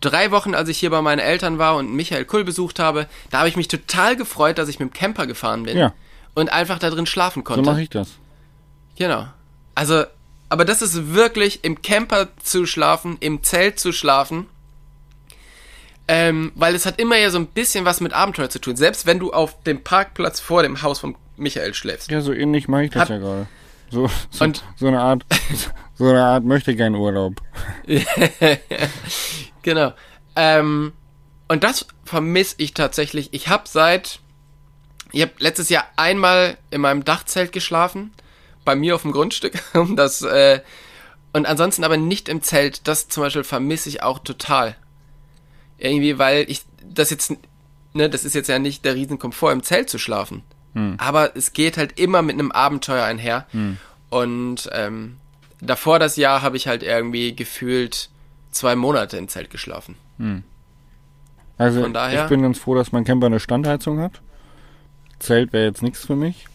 drei 0.00 0.30
Wochen, 0.32 0.54
als 0.54 0.68
ich 0.68 0.78
hier 0.78 0.90
bei 0.90 1.00
meinen 1.00 1.20
Eltern 1.20 1.58
war 1.58 1.76
und 1.76 1.94
Michael 1.94 2.24
Kull 2.24 2.44
besucht 2.44 2.78
habe, 2.78 3.06
da 3.30 3.38
habe 3.38 3.48
ich 3.48 3.56
mich 3.56 3.68
total 3.68 4.16
gefreut, 4.16 4.58
dass 4.58 4.68
ich 4.68 4.78
mit 4.78 4.90
dem 4.90 4.92
Camper 4.92 5.26
gefahren 5.26 5.62
bin 5.62 5.76
Ja. 5.78 5.94
Und 6.36 6.52
einfach 6.52 6.78
da 6.78 6.90
drin 6.90 7.06
schlafen 7.06 7.40
So 7.40 7.44
konnte. 7.54 7.68
mache 7.68 7.82
ich 7.82 7.90
das. 7.90 8.10
Genau. 8.96 9.26
Also 9.74 10.04
aber 10.48 10.64
das 10.64 10.80
ist 10.80 11.12
wirklich 11.12 11.64
im 11.64 11.82
Camper 11.82 12.28
zu 12.40 12.66
schlafen, 12.66 13.16
im 13.18 13.42
Zelt 13.42 13.80
zu 13.80 13.90
schlafen. 13.90 14.46
Ähm, 16.08 16.52
weil 16.54 16.76
es 16.76 16.86
hat 16.86 17.00
immer 17.00 17.16
ja 17.18 17.30
so 17.30 17.38
ein 17.38 17.48
bisschen 17.48 17.84
was 17.84 18.00
mit 18.00 18.12
Abenteuer 18.12 18.48
zu 18.48 18.60
tun. 18.60 18.76
Selbst 18.76 19.06
wenn 19.06 19.18
du 19.18 19.32
auf 19.32 19.60
dem 19.64 19.82
Parkplatz 19.82 20.38
vor 20.38 20.62
dem 20.62 20.82
Haus 20.82 21.00
von 21.00 21.16
Michael 21.36 21.74
schläfst. 21.74 22.12
Ja, 22.12 22.20
so 22.20 22.32
ähnlich 22.32 22.68
mache 22.68 22.84
ich 22.84 22.90
das 22.92 23.02
Hat- 23.02 23.08
ja 23.10 23.18
gerade. 23.18 23.48
So, 23.90 24.08
so, 24.30 24.44
Und- 24.44 24.62
so 24.76 24.86
eine 24.86 25.00
Art, 25.00 25.24
so 25.94 26.08
eine 26.08 26.22
Art 26.24 26.44
möchte 26.44 26.76
gern 26.76 26.94
Urlaub. 26.94 27.34
Genau. 29.62 29.92
Ähm, 30.36 30.92
und 31.48 31.64
das 31.64 31.86
vermisse 32.04 32.54
ich 32.58 32.72
tatsächlich. 32.74 33.30
Ich 33.34 33.48
habe 33.48 33.64
seit, 33.66 34.20
ich 35.16 35.22
habe 35.22 35.32
letztes 35.38 35.68
Jahr 35.70 35.84
einmal 35.96 36.58
in 36.70 36.80
meinem 36.82 37.04
Dachzelt 37.04 37.50
geschlafen, 37.52 38.12
bei 38.64 38.76
mir 38.76 38.94
auf 38.94 39.02
dem 39.02 39.12
Grundstück, 39.12 39.54
das, 39.96 40.20
äh, 40.22 40.60
und 41.32 41.46
ansonsten 41.46 41.84
aber 41.84 41.96
nicht 41.96 42.28
im 42.28 42.42
Zelt. 42.42 42.86
Das 42.88 43.08
zum 43.08 43.22
Beispiel 43.22 43.44
vermisse 43.44 43.88
ich 43.88 44.02
auch 44.02 44.18
total. 44.18 44.76
Irgendwie, 45.78 46.18
weil 46.18 46.44
ich 46.48 46.62
das 46.82 47.10
jetzt, 47.10 47.32
ne, 47.94 48.08
das 48.10 48.24
ist 48.24 48.34
jetzt 48.34 48.48
ja 48.48 48.58
nicht 48.58 48.84
der 48.84 48.94
Riesenkomfort, 48.94 49.52
im 49.52 49.62
Zelt 49.62 49.90
zu 49.90 49.98
schlafen. 49.98 50.42
Aber 50.98 51.34
es 51.36 51.54
geht 51.54 51.78
halt 51.78 51.98
immer 51.98 52.20
mit 52.20 52.34
einem 52.34 52.52
Abenteuer 52.52 53.02
einher. 53.04 53.46
Und 54.10 54.68
ähm, 54.72 55.16
davor 55.62 55.98
das 55.98 56.16
Jahr 56.16 56.42
habe 56.42 56.58
ich 56.58 56.68
halt 56.68 56.82
irgendwie 56.82 57.34
gefühlt 57.34 58.10
zwei 58.50 58.76
Monate 58.76 59.16
im 59.16 59.28
Zelt 59.28 59.48
geschlafen. 59.50 59.96
Also 61.58 61.80
Von 61.82 61.94
daher- 61.94 62.24
ich 62.24 62.28
bin 62.28 62.42
ganz 62.42 62.58
froh, 62.58 62.74
dass 62.74 62.92
mein 62.92 63.04
Camper 63.04 63.26
eine 63.26 63.40
Standheizung 63.40 64.00
hat. 64.00 64.20
Zelt 65.18 65.52
wäre 65.52 65.66
jetzt 65.66 65.82
nichts 65.82 66.04
für 66.04 66.16
mich. 66.16 66.46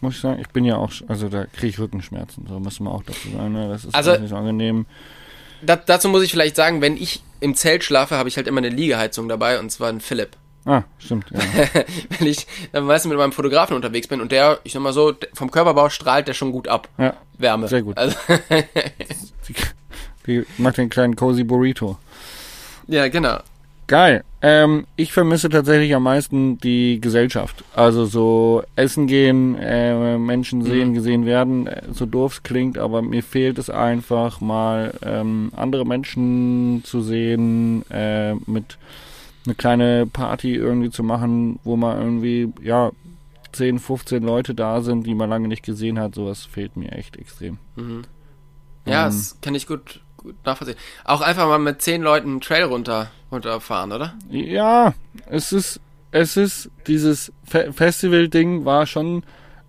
Muss 0.00 0.14
ich 0.14 0.20
sagen. 0.20 0.40
Ich 0.40 0.48
bin 0.48 0.64
ja 0.64 0.76
auch, 0.76 0.92
also 1.08 1.28
da 1.28 1.44
kriege 1.46 1.68
ich 1.68 1.78
Rückenschmerzen. 1.78 2.46
So 2.48 2.60
muss 2.60 2.78
man 2.80 2.92
auch 2.92 3.02
dazu 3.02 3.30
sagen. 3.30 3.52
Ne? 3.52 3.68
Das 3.68 3.84
ist 3.84 3.94
Also- 3.94 4.16
nicht 4.16 4.30
so 4.30 4.36
angenehm. 4.36 4.86
Da, 5.60 5.74
dazu 5.74 6.08
muss 6.08 6.22
ich 6.22 6.30
vielleicht 6.30 6.54
sagen, 6.54 6.80
wenn 6.82 6.96
ich 6.96 7.20
im 7.40 7.56
Zelt 7.56 7.82
schlafe, 7.82 8.16
habe 8.16 8.28
ich 8.28 8.36
halt 8.36 8.46
immer 8.46 8.58
eine 8.58 8.68
Liegeheizung 8.68 9.28
dabei 9.28 9.58
und 9.58 9.70
zwar 9.72 9.88
ein 9.88 10.00
Philipp. 10.00 10.36
Ah, 10.64 10.82
stimmt. 10.98 11.26
Ja. 11.32 11.40
wenn 12.18 12.26
ich 12.28 12.46
dann 12.72 12.84
meistens 12.84 13.08
mit 13.08 13.18
meinem 13.18 13.32
Fotografen 13.32 13.74
unterwegs 13.74 14.06
bin 14.06 14.20
und 14.20 14.30
der, 14.30 14.60
ich 14.62 14.72
sag 14.74 14.82
mal 14.82 14.92
so, 14.92 15.14
vom 15.34 15.50
Körperbau 15.50 15.88
strahlt 15.88 16.28
der 16.28 16.34
schon 16.34 16.52
gut 16.52 16.68
ab. 16.68 16.88
ja. 16.98 17.14
Wärme. 17.38 17.66
Sehr 17.68 17.82
gut. 17.82 17.96
Also, 17.96 18.16
Die, 19.48 19.54
die 20.26 20.44
macht 20.58 20.76
den 20.76 20.90
kleinen 20.90 21.16
Cozy 21.16 21.42
Burrito. 21.44 21.96
ja, 22.86 23.08
genau. 23.08 23.38
Geil. 23.88 24.22
Ähm, 24.40 24.86
ich 24.94 25.12
vermisse 25.12 25.48
tatsächlich 25.48 25.94
am 25.94 26.04
meisten 26.04 26.58
die 26.58 27.00
Gesellschaft. 27.00 27.64
Also 27.74 28.04
so 28.04 28.62
essen 28.76 29.06
gehen, 29.08 29.56
äh, 29.56 30.16
Menschen 30.18 30.62
sehen, 30.62 30.94
gesehen 30.94 31.26
werden, 31.26 31.66
äh, 31.66 31.82
so 31.90 32.06
doof 32.06 32.34
es 32.34 32.42
klingt, 32.44 32.78
aber 32.78 33.02
mir 33.02 33.22
fehlt 33.24 33.58
es 33.58 33.68
einfach 33.70 34.40
mal 34.40 34.94
ähm, 35.02 35.50
andere 35.56 35.84
Menschen 35.84 36.82
zu 36.84 37.00
sehen, 37.00 37.82
äh, 37.90 38.34
mit 38.46 38.78
eine 39.46 39.54
kleine 39.54 40.06
Party 40.06 40.54
irgendwie 40.54 40.90
zu 40.90 41.02
machen, 41.02 41.58
wo 41.64 41.76
man 41.76 41.98
irgendwie, 41.98 42.52
ja, 42.62 42.92
10, 43.52 43.78
15 43.78 44.22
Leute 44.22 44.54
da 44.54 44.82
sind, 44.82 45.06
die 45.06 45.14
man 45.14 45.30
lange 45.30 45.48
nicht 45.48 45.64
gesehen 45.64 45.98
hat. 45.98 46.14
Sowas 46.14 46.44
fehlt 46.44 46.76
mir 46.76 46.92
echt 46.92 47.16
extrem. 47.16 47.58
Ja, 47.76 47.82
Ähm. 47.84 48.02
das 48.84 49.38
kann 49.40 49.54
ich 49.54 49.66
gut, 49.66 50.00
gut 50.18 50.36
nachvollziehen. 50.44 50.78
Auch 51.04 51.22
einfach 51.22 51.46
mal 51.48 51.58
mit 51.58 51.80
zehn 51.80 52.02
Leuten 52.02 52.28
einen 52.28 52.40
Trail 52.40 52.64
runter, 52.64 53.10
runterfahren, 53.32 53.92
oder? 53.92 54.14
Ja, 54.30 54.92
es 55.26 55.52
ist, 55.52 55.80
es 56.10 56.36
ist 56.36 56.70
dieses 56.86 57.32
Fe 57.44 57.72
Festival-Ding 57.72 58.64
war 58.64 58.86
schon 58.86 59.22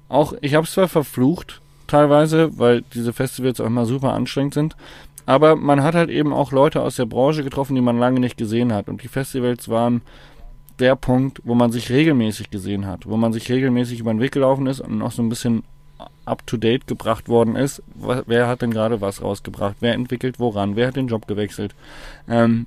auch, 0.10 0.34
ich 0.42 0.56
habe 0.56 0.66
es 0.66 0.74
zwar 0.74 0.88
verflucht 0.88 1.62
teilweise, 1.88 2.58
weil 2.58 2.82
diese 2.94 3.14
Festivals 3.14 3.62
auch 3.62 3.66
immer 3.66 3.86
super 3.86 4.14
anstrengend 4.14 4.54
sind, 4.54 4.76
aber 5.26 5.56
man 5.56 5.84
hat 5.84 5.96
halt 5.96 6.10
eben 6.10 6.34
auch 6.34 6.52
Leute 6.52 6.82
aus 6.82 6.96
der 6.96 7.06
Branche 7.06 7.44
getroffen, 7.44 7.76
die 7.76 7.82
man 7.82 8.00
lange 8.00 8.20
nicht 8.20 8.38
gesehen 8.38 8.74
hat 8.74 8.90
und 8.90 9.04
die 9.04 9.08
Festivals 9.08 9.70
waren 9.70 10.02
der 10.80 10.96
Punkt, 10.96 11.42
wo 11.44 11.56
man 11.56 11.72
sich 11.72 11.90
regelmäßig 11.90 12.50
gesehen 12.50 12.88
hat, 12.88 13.06
wo 13.06 13.18
man 13.18 13.34
sich 13.34 13.50
regelmäßig 13.52 14.00
über 14.00 14.14
den 14.14 14.22
Weg 14.22 14.32
gelaufen 14.32 14.66
ist 14.68 14.82
und 14.82 15.02
auch 15.02 15.12
so 15.12 15.22
ein 15.22 15.30
bisschen 15.30 15.64
up 16.26 16.46
to 16.48 16.58
date 16.58 16.88
gebracht 16.88 17.28
worden 17.28 17.56
ist. 17.56 17.82
Wer 17.96 18.48
hat 18.48 18.62
denn 18.62 18.72
gerade 18.72 19.02
was 19.02 19.22
rausgebracht? 19.22 19.78
Wer 19.80 19.94
entwickelt 19.94 20.40
woran? 20.40 20.76
Wer 20.76 20.88
hat 20.88 20.96
den 20.96 21.08
Job 21.08 21.28
gewechselt? 21.28 21.76
Ähm, 22.28 22.66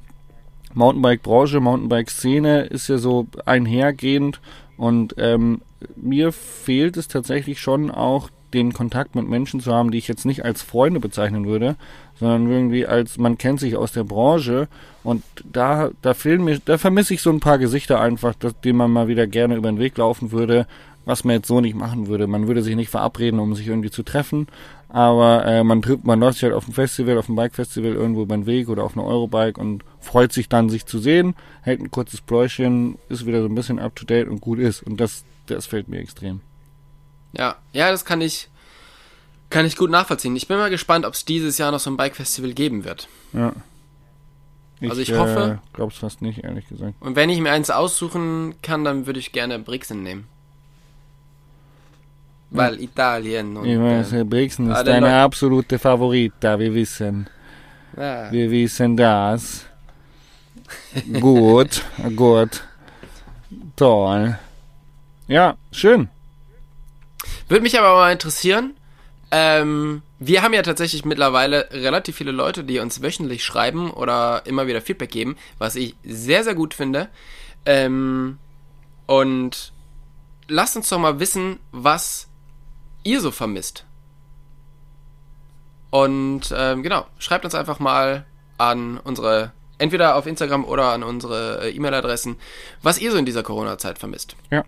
Mountainbike-Branche, 0.74 1.60
Mountainbike-Szene 1.60 2.62
ist 2.62 2.88
ja 2.88 2.98
so 2.98 3.26
einhergehend 3.44 4.40
und 4.76 5.14
ähm, 5.18 5.60
mir 5.96 6.32
fehlt 6.32 6.96
es 6.96 7.08
tatsächlich 7.08 7.60
schon 7.60 7.90
auch, 7.90 8.30
den 8.52 8.72
Kontakt 8.72 9.14
mit 9.14 9.26
Menschen 9.26 9.60
zu 9.60 9.72
haben, 9.72 9.90
die 9.90 9.98
ich 9.98 10.08
jetzt 10.08 10.26
nicht 10.26 10.44
als 10.44 10.62
Freunde 10.62 11.00
bezeichnen 11.00 11.46
würde, 11.46 11.76
sondern 12.18 12.50
irgendwie 12.50 12.86
als 12.86 13.16
man 13.18 13.38
kennt 13.38 13.60
sich 13.60 13.76
aus 13.76 13.92
der 13.92 14.04
Branche 14.04 14.68
und 15.02 15.22
da 15.50 15.90
da 16.02 16.14
fehlen 16.14 16.44
mir, 16.44 16.58
da 16.64 16.78
vermisse 16.78 17.14
ich 17.14 17.22
so 17.22 17.30
ein 17.30 17.40
paar 17.40 17.58
Gesichter 17.58 18.00
einfach, 18.00 18.34
dass, 18.34 18.60
denen 18.60 18.78
man 18.78 18.90
mal 18.90 19.08
wieder 19.08 19.26
gerne 19.26 19.56
über 19.56 19.70
den 19.70 19.78
Weg 19.78 19.96
laufen 19.96 20.32
würde, 20.32 20.66
was 21.04 21.24
man 21.24 21.36
jetzt 21.36 21.48
so 21.48 21.60
nicht 21.60 21.74
machen 21.74 22.06
würde. 22.06 22.26
Man 22.26 22.46
würde 22.48 22.62
sich 22.62 22.76
nicht 22.76 22.90
verabreden, 22.90 23.40
um 23.40 23.54
sich 23.54 23.66
irgendwie 23.66 23.90
zu 23.90 24.02
treffen, 24.02 24.46
aber 24.88 25.44
äh, 25.46 25.64
man 25.64 25.82
trifft, 25.82 26.04
man 26.04 26.20
läuft 26.20 26.34
sich 26.34 26.44
halt 26.44 26.54
auf 26.54 26.66
dem 26.66 26.74
Festival, 26.74 27.18
auf 27.18 27.26
dem 27.26 27.36
Bike-Festival 27.36 27.92
irgendwo 27.92 28.24
den 28.24 28.46
Weg 28.46 28.68
oder 28.68 28.84
auf 28.84 28.96
eine 28.96 29.04
Eurobike 29.06 29.60
und 29.60 29.84
freut 30.00 30.32
sich 30.32 30.48
dann, 30.48 30.68
sich 30.70 30.86
zu 30.86 30.98
sehen, 30.98 31.34
hält 31.62 31.80
ein 31.80 31.90
kurzes 31.90 32.20
Pläuschen, 32.20 32.98
ist 33.08 33.26
wieder 33.26 33.40
so 33.42 33.48
ein 33.48 33.54
bisschen 33.54 33.78
up 33.78 33.96
to 33.96 34.04
date 34.04 34.28
und 34.28 34.40
gut 34.40 34.58
ist. 34.58 34.82
Und 34.82 35.00
das, 35.00 35.24
das 35.46 35.66
fehlt 35.66 35.88
mir 35.88 35.98
extrem. 36.00 36.40
Ja, 37.32 37.56
ja, 37.72 37.90
das 37.90 38.04
kann 38.04 38.20
ich, 38.20 38.48
kann 39.50 39.64
ich 39.66 39.76
gut 39.76 39.90
nachvollziehen. 39.90 40.36
Ich 40.36 40.46
bin 40.48 40.58
mal 40.58 40.70
gespannt, 40.70 41.06
ob 41.06 41.14
es 41.14 41.24
dieses 41.24 41.56
Jahr 41.58 41.72
noch 41.72 41.80
so 41.80 41.90
ein 41.90 41.96
Bike-Festival 41.96 42.52
geben 42.52 42.84
wird. 42.84 43.08
Ja. 43.32 43.52
Also 44.82 45.00
ich 45.00 45.12
hoffe- 45.14 45.60
Äh, 45.62 45.66
glaub's 45.76 45.96
fast 45.98 46.22
nicht, 46.22 46.42
ehrlich 46.42 46.68
gesagt. 46.68 46.94
Und 47.00 47.14
wenn 47.16 47.30
ich 47.30 47.40
mir 47.40 47.52
eins 47.52 47.70
aussuchen 47.70 48.54
kann, 48.62 48.84
dann 48.84 49.06
würde 49.06 49.20
ich 49.20 49.30
gerne 49.32 49.58
Brixen 49.60 50.02
nehmen. 50.02 50.26
Weil 52.54 52.80
Italien 52.80 53.56
und 53.56 53.64
Ich 53.66 53.78
weiß, 53.78 54.12
Herr 54.12 54.24
Brixen 54.24 54.70
ist 54.70 54.76
alle 54.76 54.84
deine 54.84 55.06
Leute- 55.06 55.16
absolute 55.18 55.78
Favorita, 55.78 56.58
wir 56.58 56.74
wissen. 56.74 57.26
ja, 57.96 58.30
Wir 58.30 58.50
wissen 58.50 58.96
das. 58.96 59.64
gut, 61.20 61.82
gut. 62.16 62.62
Toll. 63.76 64.38
Ja, 65.28 65.56
schön. 65.72 66.08
Würde 67.48 67.62
mich 67.62 67.78
aber 67.78 67.94
mal 67.94 68.12
interessieren. 68.12 68.74
Ähm, 69.30 70.02
wir 70.18 70.42
haben 70.42 70.52
ja 70.52 70.62
tatsächlich 70.62 71.04
mittlerweile 71.06 71.68
relativ 71.72 72.16
viele 72.16 72.32
Leute, 72.32 72.64
die 72.64 72.78
uns 72.80 73.00
wöchentlich 73.02 73.44
schreiben 73.44 73.90
oder 73.90 74.42
immer 74.44 74.66
wieder 74.66 74.82
Feedback 74.82 75.10
geben, 75.10 75.36
was 75.58 75.74
ich 75.74 75.94
sehr, 76.04 76.44
sehr 76.44 76.54
gut 76.54 76.74
finde. 76.74 77.08
Ähm, 77.64 78.38
und 79.06 79.72
lasst 80.48 80.76
uns 80.76 80.88
doch 80.90 80.98
mal 80.98 81.18
wissen, 81.18 81.58
was 81.72 82.28
ihr 83.04 83.20
so 83.20 83.30
vermisst. 83.30 83.84
Und 85.90 86.54
ähm, 86.56 86.82
genau, 86.82 87.06
schreibt 87.18 87.44
uns 87.44 87.54
einfach 87.54 87.78
mal 87.78 88.24
an 88.58 88.98
unsere, 88.98 89.52
entweder 89.78 90.16
auf 90.16 90.26
Instagram 90.26 90.64
oder 90.64 90.92
an 90.92 91.02
unsere 91.02 91.64
äh, 91.64 91.76
E-Mail-Adressen, 91.76 92.36
was 92.82 92.98
ihr 92.98 93.12
so 93.12 93.18
in 93.18 93.26
dieser 93.26 93.42
Corona-Zeit 93.42 93.98
vermisst. 93.98 94.36
Ja. 94.50 94.64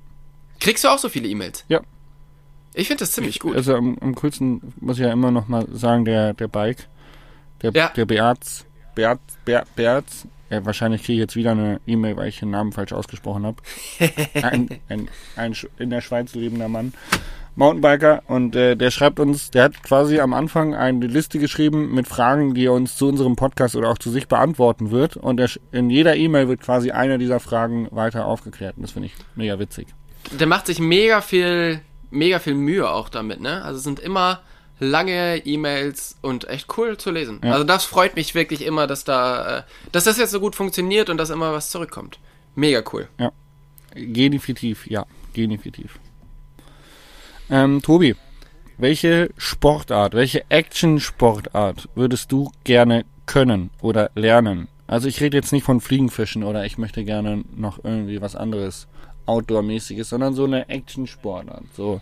Kriegst 0.61 0.85
du 0.85 0.89
auch 0.89 0.99
so 0.99 1.09
viele 1.09 1.29
E-Mails? 1.29 1.65
Ja. 1.69 1.81
Ich 2.75 2.89
finde 2.89 3.01
das 3.01 3.13
ziemlich 3.13 3.39
gut. 3.39 3.57
Also 3.57 3.75
am, 3.75 3.97
am 4.01 4.15
coolsten 4.17 4.75
muss 4.81 4.99
ich 4.99 5.05
ja 5.05 5.13
immer 5.13 5.31
noch 5.31 5.49
mal 5.49 5.67
sagen, 5.73 6.05
der, 6.05 6.35
der 6.35 6.49
Bike, 6.49 6.89
der, 7.63 7.73
Ja. 7.73 7.89
der 7.89 8.05
Beats, 8.05 8.67
Beats, 8.95 9.39
Beats, 9.45 9.71
Beats 9.77 10.27
ja, 10.51 10.65
wahrscheinlich 10.65 11.03
kriege 11.03 11.15
ich 11.15 11.21
jetzt 11.21 11.37
wieder 11.37 11.53
eine 11.53 11.81
E-Mail, 11.87 12.17
weil 12.17 12.29
ich 12.29 12.39
den 12.39 12.51
Namen 12.51 12.73
falsch 12.73 12.93
ausgesprochen 12.93 13.47
habe. 13.47 13.57
ein, 14.35 14.69
ein, 14.89 15.09
ein 15.37 15.57
in 15.79 15.91
der 15.91 16.01
Schweiz 16.01 16.35
lebender 16.35 16.69
Mann, 16.69 16.93
Mountainbiker, 17.57 18.23
und 18.27 18.57
äh, 18.57 18.77
der 18.77 18.91
schreibt 18.91 19.21
uns, 19.21 19.51
der 19.51 19.65
hat 19.65 19.83
quasi 19.83 20.19
am 20.19 20.35
Anfang 20.35 20.75
eine 20.75 21.07
Liste 21.07 21.39
geschrieben 21.39 21.95
mit 21.95 22.09
Fragen, 22.09 22.55
die 22.55 22.67
er 22.67 22.73
uns 22.73 22.97
zu 22.97 23.09
unserem 23.09 23.37
Podcast 23.37 23.77
oder 23.77 23.91
auch 23.91 23.99
zu 23.99 24.11
sich 24.11 24.27
beantworten 24.27 24.91
wird. 24.91 25.17
Und 25.17 25.39
er, 25.39 25.49
in 25.71 25.91
jeder 25.91 26.17
E-Mail 26.17 26.49
wird 26.49 26.61
quasi 26.61 26.91
eine 26.91 27.19
dieser 27.19 27.41
Fragen 27.41 27.89
weiter 27.93 28.27
aufgeklärt. 28.27 28.77
Und 28.77 28.83
das 28.83 28.93
finde 28.93 29.07
ich 29.07 29.15
mega 29.37 29.59
witzig. 29.59 29.89
Der 30.33 30.47
macht 30.47 30.67
sich 30.67 30.81
mega 30.81 31.21
viel, 31.21 31.81
mega 32.11 32.39
viel 32.39 32.55
Mühe 32.55 32.91
auch 32.91 33.09
damit, 33.09 33.41
ne? 33.41 33.63
Also 33.63 33.79
es 33.79 33.85
sind 33.85 34.01
immer 34.01 34.41
lange 34.81 35.39
E-Mails 35.47 36.17
und 36.23 36.49
echt 36.49 36.77
cool 36.77 36.97
zu 36.97 37.11
lesen. 37.11 37.41
Ja. 37.45 37.53
Also 37.53 37.65
das 37.65 37.85
freut 37.85 38.17
mich 38.17 38.35
wirklich 38.35 38.65
immer, 38.65 38.87
dass 38.87 39.05
da, 39.05 39.59
äh, 39.59 39.63
dass 39.93 40.05
das 40.05 40.19
jetzt 40.19 40.33
so 40.33 40.41
gut 40.41 40.57
funktioniert 40.57 41.11
und 41.11 41.19
dass 41.19 41.31
immer 41.31 41.53
was 41.53 41.71
zurückkommt. 41.71 42.19
Mega 42.57 42.83
cool. 42.93 43.09
Definitiv, 43.95 44.87
ja, 44.89 45.07
definitiv. 45.37 45.99
Ähm, 47.51 47.83
Tobi, 47.83 48.17
welche 48.79 49.31
Sportart, 49.37 50.15
welche 50.15 50.45
Action-Sportart 50.51 51.89
würdest 51.95 52.33
du 52.33 52.51
gerne 52.65 53.05
können 53.27 53.71
oder 53.81 54.11
lernen? 54.15 54.69
Also 54.87 55.09
ich 55.09 55.21
rede 55.21 55.37
jetzt 55.37 55.53
nicht 55.53 55.65
von 55.65 55.81
Fliegenfischen 55.81 56.43
oder 56.45 56.65
ich 56.67 56.79
möchte 56.79 57.05
gerne 57.05 57.45
noch 57.57 57.83
irgendwie 57.85 58.21
was 58.21 58.37
anderes 58.37 58.87
Outdoor-mäßiges, 59.27 60.09
sondern 60.09 60.35
so 60.35 60.45
eine 60.45 60.69
Action-Sportart. 60.69 61.65
So 61.75 62.01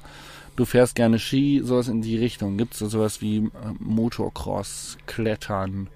du 0.56 0.64
fährst 0.64 0.94
gerne 0.94 1.18
Ski, 1.18 1.60
sowas 1.64 1.88
in 1.88 2.02
die 2.02 2.16
Richtung. 2.16 2.56
Gibt 2.58 2.74
es 2.74 2.80
da 2.80 2.86
sowas 2.86 3.20
wie 3.20 3.38
äh, 3.38 3.50
Motocross, 3.78 4.98
Klettern, 5.06 5.88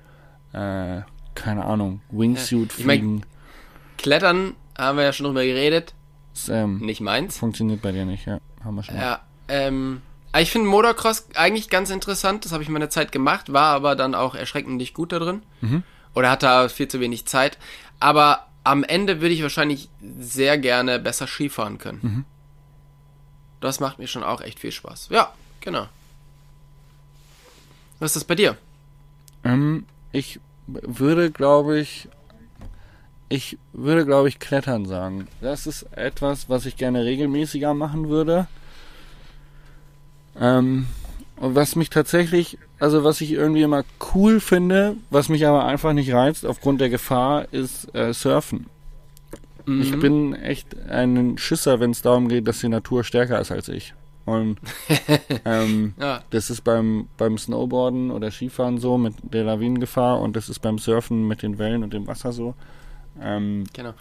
äh, 0.52 1.00
keine 1.34 1.64
Ahnung, 1.64 2.00
Wingsuit 2.10 2.72
mein- 2.84 2.98
fliegen? 2.98 3.22
Klettern, 3.98 4.54
haben 4.78 4.98
wir 4.98 5.04
ja 5.04 5.12
schon 5.12 5.26
drüber 5.26 5.42
geredet, 5.44 5.94
Das, 6.34 6.48
ähm, 6.50 6.78
nicht 6.78 7.00
meins. 7.00 7.38
funktioniert 7.38 7.80
bei 7.82 7.92
dir 7.92 8.04
nicht, 8.04 8.26
ja. 8.26 8.38
Haben 8.62 8.76
wir 8.76 8.82
schon. 8.82 8.96
Ja, 8.96 9.20
ähm, 9.48 10.02
ich 10.38 10.50
finde 10.50 10.68
Motocross 10.68 11.28
eigentlich 11.34 11.70
ganz 11.70 11.90
interessant. 11.90 12.44
Das 12.44 12.52
habe 12.52 12.62
ich 12.62 12.68
meine 12.68 12.88
Zeit 12.88 13.10
gemacht, 13.12 13.52
war 13.52 13.74
aber 13.74 13.96
dann 13.96 14.14
auch 14.14 14.34
erschreckend 14.34 14.76
nicht 14.76 14.94
gut 14.94 15.12
da 15.12 15.18
drin. 15.18 15.42
Oder 16.14 16.30
hatte 16.30 16.46
da 16.46 16.68
viel 16.68 16.88
zu 16.88 17.00
wenig 17.00 17.26
Zeit. 17.26 17.58
Aber 18.00 18.46
am 18.64 18.84
Ende 18.84 19.20
würde 19.20 19.34
ich 19.34 19.42
wahrscheinlich 19.42 19.88
sehr 20.18 20.58
gerne 20.58 20.98
besser 20.98 21.26
Skifahren 21.26 21.78
können. 21.78 22.24
Das 23.60 23.80
macht 23.80 23.98
mir 23.98 24.06
schon 24.08 24.22
auch 24.22 24.40
echt 24.40 24.60
viel 24.60 24.72
Spaß. 24.72 25.08
Ja, 25.10 25.32
genau. 25.60 25.88
Was 27.98 28.10
ist 28.10 28.16
das 28.16 28.24
bei 28.24 28.34
dir? 28.34 28.56
Ähm, 29.44 29.86
ich 30.12 30.40
würde, 30.66 31.30
glaube 31.30 31.78
ich, 31.78 32.08
ich 33.28 33.58
würde, 33.72 34.04
glaube 34.04 34.28
ich, 34.28 34.38
Klettern 34.38 34.86
sagen. 34.86 35.28
Das 35.40 35.66
ist 35.66 35.84
etwas, 35.92 36.48
was 36.48 36.66
ich 36.66 36.76
gerne 36.76 37.04
regelmäßiger 37.04 37.74
machen 37.74 38.08
würde. 38.08 38.48
Ähm, 40.40 40.86
und 41.36 41.54
was 41.54 41.76
mich 41.76 41.90
tatsächlich, 41.90 42.58
also 42.78 43.04
was 43.04 43.20
ich 43.20 43.32
irgendwie 43.32 43.62
immer 43.62 43.84
cool 44.14 44.40
finde, 44.40 44.96
was 45.10 45.28
mich 45.28 45.46
aber 45.46 45.64
einfach 45.66 45.92
nicht 45.92 46.12
reizt 46.12 46.46
aufgrund 46.46 46.80
der 46.80 46.88
Gefahr, 46.90 47.46
ist 47.52 47.94
äh, 47.94 48.12
Surfen. 48.14 48.66
Ich 49.80 49.92
Mhm. 49.92 50.00
bin 50.00 50.34
echt 50.34 50.76
ein 50.88 51.38
Schisser, 51.38 51.80
wenn 51.80 51.90
es 51.90 52.00
darum 52.00 52.28
geht, 52.28 52.46
dass 52.46 52.60
die 52.60 52.68
Natur 52.68 53.02
stärker 53.02 53.40
ist 53.40 53.50
als 53.50 53.68
ich. 53.68 53.94
Und 54.24 54.58
ähm, 55.44 55.94
Ja, 56.00 56.22
das 56.30 56.50
ist 56.50 56.62
beim, 56.62 57.08
beim 57.16 57.36
Snowboarden 57.36 58.10
oder 58.10 58.30
Skifahren 58.30 58.78
so 58.78 58.96
mit 58.96 59.14
der 59.22 59.44
Lawinengefahr 59.44 60.20
und 60.20 60.36
das 60.36 60.48
ist 60.48 60.60
beim 60.60 60.78
Surfen 60.78 61.26
mit 61.28 61.42
den 61.42 61.58
Wellen 61.58 61.82
und 61.82 61.92
dem 61.92 62.06
Wasser 62.06 62.32
so. 62.32 62.54
Ähm, 63.20 63.64
genau. 63.72 63.94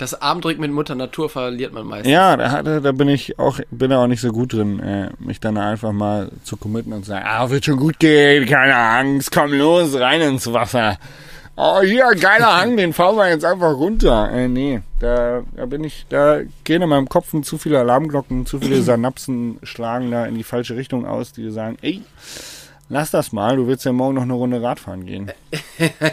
Das 0.00 0.18
Armdrücken 0.18 0.62
mit 0.62 0.72
Mutter 0.72 0.94
Natur 0.94 1.28
verliert 1.28 1.74
man 1.74 1.86
meistens. 1.86 2.10
ja, 2.10 2.34
da, 2.34 2.80
da 2.80 2.92
bin 2.92 3.08
ich 3.08 3.38
auch 3.38 3.60
bin 3.70 3.92
auch 3.92 4.06
nicht 4.06 4.22
so 4.22 4.32
gut 4.32 4.54
drin, 4.54 4.80
äh, 4.80 5.10
mich 5.18 5.40
dann 5.40 5.58
einfach 5.58 5.92
mal 5.92 6.30
zu 6.42 6.56
committen 6.56 6.94
und 6.94 7.04
zu 7.04 7.10
sagen, 7.10 7.26
ah, 7.28 7.50
wird 7.50 7.66
schon 7.66 7.76
gut 7.76 7.98
gehen, 7.98 8.46
keine 8.46 8.74
Angst, 8.74 9.30
komm 9.30 9.52
los, 9.52 9.94
rein 9.94 10.22
ins 10.22 10.50
Wasser. 10.50 10.96
Oh, 11.54 11.82
hier, 11.82 12.06
geiler 12.18 12.58
Hang, 12.58 12.78
den 12.78 12.94
fahren 12.94 13.16
wir 13.16 13.28
jetzt 13.28 13.44
einfach 13.44 13.74
runter. 13.74 14.30
Äh, 14.32 14.48
nee, 14.48 14.80
da, 15.00 15.42
da 15.54 15.66
bin 15.66 15.84
ich, 15.84 16.06
da 16.08 16.40
gehen 16.64 16.80
in 16.80 16.88
meinem 16.88 17.10
Kopf 17.10 17.34
zu 17.42 17.58
viele 17.58 17.78
Alarmglocken, 17.78 18.46
zu 18.46 18.58
viele 18.58 18.80
Synapsen 18.82 19.58
schlagen 19.64 20.10
da 20.10 20.24
in 20.24 20.34
die 20.34 20.44
falsche 20.44 20.76
Richtung 20.76 21.04
aus, 21.04 21.32
die 21.32 21.50
sagen, 21.50 21.76
ey, 21.82 22.00
lass 22.88 23.10
das 23.10 23.32
mal, 23.32 23.56
du 23.56 23.66
willst 23.66 23.84
ja 23.84 23.92
morgen 23.92 24.14
noch 24.14 24.22
eine 24.22 24.32
Runde 24.32 24.62
Radfahren 24.62 25.04
gehen. 25.04 25.30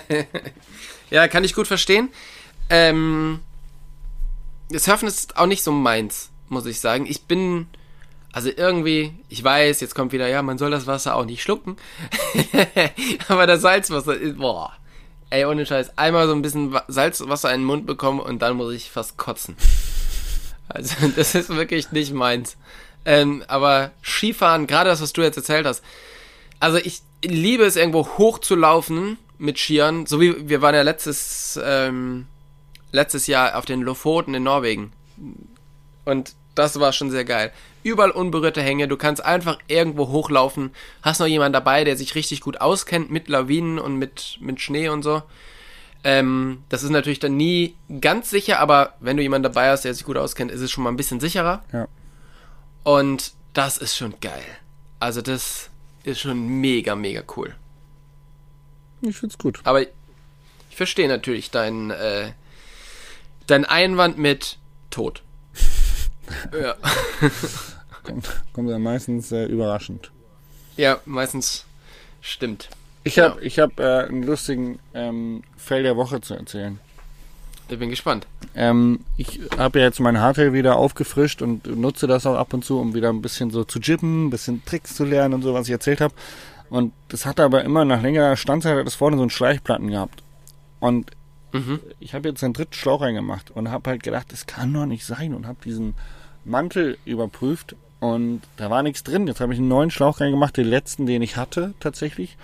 Ja, 1.10 1.28
kann 1.28 1.44
ich 1.44 1.54
gut 1.54 1.68
verstehen. 1.68 2.10
Ähm, 2.70 3.40
Surfen 4.74 5.08
ist 5.08 5.38
auch 5.38 5.46
nicht 5.46 5.64
so 5.64 5.72
meins, 5.72 6.30
muss 6.50 6.66
ich 6.66 6.80
sagen. 6.80 7.06
Ich 7.08 7.24
bin, 7.24 7.68
also 8.32 8.50
irgendwie, 8.56 9.14
ich 9.30 9.44
weiß, 9.44 9.80
jetzt 9.82 9.96
kommt 9.96 10.12
wieder, 10.12 10.28
ja, 10.28 10.42
man 10.42 10.58
soll 10.58 10.72
das 10.72 10.88
Wasser 10.88 11.16
auch 11.16 11.26
nicht 11.26 11.42
schlucken. 11.42 11.78
Aber 13.28 13.48
das 13.48 13.62
Salzwasser 13.62 14.16
ist, 14.16 14.38
boah. 14.38 14.74
Ey, 15.30 15.46
ohne 15.46 15.66
Scheiß, 15.66 15.98
einmal 15.98 16.28
so 16.28 16.34
ein 16.34 16.42
bisschen 16.42 16.72
Wa- 16.72 16.86
Salzwasser 16.88 17.54
in 17.54 17.62
den 17.62 17.66
Mund 17.66 17.86
bekommen 17.86 18.20
und 18.22 18.42
dann 18.42 18.56
muss 18.56 18.74
ich 18.74 18.90
fast 18.92 19.18
kotzen. 19.18 19.56
Also, 20.70 20.96
das 21.16 21.34
ist 21.34 21.48
wirklich 21.48 21.94
nicht 21.94 22.12
meins. 22.14 22.58
Ähm, 23.06 23.42
aber 23.48 23.92
Skifahren, 24.04 24.68
gerade 24.68 24.90
das, 24.90 25.02
was 25.02 25.14
du 25.14 25.22
jetzt 25.22 25.38
erzählt 25.38 25.66
hast, 25.66 25.82
also 26.60 26.78
ich 26.78 27.02
liebe 27.24 27.64
es 27.64 27.78
irgendwo 27.78 28.06
hochzulaufen 28.18 29.18
mit 29.38 29.58
Skiern, 29.60 30.06
so 30.08 30.20
wie 30.20 30.50
wir 30.50 30.62
waren 30.62 30.76
ja 30.76 30.82
letztes 30.82 31.58
ähm, 31.64 32.26
letztes 32.92 33.28
Jahr 33.28 33.58
auf 33.58 33.66
den 33.66 33.82
Lofoten 33.82 34.34
in 34.34 34.44
Norwegen 34.44 34.92
und 36.06 36.36
das 36.56 36.80
war 36.80 36.92
schon 36.92 37.12
sehr 37.12 37.26
geil. 37.26 37.52
Überall 37.84 38.12
unberührte 38.12 38.62
Hänge, 38.62 38.88
du 38.88 38.98
kannst 38.98 39.24
einfach 39.24 39.60
irgendwo 39.68 40.08
hochlaufen, 40.08 40.72
hast 41.04 41.20
noch 41.20 41.28
jemanden 41.28 41.54
dabei, 41.54 41.84
der 41.84 41.96
sich 41.96 42.16
richtig 42.16 42.42
gut 42.42 42.60
auskennt 42.60 43.12
mit 43.12 43.28
Lawinen 43.28 43.78
und 43.78 43.98
mit 43.98 44.38
mit 44.40 44.60
Schnee 44.60 44.90
und 44.90 45.04
so. 45.04 45.22
Ähm, 46.04 46.64
das 46.70 46.84
ist 46.84 46.90
natürlich 46.90 47.20
dann 47.20 47.38
nie 47.38 47.76
ganz 48.02 48.30
sicher, 48.30 48.60
aber 48.60 48.94
wenn 49.00 49.18
du 49.18 49.24
jemanden 49.24 49.44
dabei 49.44 49.70
hast, 49.70 49.84
der 49.84 49.94
sich 49.94 50.06
gut 50.06 50.18
auskennt, 50.18 50.52
ist 50.52 50.62
es 50.62 50.72
schon 50.72 50.84
mal 50.84 50.92
ein 50.92 50.98
bisschen 50.98 51.20
sicherer. 51.20 51.64
Ja. 51.74 51.88
Und 52.84 53.34
das 53.54 53.78
ist 53.78 53.98
schon 53.98 54.14
geil. 54.22 54.46
Also 55.00 55.22
das 55.22 55.70
ist 56.04 56.22
schon 56.22 56.48
mega, 56.62 56.96
mega 56.96 57.24
cool. 57.36 57.54
Ich 59.02 59.18
find's 59.18 59.38
gut. 59.38 59.60
Aber 59.64 59.82
ich 59.82 59.90
verstehe 60.70 61.08
natürlich 61.08 61.52
deinen 61.52 61.92
äh, 61.92 62.32
dein 63.48 63.66
Einwand 63.66 64.18
mit 64.18 64.58
Tod. 64.90 65.24
ja. 66.54 66.76
Kommt, 68.04 68.30
kommt 68.54 68.70
ja 68.70 68.80
meistens 68.80 69.32
äh, 69.32 69.46
überraschend. 69.46 70.12
ja, 70.78 71.00
meistens 71.06 71.66
stimmt. 72.22 72.70
Ich 73.04 73.20
habe 73.20 73.42
ich 73.42 73.60
hab, 73.60 73.80
äh, 73.80 74.06
einen 74.08 74.24
lustigen 74.24 74.80
ähm, 74.94 75.44
Fail 75.56 75.84
der 75.84 75.96
Woche 75.96 76.22
zu 76.22 76.34
erzählen. 76.34 76.80
Ich 77.70 77.80
bin 77.80 77.90
gespannt. 77.90 78.28
Ähm, 78.56 79.02
ich 79.18 79.42
habe 79.58 79.80
ja 79.80 79.86
jetzt 79.86 80.00
mein 80.00 80.20
Hardtail 80.20 80.54
wieder 80.54 80.78
aufgefrischt 80.78 81.42
und 81.42 81.68
nutze 81.68 82.08
das 82.08 82.26
auch 82.26 82.36
ab 82.36 82.54
und 82.54 82.64
zu, 82.64 82.80
um 82.80 82.94
wieder 82.94 83.10
ein 83.10 83.22
bisschen 83.22 83.52
so 83.52 83.64
zu 83.64 83.80
jippen, 83.80 84.28
ein 84.28 84.30
bisschen 84.30 84.64
Tricks 84.66 84.96
zu 84.96 85.04
lernen 85.04 85.34
und 85.34 85.42
so, 85.42 85.54
was 85.54 85.68
ich 85.68 85.74
erzählt 85.74 86.00
habe. 86.00 86.14
Und 86.70 86.94
das 87.10 87.26
hatte 87.26 87.44
aber 87.44 87.64
immer 87.64 87.86
nach 87.86 88.02
längerer 88.02 88.36
Standzeit 88.36 88.78
hat 88.78 88.86
das 88.86 88.96
vorne 88.96 89.18
so 89.18 89.24
einen 89.24 89.30
Schleichplatten 89.30 89.90
gehabt. 89.90 90.24
Und 90.80 91.12
Mhm. 91.54 91.80
ich 92.00 92.14
habe 92.14 92.28
jetzt 92.30 92.44
einen 92.44 92.54
dritten 92.54 92.74
Schlauch 92.74 93.02
reingemacht 93.02 93.52
und 93.52 93.72
habe 93.72 93.90
halt 93.90 94.04
gedacht, 94.04 94.32
das 94.32 94.48
kann 94.48 94.74
doch 94.74 94.86
nicht 94.86 95.06
sein 95.06 95.34
und 95.34 95.48
habe 95.48 95.58
diesen 95.64 95.94
Mantel 96.44 96.98
überprüft 97.06 97.76
und 98.00 98.42
da 98.58 98.70
war 98.70 98.84
nichts 98.84 99.04
drin. 99.04 99.28
Jetzt 99.28 99.42
habe 99.42 99.54
ich 99.54 99.60
einen 99.60 99.70
neuen 99.70 99.92
Schlauch 99.92 100.20
reingemacht, 100.20 100.58
den 100.58 100.68
letzten, 100.68 101.06
den 101.06 101.22
ich 101.22 101.38
hatte 101.38 101.74
tatsächlich. 101.80 102.38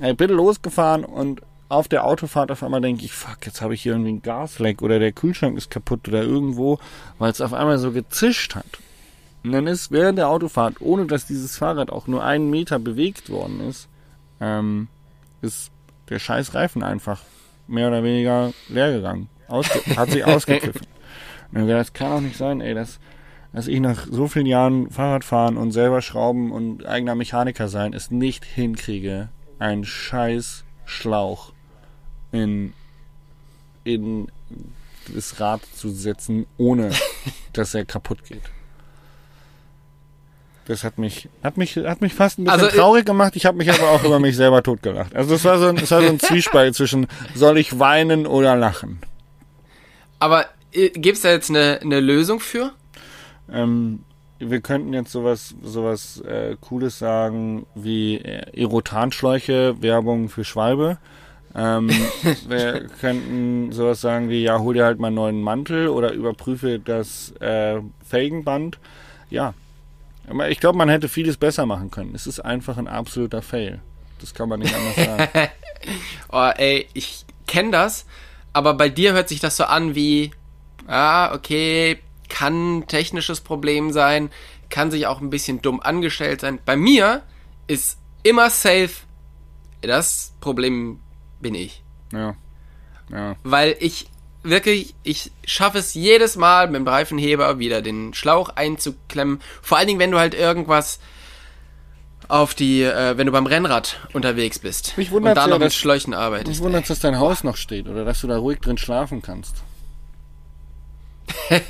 Ich 0.00 0.16
bin 0.16 0.30
losgefahren 0.30 1.04
und 1.04 1.42
auf 1.68 1.88
der 1.88 2.04
Autofahrt 2.04 2.50
auf 2.50 2.62
einmal 2.62 2.80
denke 2.80 3.04
ich, 3.04 3.12
fuck, 3.12 3.44
jetzt 3.44 3.60
habe 3.60 3.74
ich 3.74 3.82
hier 3.82 3.92
irgendwie 3.92 4.10
einen 4.10 4.22
Gasleck 4.22 4.80
oder 4.82 4.98
der 4.98 5.12
Kühlschrank 5.12 5.56
ist 5.56 5.70
kaputt 5.70 6.08
oder 6.08 6.22
irgendwo, 6.22 6.78
weil 7.18 7.30
es 7.30 7.40
auf 7.40 7.52
einmal 7.52 7.78
so 7.78 7.92
gezischt 7.92 8.54
hat. 8.54 8.78
Und 9.44 9.52
dann 9.52 9.66
ist 9.66 9.90
während 9.90 10.18
der 10.18 10.28
Autofahrt, 10.28 10.80
ohne 10.80 11.06
dass 11.06 11.26
dieses 11.26 11.56
Fahrrad 11.56 11.90
auch 11.90 12.06
nur 12.06 12.24
einen 12.24 12.50
Meter 12.50 12.78
bewegt 12.78 13.30
worden 13.30 13.60
ist, 13.60 13.88
ähm, 14.40 14.88
ist 15.42 15.70
der 16.08 16.18
scheiß 16.18 16.54
Reifen 16.54 16.82
einfach 16.82 17.20
mehr 17.68 17.88
oder 17.88 18.02
weniger 18.02 18.52
leer 18.68 18.92
gegangen. 18.92 19.28
Ausge 19.46 19.80
hat 19.96 20.10
sich 20.10 20.24
ausgepfiffen. 20.24 20.86
Und 21.52 21.66
gedacht, 21.66 21.80
das 21.80 21.92
kann 21.92 22.10
doch 22.10 22.20
nicht 22.20 22.36
sein, 22.36 22.60
ey, 22.60 22.74
dass, 22.74 22.98
dass 23.52 23.68
ich 23.68 23.80
nach 23.80 24.06
so 24.10 24.28
vielen 24.28 24.46
Jahren 24.46 24.90
Fahrradfahren 24.90 25.56
und 25.56 25.72
selber 25.72 26.02
schrauben 26.02 26.52
und 26.52 26.84
eigener 26.84 27.14
Mechaniker 27.14 27.68
sein 27.68 27.94
es 27.94 28.10
nicht 28.10 28.44
hinkriege, 28.44 29.28
einen 29.58 29.84
scheiß 29.84 30.64
Schlauch 30.84 31.52
in, 32.32 32.72
in 33.84 34.28
das 35.14 35.40
Rad 35.40 35.62
zu 35.74 35.90
setzen, 35.90 36.46
ohne 36.58 36.90
dass 37.52 37.74
er 37.74 37.84
kaputt 37.84 38.24
geht. 38.24 38.42
Das 40.68 40.84
hat 40.84 40.98
mich, 40.98 41.30
hat 41.42 41.56
mich, 41.56 41.76
hat 41.76 42.02
mich 42.02 42.12
fast 42.12 42.38
ein 42.38 42.44
bisschen 42.44 42.60
Also, 42.60 42.66
äh, 42.70 42.78
traurig 42.78 43.06
gemacht. 43.06 43.36
Ich 43.36 43.46
habe 43.46 43.56
mich 43.56 43.70
aber 43.72 43.88
auch 43.88 44.04
über 44.04 44.20
mich 44.20 44.36
selber 44.36 44.62
totgelacht. 44.62 45.16
Also 45.16 45.32
das 45.32 45.44
war 45.44 45.58
so 45.58 45.66
ein, 45.68 45.76
das 45.76 45.90
war 45.90 46.02
so 46.02 46.08
ein 46.08 46.20
Zwiespalt 46.20 46.74
zwischen, 46.74 47.06
soll 47.34 47.56
ich 47.56 47.78
weinen 47.78 48.26
oder 48.26 48.54
lachen? 48.54 49.00
Aber 50.18 50.44
äh, 50.72 50.90
gibt's 50.90 51.22
da 51.22 51.30
jetzt 51.30 51.48
eine, 51.48 51.80
eine 51.80 52.00
Lösung 52.00 52.38
für? 52.38 52.72
Ähm, 53.50 54.00
wir 54.38 54.60
könnten 54.60 54.92
jetzt 54.92 55.10
sowas, 55.10 55.54
sowas 55.62 56.20
äh, 56.20 56.56
Cooles 56.60 56.98
sagen 56.98 57.64
wie 57.74 58.18
äh, 58.18 58.60
Erotanschläuche, 58.60 59.80
Werbung 59.80 60.28
für 60.28 60.44
Schwalbe. 60.44 60.98
Ähm, 61.54 61.88
wir 62.46 62.88
könnten 63.00 63.72
sowas 63.72 64.02
sagen 64.02 64.28
wie, 64.28 64.42
ja, 64.42 64.58
hol 64.58 64.74
dir 64.74 64.84
halt 64.84 65.00
mal 65.00 65.06
einen 65.06 65.16
neuen 65.16 65.40
Mantel 65.40 65.88
oder 65.88 66.12
überprüfe 66.12 66.78
das 66.78 67.32
äh, 67.40 67.80
Felgenband. 68.06 68.78
Ja. 69.30 69.54
Aber 70.28 70.50
ich 70.50 70.60
glaube, 70.60 70.78
man 70.78 70.88
hätte 70.88 71.08
vieles 71.08 71.36
besser 71.36 71.66
machen 71.66 71.90
können. 71.90 72.14
Es 72.14 72.26
ist 72.26 72.40
einfach 72.40 72.76
ein 72.76 72.88
absoluter 72.88 73.42
Fail. 73.42 73.80
Das 74.20 74.34
kann 74.34 74.48
man 74.48 74.60
nicht 74.60 74.74
anders 74.74 74.96
sagen. 74.96 75.48
Oh, 76.30 76.50
ey, 76.56 76.88
ich 76.92 77.24
kenne 77.46 77.70
das, 77.70 78.04
aber 78.52 78.74
bei 78.74 78.88
dir 78.88 79.12
hört 79.12 79.28
sich 79.28 79.38
das 79.38 79.56
so 79.56 79.64
an 79.64 79.94
wie, 79.94 80.32
ah, 80.88 81.32
okay, 81.32 82.00
kann 82.28 82.78
ein 82.78 82.86
technisches 82.88 83.40
Problem 83.40 83.92
sein, 83.92 84.30
kann 84.70 84.90
sich 84.90 85.06
auch 85.06 85.20
ein 85.20 85.30
bisschen 85.30 85.62
dumm 85.62 85.80
angestellt 85.80 86.40
sein. 86.40 86.58
Bei 86.66 86.76
mir 86.76 87.22
ist 87.68 87.98
immer 88.24 88.50
safe, 88.50 88.90
das 89.80 90.34
Problem 90.40 91.00
bin 91.40 91.54
ich. 91.54 91.82
Ja. 92.12 92.34
Ja. 93.10 93.36
Weil 93.44 93.76
ich 93.78 94.08
wirklich, 94.50 94.94
ich 95.02 95.30
schaffe 95.44 95.78
es 95.78 95.94
jedes 95.94 96.36
Mal 96.36 96.66
mit 96.66 96.76
dem 96.76 96.88
Reifenheber 96.88 97.58
wieder 97.58 97.82
den 97.82 98.14
Schlauch 98.14 98.50
einzuklemmen. 98.50 99.40
Vor 99.62 99.78
allen 99.78 99.86
Dingen, 99.86 100.00
wenn 100.00 100.10
du 100.10 100.18
halt 100.18 100.34
irgendwas 100.34 100.98
auf 102.28 102.54
die, 102.54 102.82
äh, 102.82 103.16
wenn 103.16 103.26
du 103.26 103.32
beim 103.32 103.46
Rennrad 103.46 104.00
unterwegs 104.12 104.58
bist 104.58 104.96
Mich 104.98 105.10
und 105.10 105.24
da 105.24 105.32
ja, 105.34 105.46
noch 105.46 105.58
mit 105.58 105.72
Schläuchen 105.72 106.10
Mich 106.10 106.18
arbeitest. 106.18 106.60
wundert, 106.62 106.88
dass 106.90 107.00
dein 107.00 107.18
Haus 107.18 107.42
noch 107.42 107.56
steht 107.56 107.88
oder 107.88 108.04
dass 108.04 108.20
du 108.20 108.26
da 108.26 108.36
ruhig 108.36 108.60
drin 108.60 108.76
schlafen 108.76 109.22
kannst. 109.22 109.56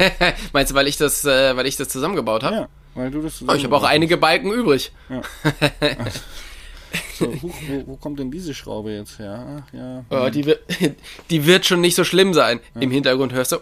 Meinst 0.53 0.73
du, 0.73 0.75
weil 0.75 0.89
ich 0.89 0.97
das, 0.97 1.25
äh, 1.25 1.57
weil 1.57 1.67
ich 1.67 1.77
das 1.77 1.89
zusammengebaut 1.89 2.43
habe? 2.43 2.57
Ja, 2.57 2.69
weil 2.95 3.11
du 3.11 3.23
das 3.23 3.43
Oh, 3.47 3.53
ich 3.55 3.65
habe 3.65 3.77
auch 3.77 3.85
einige 3.85 4.17
Balken 4.17 4.53
übrig. 4.53 4.93
So, 7.19 7.27
huch, 7.43 7.55
wo, 7.69 7.87
wo 7.87 7.97
kommt 7.97 8.19
denn 8.19 8.31
diese 8.31 8.55
Schraube 8.55 8.93
jetzt 8.93 9.19
her? 9.19 9.63
Ach, 9.67 9.73
ja. 9.75 10.05
Oh, 10.11 10.31
die, 10.31 10.47
wird, 10.47 10.61
die 11.31 11.47
wird 11.47 11.67
schon 11.67 11.81
nicht 11.81 11.95
so 11.95 12.05
schlimm 12.05 12.33
sein. 12.35 12.61
Im 12.79 12.91
Hintergrund 12.91 13.33
hörst 13.33 13.53
du. 13.53 13.59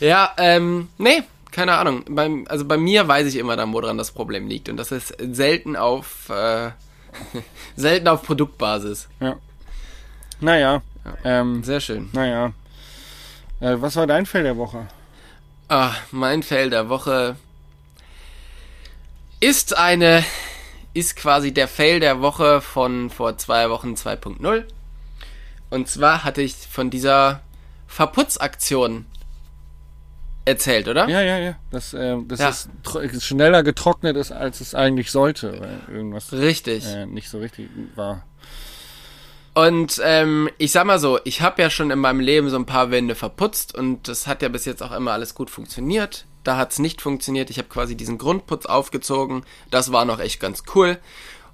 ja, 0.00 0.32
ähm, 0.38 0.88
nee, 0.98 1.22
keine 1.50 1.74
Ahnung. 1.74 2.04
Beim, 2.08 2.46
also 2.48 2.64
bei 2.64 2.76
mir 2.76 3.06
weiß 3.06 3.26
ich 3.26 3.36
immer 3.36 3.56
dann, 3.56 3.72
woran 3.72 3.98
das 3.98 4.10
Problem 4.10 4.48
liegt. 4.48 4.68
Und 4.68 4.76
das 4.76 4.90
ist 4.92 5.14
selten 5.18 5.76
auf, 5.76 6.28
äh, 6.30 6.70
selten 7.76 8.08
auf 8.08 8.22
Produktbasis. 8.22 9.08
ja. 9.20 9.36
Naja, 10.40 10.82
ähm, 11.24 11.62
Sehr 11.62 11.80
schön. 11.80 12.10
naja. 12.12 12.52
Äh, 13.60 13.76
was 13.78 13.96
war 13.96 14.06
dein 14.06 14.26
Fell 14.26 14.42
der 14.42 14.56
Woche? 14.56 14.88
Ah, 15.68 15.92
mein 16.10 16.42
Fail 16.42 16.70
der 16.70 16.88
Woche 16.88 17.36
ist 19.40 19.76
eine, 19.76 20.24
ist 20.94 21.16
quasi 21.16 21.52
der 21.52 21.68
Fail 21.68 22.00
der 22.00 22.20
Woche 22.20 22.60
von 22.60 23.10
vor 23.10 23.36
zwei 23.38 23.70
Wochen 23.70 23.94
2.0. 23.94 24.64
Und 25.70 25.88
zwar 25.88 26.24
hatte 26.24 26.42
ich 26.42 26.54
von 26.54 26.90
dieser 26.90 27.40
Verputzaktion 27.86 29.06
erzählt, 30.44 30.88
oder? 30.88 31.08
Ja, 31.08 31.22
ja, 31.22 31.38
ja. 31.38 31.56
Dass, 31.70 31.94
äh, 31.94 32.16
dass 32.26 32.38
Ja. 32.40 32.48
es 32.50 32.68
tro- 32.82 33.02
schneller 33.20 33.62
getrocknet 33.62 34.16
ist, 34.16 34.30
als 34.30 34.60
es 34.60 34.74
eigentlich 34.74 35.10
sollte, 35.10 35.58
weil 35.60 35.80
irgendwas 35.96 36.32
Richtig. 36.32 36.84
äh, 36.86 37.06
nicht 37.06 37.30
so 37.30 37.38
richtig 37.38 37.68
war. 37.94 38.24
Und 39.54 40.00
ähm, 40.04 40.50
ich 40.58 40.72
sag 40.72 40.84
mal 40.84 40.98
so, 40.98 41.18
ich 41.24 41.40
habe 41.40 41.62
ja 41.62 41.70
schon 41.70 41.90
in 41.90 41.98
meinem 41.98 42.20
Leben 42.20 42.50
so 42.50 42.56
ein 42.56 42.66
paar 42.66 42.90
Wände 42.90 43.14
verputzt 43.14 43.74
und 43.74 44.06
das 44.08 44.26
hat 44.26 44.42
ja 44.42 44.48
bis 44.48 44.64
jetzt 44.64 44.82
auch 44.82 44.92
immer 44.92 45.12
alles 45.12 45.34
gut 45.34 45.48
funktioniert. 45.48 46.26
Da 46.44 46.56
hat's 46.58 46.78
nicht 46.78 47.00
funktioniert. 47.00 47.50
Ich 47.50 47.58
habe 47.58 47.68
quasi 47.68 47.96
diesen 47.96 48.18
Grundputz 48.18 48.66
aufgezogen. 48.66 49.44
Das 49.70 49.92
war 49.92 50.04
noch 50.04 50.20
echt 50.20 50.40
ganz 50.40 50.62
cool. 50.74 50.98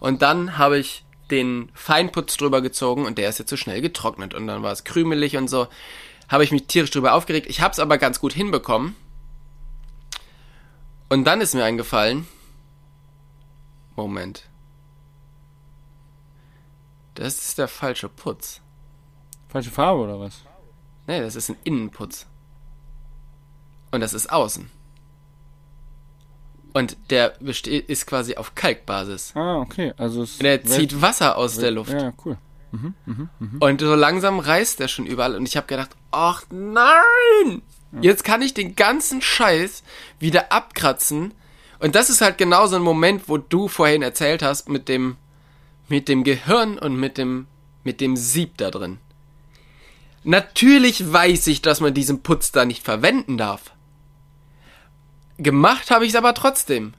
Und 0.01 0.21
dann 0.21 0.59
habe 0.59 0.79
ich 0.79 1.05
den 1.31 1.71
Feinputz 1.75 2.37
drüber 2.37 2.61
gezogen 2.61 3.07
und 3.07 3.17
der 3.17 3.29
ist 3.29 3.39
jetzt 3.39 3.51
so 3.51 3.57
schnell 3.57 3.81
getrocknet 3.81 4.35
und 4.35 4.49
dann 4.49 4.65
war 4.65 4.73
es 4.73 4.83
krümelig 4.83 5.37
und 5.37 5.49
so. 5.49 5.69
Habe 6.29 6.45
ich 6.45 6.51
mich 6.51 6.67
tierisch 6.67 6.91
drüber 6.91 7.15
aufgeregt. 7.15 7.47
Ich 7.49 7.61
habe 7.61 7.73
es 7.73 7.79
aber 7.79 7.99
ganz 7.99 8.21
gut 8.21 8.33
hinbekommen. 8.33 8.97
Und 11.09 11.25
dann 11.25 11.41
ist 11.41 11.55
mir 11.55 11.65
eingefallen. 11.65 12.27
Moment. 13.97 14.49
Das 17.15 17.39
ist 17.39 17.59
der 17.59 17.69
falsche 17.69 18.09
Putz. 18.09 18.61
Falsche 19.49 19.71
Farbe 19.71 20.03
oder 20.03 20.21
was? 20.21 20.43
Nee, 21.07 21.21
das 21.21 21.35
ist 21.35 21.51
ein 21.51 21.57
Innenputz. 21.65 22.27
Und 23.91 24.01
das 24.01 24.15
ist 24.15 24.31
außen. 24.31 24.71
Und 26.73 26.97
der 27.11 27.41
ist 27.41 28.07
quasi 28.07 28.37
auf 28.37 28.55
Kalkbasis. 28.55 29.33
Ah, 29.35 29.59
okay. 29.59 29.93
Also 29.97 30.23
es 30.23 30.39
Der 30.39 30.65
zieht 30.65 31.01
Wasser 31.01 31.37
aus 31.37 31.57
der 31.57 31.71
Luft. 31.71 31.93
Ja, 31.93 32.13
cool. 32.25 32.37
Und 33.59 33.81
so 33.81 33.95
langsam 33.95 34.39
reißt 34.39 34.79
der 34.79 34.89
schon 34.89 35.07
überall. 35.07 35.35
Und 35.35 35.47
ich 35.47 35.57
habe 35.57 35.67
gedacht, 35.67 35.91
ach 36.13 36.45
nein! 36.51 37.63
Jetzt 38.01 38.23
kann 38.23 38.43
ich 38.43 38.55
den 38.55 38.77
ganzen 38.77 39.21
Scheiß 39.21 39.83
wieder 40.21 40.53
abkratzen. 40.53 41.35
Und 41.81 41.95
das 41.97 42.11
ist 42.11 42.21
halt 42.21 42.39
genau 42.39 42.67
so 42.67 42.77
ein 42.77 42.83
Moment, 42.83 43.29
wo 43.29 43.39
du 43.39 43.67
vorhin 43.67 44.03
erzählt 44.03 44.43
hast 44.43 44.69
mit 44.69 44.89
dem, 44.89 45.17
mit 45.89 46.09
dem 46.09 46.23
Gehirn 46.23 46.79
und 46.79 46.95
mit 46.95 47.19
dem, 47.19 47.47
mit 47.83 48.01
dem 48.01 48.17
Sieb 48.17 48.59
da 48.59 48.71
drin. 48.71 48.99
Natürlich 50.23 51.13
weiß 51.13 51.47
ich, 51.49 51.63
dass 51.63 51.81
man 51.81 51.95
diesen 51.95 52.23
Putz 52.23 52.53
da 52.53 52.65
nicht 52.65 52.85
verwenden 52.85 53.39
darf. 53.39 53.73
Gemacht 55.43 55.91
habe 55.91 56.05
ich 56.05 56.11
es 56.11 56.17
aber 56.17 56.35
trotzdem. 56.35 56.95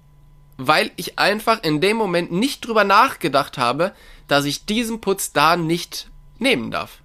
Weil 0.57 0.91
ich 0.95 1.17
einfach 1.17 1.63
in 1.63 1.81
dem 1.81 1.97
Moment 1.97 2.31
nicht 2.31 2.67
drüber 2.67 2.83
nachgedacht 2.83 3.57
habe, 3.57 3.93
dass 4.27 4.45
ich 4.45 4.65
diesen 4.65 5.01
Putz 5.01 5.31
da 5.31 5.55
nicht 5.57 6.09
nehmen 6.37 6.71
darf. 6.71 6.99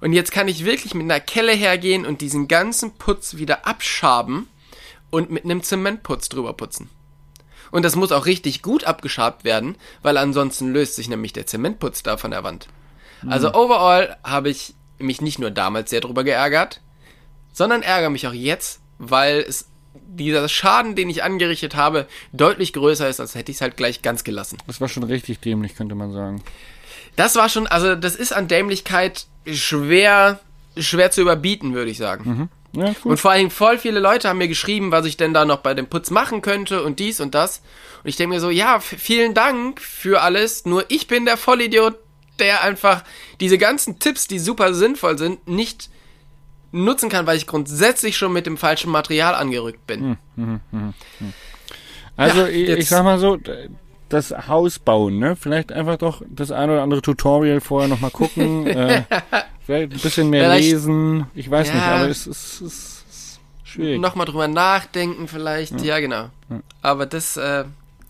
Und 0.00 0.12
jetzt 0.12 0.32
kann 0.32 0.48
ich 0.48 0.64
wirklich 0.64 0.94
mit 0.94 1.04
einer 1.04 1.20
Kelle 1.20 1.52
hergehen 1.52 2.06
und 2.06 2.20
diesen 2.20 2.48
ganzen 2.48 2.92
Putz 2.92 3.36
wieder 3.36 3.66
abschaben 3.66 4.48
und 5.10 5.30
mit 5.30 5.44
einem 5.44 5.62
Zementputz 5.62 6.28
drüber 6.28 6.52
putzen. 6.52 6.88
Und 7.70 7.84
das 7.84 7.96
muss 7.96 8.12
auch 8.12 8.26
richtig 8.26 8.62
gut 8.62 8.84
abgeschabt 8.84 9.44
werden, 9.44 9.76
weil 10.02 10.16
ansonsten 10.16 10.72
löst 10.72 10.96
sich 10.96 11.08
nämlich 11.08 11.32
der 11.32 11.46
Zementputz 11.46 12.02
da 12.02 12.16
von 12.16 12.30
der 12.30 12.44
Wand. 12.44 12.68
Also 13.26 13.52
overall 13.52 14.16
habe 14.24 14.48
ich 14.48 14.74
mich 14.98 15.20
nicht 15.20 15.38
nur 15.38 15.50
damals 15.50 15.90
sehr 15.90 16.00
drüber 16.00 16.24
geärgert, 16.24 16.80
sondern 17.52 17.82
ärgere 17.82 18.10
mich 18.10 18.26
auch 18.26 18.32
jetzt, 18.32 18.80
weil 18.98 19.40
es 19.40 19.68
dieser 20.06 20.48
Schaden, 20.48 20.94
den 20.94 21.10
ich 21.10 21.22
angerichtet 21.22 21.76
habe, 21.76 22.06
deutlich 22.32 22.72
größer 22.72 23.08
ist, 23.08 23.20
als 23.20 23.34
hätte 23.34 23.50
ich 23.50 23.58
es 23.58 23.60
halt 23.60 23.76
gleich 23.76 24.02
ganz 24.02 24.24
gelassen. 24.24 24.58
Das 24.66 24.80
war 24.80 24.88
schon 24.88 25.02
richtig 25.02 25.40
dämlich, 25.40 25.76
könnte 25.76 25.94
man 25.94 26.12
sagen. 26.12 26.42
Das 27.16 27.34
war 27.36 27.48
schon, 27.48 27.66
also 27.66 27.94
das 27.94 28.14
ist 28.14 28.32
an 28.32 28.48
Dämlichkeit 28.48 29.26
schwer, 29.46 30.40
schwer 30.76 31.10
zu 31.10 31.20
überbieten, 31.20 31.74
würde 31.74 31.90
ich 31.90 31.98
sagen. 31.98 32.48
Ja, 32.72 32.94
cool. 33.04 33.12
Und 33.12 33.20
vor 33.20 33.30
allem 33.30 33.50
voll 33.50 33.78
viele 33.78 33.98
Leute 33.98 34.28
haben 34.28 34.38
mir 34.38 34.48
geschrieben, 34.48 34.92
was 34.92 35.06
ich 35.06 35.16
denn 35.16 35.34
da 35.34 35.44
noch 35.44 35.58
bei 35.58 35.74
dem 35.74 35.86
Putz 35.86 36.10
machen 36.10 36.42
könnte 36.42 36.82
und 36.82 36.98
dies 36.98 37.20
und 37.20 37.34
das. 37.34 37.62
Und 38.02 38.08
ich 38.08 38.16
denke 38.16 38.34
mir 38.34 38.40
so, 38.40 38.50
ja, 38.50 38.78
vielen 38.80 39.34
Dank 39.34 39.80
für 39.80 40.20
alles. 40.20 40.64
Nur 40.64 40.84
ich 40.88 41.08
bin 41.08 41.24
der 41.24 41.36
Vollidiot, 41.36 41.96
der 42.38 42.62
einfach 42.62 43.04
diese 43.40 43.58
ganzen 43.58 43.98
Tipps, 43.98 44.28
die 44.28 44.38
super 44.38 44.74
sinnvoll 44.74 45.18
sind, 45.18 45.48
nicht 45.48 45.90
nutzen 46.72 47.08
kann, 47.08 47.26
weil 47.26 47.36
ich 47.36 47.46
grundsätzlich 47.46 48.16
schon 48.16 48.32
mit 48.32 48.46
dem 48.46 48.56
falschen 48.56 48.90
Material 48.90 49.34
angerückt 49.34 49.86
bin. 49.86 50.18
Also 52.16 52.40
Ja, 52.42 52.48
ich, 52.48 52.68
ich 52.68 52.88
sag 52.88 53.04
mal 53.04 53.18
so, 53.18 53.38
das 54.08 54.30
Haus 54.48 54.78
bauen, 54.78 55.18
ne? 55.18 55.36
Vielleicht 55.36 55.70
einfach 55.72 55.96
doch 55.98 56.22
das 56.28 56.50
ein 56.50 56.70
oder 56.70 56.82
andere 56.82 57.02
Tutorial 57.02 57.60
vorher 57.60 57.88
nochmal 57.88 58.10
gucken. 58.10 58.66
äh, 58.66 59.02
vielleicht 59.64 59.92
ein 59.92 59.98
bisschen 60.00 60.30
mehr 60.30 60.44
Vielleicht- 60.44 60.70
lesen. 60.70 61.26
Ich 61.34 61.50
weiß 61.50 61.68
Ja. 61.68 61.74
nicht, 61.74 61.84
aber 61.84 62.08
es 62.08 62.26
ist, 62.26 62.60
es 62.60 63.04
ist 63.10 63.40
schwierig. 63.64 64.00
Nochmal 64.00 64.26
drüber 64.26 64.48
nachdenken 64.48 65.28
vielleicht. 65.28 65.80
Ja, 65.82 66.00
genau. 66.00 66.30
Aber 66.82 67.06
das, 67.06 67.36
äh, 67.36 67.64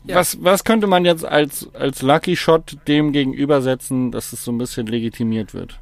ja. 0.04 0.14
Was, 0.16 0.38
was 0.42 0.62
könnte 0.64 0.86
man 0.86 1.04
jetzt 1.04 1.24
als, 1.24 1.68
als 1.74 2.00
Lucky 2.02 2.36
Shot 2.36 2.76
dem 2.86 3.12
gegenübersetzen, 3.12 4.12
dass 4.12 4.32
es 4.32 4.44
so 4.44 4.52
ein 4.52 4.58
bisschen 4.58 4.86
legitimiert 4.86 5.52
wird? 5.52 5.78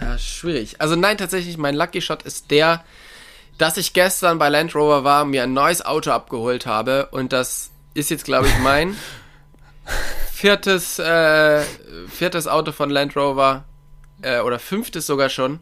Ja, 0.00 0.18
schwierig. 0.18 0.80
Also 0.80 0.96
nein, 0.96 1.16
tatsächlich, 1.18 1.56
mein 1.56 1.74
Lucky 1.74 2.00
Shot 2.00 2.22
ist 2.24 2.50
der, 2.50 2.84
dass 3.58 3.76
ich 3.76 3.92
gestern 3.92 4.38
bei 4.38 4.48
Land 4.48 4.74
Rover 4.74 5.04
war, 5.04 5.24
mir 5.24 5.44
ein 5.44 5.52
neues 5.52 5.84
Auto 5.84 6.10
abgeholt 6.10 6.66
habe 6.66 7.06
und 7.12 7.32
das 7.32 7.70
ist 7.94 8.10
jetzt, 8.10 8.24
glaube 8.24 8.48
ich, 8.48 8.58
mein 8.58 8.96
viertes, 10.32 10.98
äh, 10.98 11.62
viertes 12.08 12.48
Auto 12.48 12.72
von 12.72 12.90
Land 12.90 13.16
Rover 13.16 13.64
äh, 14.22 14.40
oder 14.40 14.58
fünftes 14.58 15.06
sogar 15.06 15.28
schon, 15.28 15.60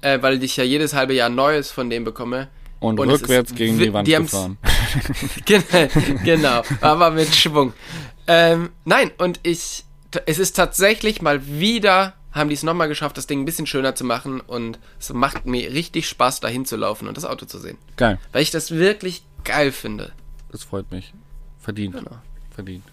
äh, 0.00 0.20
weil 0.22 0.42
ich 0.42 0.56
ja 0.56 0.64
jedes 0.64 0.94
halbe 0.94 1.14
Jahr 1.14 1.28
ein 1.28 1.34
neues 1.34 1.70
von 1.70 1.88
dem 1.90 2.04
bekomme. 2.04 2.48
Und, 2.80 3.00
Und 3.00 3.08
rückwärts 3.10 3.54
gegen 3.54 3.78
die 3.78 3.92
Wand 3.92 4.06
die 4.06 4.12
gefahren. 4.16 4.58
Gen- 5.46 5.62
genau, 6.24 6.62
aber 6.80 7.10
mit 7.10 7.34
Schwung. 7.34 7.72
Ähm, 8.26 8.70
nein, 8.84 9.12
und 9.18 9.40
ich, 9.44 9.84
es 10.26 10.38
ist 10.38 10.56
tatsächlich 10.56 11.22
mal 11.22 11.46
wieder, 11.46 12.14
haben 12.36 12.48
die 12.48 12.54
es 12.54 12.62
nochmal 12.62 12.88
geschafft, 12.88 13.16
das 13.16 13.26
Ding 13.26 13.40
ein 13.40 13.44
bisschen 13.44 13.66
schöner 13.66 13.94
zu 13.94 14.04
machen 14.04 14.40
und 14.40 14.78
es 15.00 15.12
macht 15.12 15.46
mir 15.46 15.72
richtig 15.72 16.08
Spaß, 16.08 16.40
dahin 16.40 16.64
zu 16.64 16.76
laufen 16.76 17.08
und 17.08 17.16
das 17.16 17.24
Auto 17.24 17.46
zu 17.46 17.58
sehen. 17.58 17.78
Geil, 17.96 18.18
Weil 18.32 18.42
ich 18.42 18.50
das 18.50 18.70
wirklich 18.70 19.24
geil 19.44 19.72
finde. 19.72 20.12
das 20.52 20.62
freut 20.64 20.90
mich. 20.90 21.12
Verdient. 21.58 21.96
Genau. 21.96 22.18
Verdient. 22.50 22.84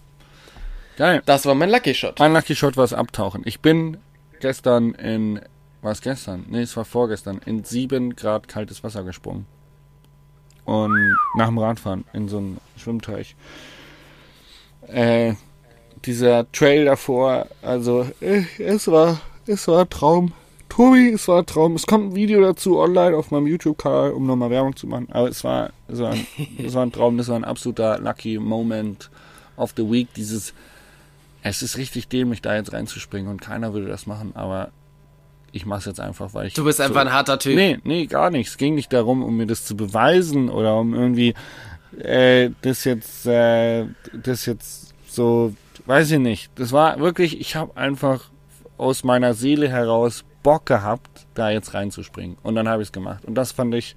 Geil. 0.98 1.22
Das 1.26 1.46
war 1.46 1.56
mein 1.56 1.70
Lucky 1.70 1.94
Shot. 1.94 2.20
Mein 2.20 2.34
Lucky 2.34 2.56
Shot 2.56 2.78
war 2.78 2.84
es 2.84 2.94
abtauchen. 2.94 3.41
Ich 3.46 3.60
bin 3.60 3.98
gestern 4.39 4.94
in, 4.94 5.41
war 5.82 5.91
es 5.91 6.02
gestern? 6.02 6.46
Nee, 6.50 6.62
es 6.62 6.76
war 6.78 6.86
vorgestern, 6.86 7.39
in 7.46 7.64
sieben 7.64 8.16
Grad 8.16 8.48
kaltes 8.48 8.84
Wasser 8.84 9.04
gesprungen. 9.04 9.46
Und 10.66 11.16
nach 11.36 11.48
dem 11.48 11.58
Radfahren 11.58 12.06
in 12.14 12.28
so 12.30 12.38
einen 12.38 12.60
Schwimmteich. 12.78 13.36
Äh, 14.88 15.34
dieser 16.06 16.52
Trail 16.52 16.86
davor, 16.86 17.48
also 17.62 18.10
äh, 18.22 18.44
es 18.60 18.88
war, 18.88 19.20
es 19.48 19.68
war 19.68 19.82
ein 19.82 19.89
Traum. 19.89 20.34
Tobi, 20.70 21.10
es 21.10 21.28
war 21.28 21.39
ein 21.39 21.46
Traum. 21.46 21.76
Es 21.76 21.86
kommt 21.86 22.12
ein 22.12 22.16
Video 22.16 22.41
dazu 22.41 22.80
online 22.80 23.16
auf 23.16 23.32
meinem 23.32 23.48
YouTube-Kanal, 23.48 24.12
um 24.12 24.26
nochmal 24.26 24.50
Werbung 24.50 24.76
zu 24.76 24.88
machen. 24.88 25.08
Aber 25.12 25.30
es 25.30 25.44
war, 25.44 25.72
es 25.88 26.00
war, 26.00 26.12
ein, 26.12 26.26
es 26.58 26.74
war 26.74 26.86
ein 26.86 26.91
Traum, 26.91 27.18
das 27.18 27.28
war 27.28 27.36
ein 27.36 27.44
absoluter 27.44 28.00
Lucky 28.00 28.39
Moment 28.39 29.10
of 29.56 29.74
the 29.78 29.89
Week. 29.89 30.08
Dieses 30.16 30.54
es 31.44 31.62
ist 31.62 31.78
richtig 31.78 32.08
dämlich, 32.08 32.41
da 32.41 32.56
jetzt 32.56 32.72
reinzuspringen 32.72 33.30
und 33.30 33.41
keiner 33.41 33.74
würde 33.74 33.88
das 33.88 34.08
machen, 34.08 34.32
aber 34.34 34.72
ich 35.52 35.66
mache 35.66 35.80
es 35.80 35.86
jetzt 35.86 36.00
einfach, 36.00 36.34
weil 36.34 36.48
ich. 36.48 36.54
Du 36.54 36.64
bist 36.64 36.82
einfach 36.82 37.02
ein 37.02 37.12
harter 37.12 37.38
Typ. 37.38 37.56
Nee, 37.56 37.78
nee, 37.84 38.06
gar 38.08 38.32
nicht. 38.32 38.48
Es 38.48 38.58
ging 38.58 38.76
nicht 38.76 38.91
darum, 38.91 39.22
um 39.22 39.38
mir 39.38 39.46
das 39.46 39.66
zu 39.66 39.76
beweisen 39.76 40.50
oder 40.50 40.78
um 40.78 40.96
irgendwie 40.96 41.36
äh, 42.00 42.50
das 42.62 42.86
jetzt, 42.86 43.28
äh, 43.28 43.86
das 44.14 44.46
jetzt 44.46 44.94
so, 45.08 45.54
weiß 45.86 46.12
ich 46.12 46.20
nicht. 46.20 46.50
Das 46.56 46.72
war 46.72 47.00
wirklich, 47.00 47.39
ich 47.39 47.56
habe 47.56 47.76
einfach 47.78 48.30
aus 48.78 49.03
meiner 49.03 49.34
Seele 49.34 49.69
heraus 49.69 50.24
Bock 50.43 50.65
gehabt, 50.65 51.26
da 51.34 51.49
jetzt 51.49 51.74
reinzuspringen. 51.74 52.38
Und 52.43 52.55
dann 52.55 52.67
habe 52.67 52.82
ich 52.82 52.89
es 52.89 52.91
gemacht. 52.91 53.26
Und 53.26 53.36
das 53.36 53.51
fand 53.51 53.74
ich, 53.74 53.95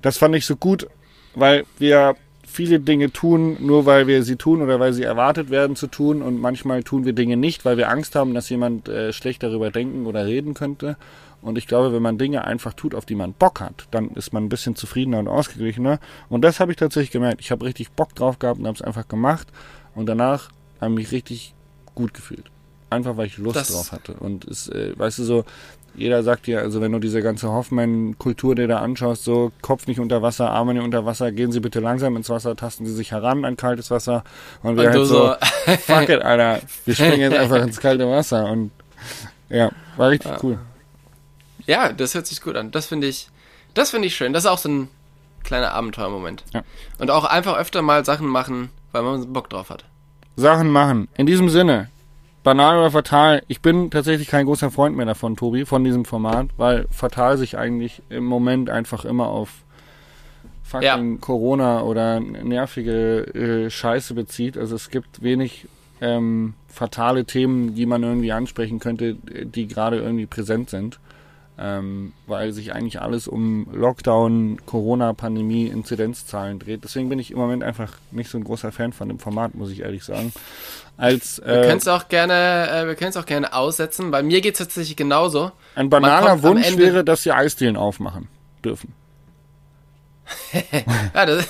das 0.00 0.16
fand 0.16 0.34
ich 0.36 0.46
so 0.46 0.56
gut, 0.56 0.86
weil 1.34 1.64
wir 1.78 2.16
viele 2.46 2.80
Dinge 2.80 3.10
tun, 3.10 3.56
nur 3.60 3.86
weil 3.86 4.06
wir 4.06 4.22
sie 4.22 4.36
tun 4.36 4.62
oder 4.62 4.78
weil 4.78 4.92
sie 4.92 5.02
erwartet 5.02 5.50
werden 5.50 5.74
zu 5.74 5.86
tun. 5.86 6.22
Und 6.22 6.40
manchmal 6.40 6.82
tun 6.82 7.04
wir 7.04 7.12
Dinge 7.14 7.36
nicht, 7.36 7.64
weil 7.64 7.76
wir 7.76 7.88
Angst 7.90 8.14
haben, 8.14 8.34
dass 8.34 8.48
jemand 8.48 8.88
äh, 8.88 9.12
schlecht 9.12 9.42
darüber 9.42 9.70
denken 9.70 10.06
oder 10.06 10.26
reden 10.26 10.54
könnte. 10.54 10.96
Und 11.40 11.58
ich 11.58 11.66
glaube, 11.66 11.92
wenn 11.92 12.02
man 12.02 12.18
Dinge 12.18 12.44
einfach 12.44 12.72
tut, 12.74 12.94
auf 12.94 13.04
die 13.04 13.16
man 13.16 13.32
Bock 13.32 13.60
hat, 13.60 13.88
dann 13.90 14.10
ist 14.10 14.32
man 14.32 14.44
ein 14.44 14.48
bisschen 14.48 14.76
zufriedener 14.76 15.18
und 15.18 15.28
ausgeglichener. 15.28 15.98
Und 16.28 16.42
das 16.42 16.60
habe 16.60 16.70
ich 16.70 16.76
tatsächlich 16.76 17.10
gemerkt. 17.10 17.40
Ich 17.40 17.50
habe 17.50 17.64
richtig 17.64 17.90
Bock 17.90 18.14
drauf 18.14 18.38
gehabt 18.38 18.60
und 18.60 18.66
habe 18.66 18.76
es 18.76 18.82
einfach 18.82 19.08
gemacht. 19.08 19.48
Und 19.96 20.06
danach 20.06 20.50
habe 20.80 20.92
ich 20.92 20.96
mich 20.96 21.12
richtig 21.12 21.54
gut 21.94 22.14
gefühlt. 22.14 22.50
Einfach 22.92 23.16
weil 23.16 23.26
ich 23.26 23.38
Lust 23.38 23.56
Das- 23.56 23.72
drauf 23.72 23.92
hatte. 23.92 24.14
Und 24.14 24.44
es, 24.44 24.68
äh, 24.68 24.92
weißt 24.96 25.18
du 25.20 25.24
so, 25.24 25.44
jeder 25.94 26.22
sagt 26.22 26.46
ja, 26.46 26.60
also 26.60 26.80
wenn 26.80 26.90
du 26.92 26.98
diese 26.98 27.20
ganze 27.22 27.50
Hoffmann-Kultur 27.50 28.54
dir 28.54 28.66
da 28.66 28.78
anschaust, 28.78 29.24
so 29.24 29.52
Kopf 29.60 29.86
nicht 29.86 30.00
unter 30.00 30.22
Wasser, 30.22 30.50
Arme 30.50 30.72
nicht 30.72 30.82
unter 30.82 31.04
Wasser, 31.04 31.32
gehen 31.32 31.52
Sie 31.52 31.60
bitte 31.60 31.80
langsam 31.80 32.16
ins 32.16 32.30
Wasser, 32.30 32.56
tasten 32.56 32.86
Sie 32.86 32.94
sich 32.94 33.10
heran 33.12 33.44
an 33.44 33.56
kaltes 33.58 33.90
Wasser. 33.90 34.24
Und 34.62 34.76
wir 34.78 34.86
Und 34.88 34.94
du 34.94 34.98
halt 35.00 35.06
so, 35.08 35.26
so, 35.26 35.34
fuck 35.86 36.08
it, 36.08 36.22
Alter, 36.22 36.60
wir 36.86 36.94
springen 36.94 37.20
jetzt 37.20 37.36
einfach 37.36 37.62
ins 37.62 37.78
kalte 37.78 38.08
Wasser. 38.08 38.46
Und 38.50 38.70
ja, 39.50 39.70
war 39.98 40.08
richtig 40.08 40.32
cool. 40.42 40.58
ja, 41.66 41.92
das 41.92 42.14
hört 42.14 42.26
sich 42.26 42.40
gut 42.40 42.56
an. 42.56 42.70
Das 42.70 42.86
finde 42.86 43.06
ich, 43.06 43.28
das 43.74 43.90
finde 43.90 44.06
ich 44.08 44.16
schön. 44.16 44.32
Das 44.32 44.44
ist 44.44 44.50
auch 44.50 44.58
so 44.58 44.70
ein 44.70 44.88
kleiner 45.44 45.72
Abenteuermoment. 45.74 46.44
Ja. 46.54 46.62
Und 46.98 47.10
auch 47.10 47.24
einfach 47.24 47.58
öfter 47.58 47.82
mal 47.82 48.04
Sachen 48.06 48.28
machen, 48.28 48.70
weil 48.92 49.02
man 49.02 49.30
Bock 49.32 49.50
drauf 49.50 49.68
hat. 49.68 49.84
Sachen 50.36 50.70
machen. 50.70 51.08
In 51.18 51.26
diesem 51.26 51.50
Sinne, 51.50 51.90
banal 52.42 52.78
oder 52.78 52.90
fatal, 52.90 53.42
ich 53.48 53.60
bin 53.60 53.90
tatsächlich 53.90 54.28
kein 54.28 54.46
großer 54.46 54.70
Freund 54.70 54.96
mehr 54.96 55.06
davon, 55.06 55.36
Tobi, 55.36 55.64
von 55.64 55.84
diesem 55.84 56.04
Format, 56.04 56.48
weil 56.56 56.86
fatal 56.90 57.38
sich 57.38 57.56
eigentlich 57.56 58.02
im 58.08 58.24
Moment 58.24 58.70
einfach 58.70 59.04
immer 59.04 59.28
auf 59.28 59.62
fucking 60.64 61.20
Corona 61.20 61.82
oder 61.82 62.20
nervige 62.20 63.66
äh, 63.66 63.70
Scheiße 63.70 64.14
bezieht. 64.14 64.56
Also 64.56 64.74
es 64.74 64.90
gibt 64.90 65.22
wenig 65.22 65.66
ähm, 66.00 66.54
fatale 66.68 67.24
Themen, 67.24 67.74
die 67.74 67.86
man 67.86 68.02
irgendwie 68.02 68.32
ansprechen 68.32 68.78
könnte, 68.80 69.14
die 69.14 69.68
gerade 69.68 69.98
irgendwie 69.98 70.26
präsent 70.26 70.70
sind. 70.70 70.98
Ähm, 71.58 72.12
weil 72.26 72.52
sich 72.52 72.72
eigentlich 72.72 73.00
alles 73.02 73.28
um 73.28 73.66
Lockdown, 73.72 74.58
Corona-Pandemie, 74.64 75.66
Inzidenzzahlen 75.66 76.58
dreht. 76.58 76.82
Deswegen 76.82 77.08
bin 77.10 77.18
ich 77.18 77.30
im 77.30 77.38
Moment 77.38 77.62
einfach 77.62 77.92
nicht 78.10 78.30
so 78.30 78.38
ein 78.38 78.44
großer 78.44 78.72
Fan 78.72 78.92
von 78.94 79.08
dem 79.08 79.18
Format, 79.18 79.54
muss 79.54 79.70
ich 79.70 79.80
ehrlich 79.80 80.02
sagen. 80.02 80.32
Als 80.96 81.40
Wir 81.44 81.60
äh, 81.62 81.66
können 81.66 81.78
es 81.78 81.86
auch 81.88 82.08
gerne, 82.08 82.68
äh, 82.70 82.86
wir 82.86 82.94
können 82.94 83.10
es 83.10 83.16
auch 83.18 83.26
gerne 83.26 83.52
aussetzen. 83.52 84.10
Bei 84.10 84.22
mir 84.22 84.40
geht 84.40 84.54
es 84.54 84.58
tatsächlich 84.60 84.96
genauso. 84.96 85.52
ein 85.74 85.90
banaler 85.90 86.42
Wunsch 86.42 86.66
Ende- 86.66 86.82
wäre, 86.82 87.04
dass 87.04 87.22
sie 87.22 87.32
Eisdielen 87.32 87.76
aufmachen 87.76 88.28
dürfen. 88.64 88.92
Ja, 91.14 91.26
das, 91.26 91.46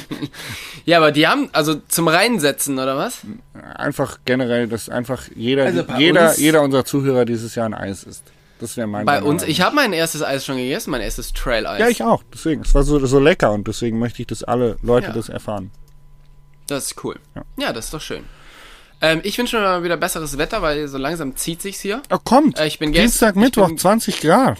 ja, 0.84 0.98
aber 0.98 1.12
die 1.12 1.26
haben, 1.26 1.48
also 1.52 1.76
zum 1.88 2.08
Reinsetzen, 2.08 2.78
oder 2.78 2.96
was? 2.98 3.20
Einfach 3.74 4.18
generell, 4.26 4.68
dass 4.68 4.88
einfach 4.90 5.28
jeder, 5.34 5.64
Also 5.64 5.84
jeder, 5.96 6.28
uns- 6.28 6.38
jeder 6.38 6.62
unserer 6.62 6.84
Zuhörer 6.84 7.24
dieses 7.24 7.54
Jahr 7.54 7.66
ein 7.66 7.74
Eis 7.74 8.02
isst. 8.04 8.24
Das 8.62 8.76
wäre 8.76 8.86
mein 8.86 9.04
Bei 9.04 9.14
banaler 9.16 9.28
uns, 9.30 9.42
ich 9.42 9.60
habe 9.60 9.74
mein 9.74 9.92
erstes 9.92 10.22
Eis 10.22 10.46
schon 10.46 10.56
gegessen, 10.56 10.92
mein 10.92 11.00
erstes 11.00 11.32
Trail-Eis. 11.32 11.80
Ja, 11.80 11.88
ich 11.88 12.02
auch. 12.04 12.22
Deswegen, 12.32 12.62
es 12.62 12.72
war 12.74 12.84
so, 12.84 13.04
so 13.04 13.18
lecker 13.18 13.50
und 13.52 13.66
deswegen 13.66 13.98
möchte 13.98 14.22
ich, 14.22 14.28
dass 14.28 14.44
alle 14.44 14.76
Leute 14.82 15.08
Ja. 15.08 15.12
das 15.12 15.28
erfahren. 15.28 15.72
Das 16.68 16.86
ist 16.86 17.04
cool. 17.04 17.18
Ja. 17.34 17.42
Ja, 17.58 17.72
das 17.72 17.86
ist 17.86 17.94
doch 17.94 18.00
schön. 18.00 18.22
Ähm, 19.00 19.20
ich 19.24 19.36
wünsche 19.36 19.56
mir 19.56 19.62
mal 19.62 19.82
wieder 19.82 19.96
besseres 19.96 20.38
Wetter, 20.38 20.62
weil 20.62 20.86
so 20.86 20.96
langsam 20.96 21.34
zieht 21.34 21.60
sich's 21.60 21.80
hier. 21.80 22.02
Oh, 22.08 22.18
kommt! 22.22 22.56
Äh, 22.60 22.68
ich 22.68 22.78
bin 22.78 22.92
Dienstag, 22.92 23.34
Mittwoch, 23.34 23.66
bin- 23.66 23.78
20 23.78 24.20
Grad. 24.20 24.58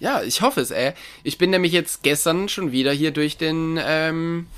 Ja, 0.00 0.20
ich 0.22 0.42
hoffe 0.42 0.60
es, 0.60 0.72
ey. 0.72 0.94
Ich 1.22 1.38
bin 1.38 1.50
nämlich 1.50 1.70
jetzt 1.70 2.02
gestern 2.02 2.48
schon 2.48 2.72
wieder 2.72 2.90
hier 2.90 3.12
durch 3.12 3.36
den, 3.36 3.78
ähm, 3.80 4.48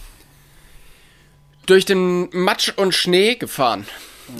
durch 1.67 1.85
den 1.85 2.31
Matsch 2.33 2.73
und 2.77 2.95
Schnee 2.95 3.35
gefahren. 3.35 3.87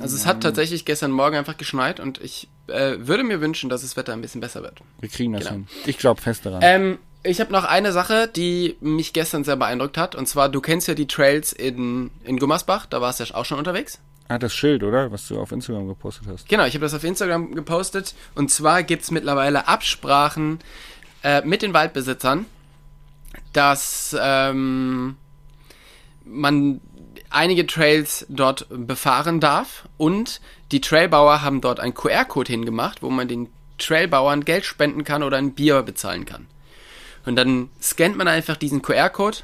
Also 0.01 0.17
es 0.17 0.27
hat 0.27 0.43
tatsächlich 0.43 0.85
gestern 0.85 1.11
Morgen 1.11 1.37
einfach 1.37 1.57
geschneit 1.57 2.01
und 2.01 2.21
ich 2.21 2.49
äh, 2.69 2.97
würde 2.99 3.23
mir 3.25 3.41
wünschen, 3.41 3.69
dass 3.71 3.83
das 3.83 3.97
Wetter 3.97 4.13
ein 4.13 4.21
bisschen 4.23 4.41
besser 4.41 4.63
wird. 4.63 4.81
Wir 5.01 5.09
kriegen 5.09 5.33
das 5.33 5.43
Genau. 5.43 5.53
hin. 5.53 5.67
Ich 5.87 5.99
glaube 5.99 6.21
fest 6.21 6.47
daran. 6.47 6.61
Ähm, 6.63 6.99
ich 7.23 7.41
habe 7.41 7.53
noch 7.53 7.65
eine 7.65 7.93
Sache, 7.93 8.29
die 8.29 8.77
mich 8.81 9.13
gestern 9.13 9.45
sehr 9.45 9.57
beeindruckt 9.57 9.97
hat. 9.99 10.15
Und 10.15 10.27
zwar, 10.27 10.49
du 10.49 10.61
kennst 10.61 10.89
ja 10.89 10.95
die 10.95 11.07
Trails 11.07 11.53
in, 11.53 12.11
in 12.25 12.39
Gummersbach, 12.39 12.87
da 12.87 13.01
warst 13.01 13.21
du 13.21 13.25
ja 13.25 13.35
auch 13.35 13.45
schon 13.47 13.59
unterwegs. 13.59 13.99
ah, 14.29 14.39
das 14.39 14.55
Schild, 14.55 14.83
oder? 14.83 15.11
Was 15.13 15.29
du 15.29 15.39
auf 15.41 15.53
Instagram 15.53 15.87
gepostet 15.89 16.27
hast. 16.29 16.49
Genau, 16.49 16.65
ich 16.65 16.75
habe 16.75 16.85
das 16.85 16.95
auf 16.95 17.05
Instagram 17.05 17.55
gepostet. 17.55 18.15
Und 18.35 18.51
zwar 18.51 18.83
gibt's 18.83 19.11
mittlerweile 19.11 19.69
Absprachen 19.69 20.59
äh, 21.23 21.41
mit 21.47 21.63
den 21.63 21.73
Waldbesitzern, 21.75 22.47
dass 23.53 24.17
ähm, 24.21 25.17
man 26.25 26.81
einige 27.35 27.67
Trails 27.67 28.27
dort 28.29 28.67
befahren 28.71 29.41
darf. 29.41 29.89
Und 29.97 30.41
die 30.73 30.81
Trailbauer 30.81 31.43
haben 31.43 31.61
dort 31.61 31.81
einen 31.81 31.95
QR-Code 31.95 32.51
hingemacht, 32.51 33.03
wo 33.03 33.11
man 33.11 33.29
den 33.29 33.49
Trailbauern 33.79 34.45
Geld 34.45 34.65
spenden 34.65 35.05
kann 35.05 35.23
oder 35.23 35.37
ein 35.37 35.55
Bier 35.55 35.83
bezahlen 35.83 36.25
kann. 36.25 36.47
Und 37.27 37.37
dann 37.37 37.71
scannt 37.81 38.17
man 38.17 38.29
einfach 38.29 38.57
diesen 38.57 38.83
QR-Code 38.83 39.39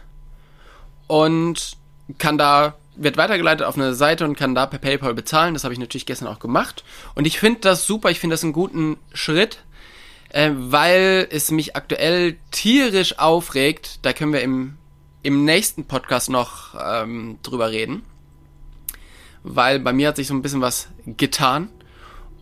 und 1.06 1.76
kann 2.18 2.38
da, 2.38 2.76
wird 2.96 3.16
weitergeleitet 3.16 3.66
auf 3.66 3.76
eine 3.76 3.94
Seite 3.94 4.24
und 4.24 4.36
kann 4.36 4.54
da 4.54 4.66
per 4.66 4.78
PayPal 4.78 5.14
bezahlen. 5.14 5.54
Das 5.54 5.64
habe 5.64 5.74
ich 5.74 5.80
natürlich 5.80 6.06
gestern 6.06 6.28
auch 6.28 6.38
gemacht. 6.38 6.84
Und 7.14 7.26
ich 7.26 7.38
finde 7.38 7.60
das 7.60 7.86
super, 7.86 8.10
ich 8.10 8.20
finde 8.20 8.34
das 8.34 8.44
einen 8.44 8.52
guten 8.52 8.96
Schritt, 9.12 9.58
äh, 10.28 10.50
weil 10.54 11.26
es 11.30 11.50
mich 11.50 11.74
aktuell 11.74 12.36
tierisch 12.50 13.18
aufregt. 13.18 14.00
Da 14.02 14.12
können 14.12 14.32
wir 14.32 14.42
im, 14.42 14.76
im 15.22 15.44
nächsten 15.44 15.84
Podcast 15.84 16.30
noch 16.30 16.74
ähm, 16.78 17.38
drüber 17.42 17.70
reden. 17.70 18.02
Weil 19.42 19.80
bei 19.80 19.92
mir 19.92 20.08
hat 20.08 20.16
sich 20.16 20.26
so 20.26 20.34
ein 20.34 20.42
bisschen 20.42 20.60
was 20.60 20.88
getan. 21.06 21.68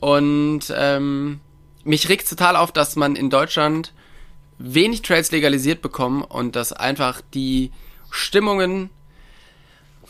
Und 0.00 0.72
ähm, 0.74 1.40
mich 1.84 2.08
regt 2.08 2.28
total 2.28 2.56
auf, 2.56 2.72
dass 2.72 2.96
man 2.96 3.16
in 3.16 3.30
Deutschland 3.30 3.92
wenig 4.58 5.02
Trails 5.02 5.30
legalisiert 5.30 5.82
bekommen 5.82 6.22
und 6.22 6.56
dass 6.56 6.72
einfach 6.72 7.20
die 7.34 7.72
Stimmungen 8.10 8.90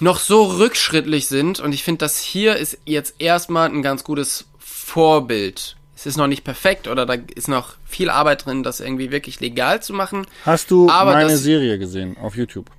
noch 0.01 0.19
so 0.19 0.45
rückschrittlich 0.45 1.27
sind. 1.27 1.61
Und 1.61 1.73
ich 1.73 1.85
finde, 1.85 1.99
das 1.99 2.21
hier 2.21 2.57
ist 2.57 2.79
jetzt 2.85 3.17
erstmal 3.19 3.69
ein 3.69 3.83
ganz 3.83 4.05
gutes 4.05 4.47
Vorbild. 4.59 5.78
Es 5.99 6.07
ist 6.07 6.17
noch 6.17 6.29
nicht 6.29 6.45
perfekt 6.45 6.87
oder 6.87 7.07
da 7.07 7.15
ist 7.35 7.49
noch 7.49 7.75
viel 7.85 8.09
Arbeit 8.09 8.47
drin, 8.47 8.63
das 8.63 8.79
irgendwie 8.79 9.11
wirklich 9.11 9.41
legal 9.41 9.83
zu 9.83 9.93
machen. 9.93 10.29
Hast 10.47 10.71
du 10.71 10.89
Aber 10.89 11.11
meine 11.13 11.31
das- 11.31 11.43
Serie 11.43 11.77
gesehen 11.77 12.17
auf 12.19 12.37
YouTube? 12.37 12.71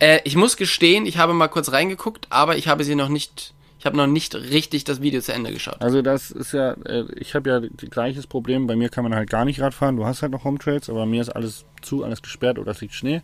Äh, 0.00 0.18
ich 0.24 0.34
muss 0.34 0.56
gestehen, 0.56 1.06
ich 1.06 1.16
habe 1.18 1.34
mal 1.34 1.46
kurz 1.46 1.70
reingeguckt, 1.70 2.26
aber 2.30 2.56
ich 2.56 2.66
habe 2.66 2.82
sie 2.82 2.96
noch 2.96 3.08
nicht, 3.08 3.54
ich 3.78 3.86
habe 3.86 3.96
noch 3.96 4.08
nicht 4.08 4.34
richtig 4.34 4.82
das 4.82 5.00
Video 5.00 5.20
zu 5.20 5.32
Ende 5.32 5.52
geschaut. 5.52 5.80
Also 5.80 6.02
das 6.02 6.32
ist 6.32 6.50
ja, 6.54 6.72
äh, 6.72 7.04
ich 7.14 7.36
habe 7.36 7.48
ja 7.50 7.60
gleiches 7.88 8.26
Problem. 8.26 8.66
Bei 8.66 8.74
mir 8.74 8.88
kann 8.88 9.04
man 9.04 9.14
halt 9.14 9.30
gar 9.30 9.44
nicht 9.44 9.60
Radfahren. 9.60 9.96
Du 9.96 10.06
hast 10.06 10.22
halt 10.22 10.32
noch 10.32 10.42
Home 10.42 10.58
Trails, 10.58 10.90
aber 10.90 11.00
bei 11.02 11.06
mir 11.06 11.20
ist 11.22 11.30
alles 11.30 11.66
zu, 11.82 12.02
alles 12.02 12.20
gesperrt 12.20 12.58
oder 12.58 12.72
es 12.72 12.80
liegt 12.80 12.94
Schnee. 12.94 13.22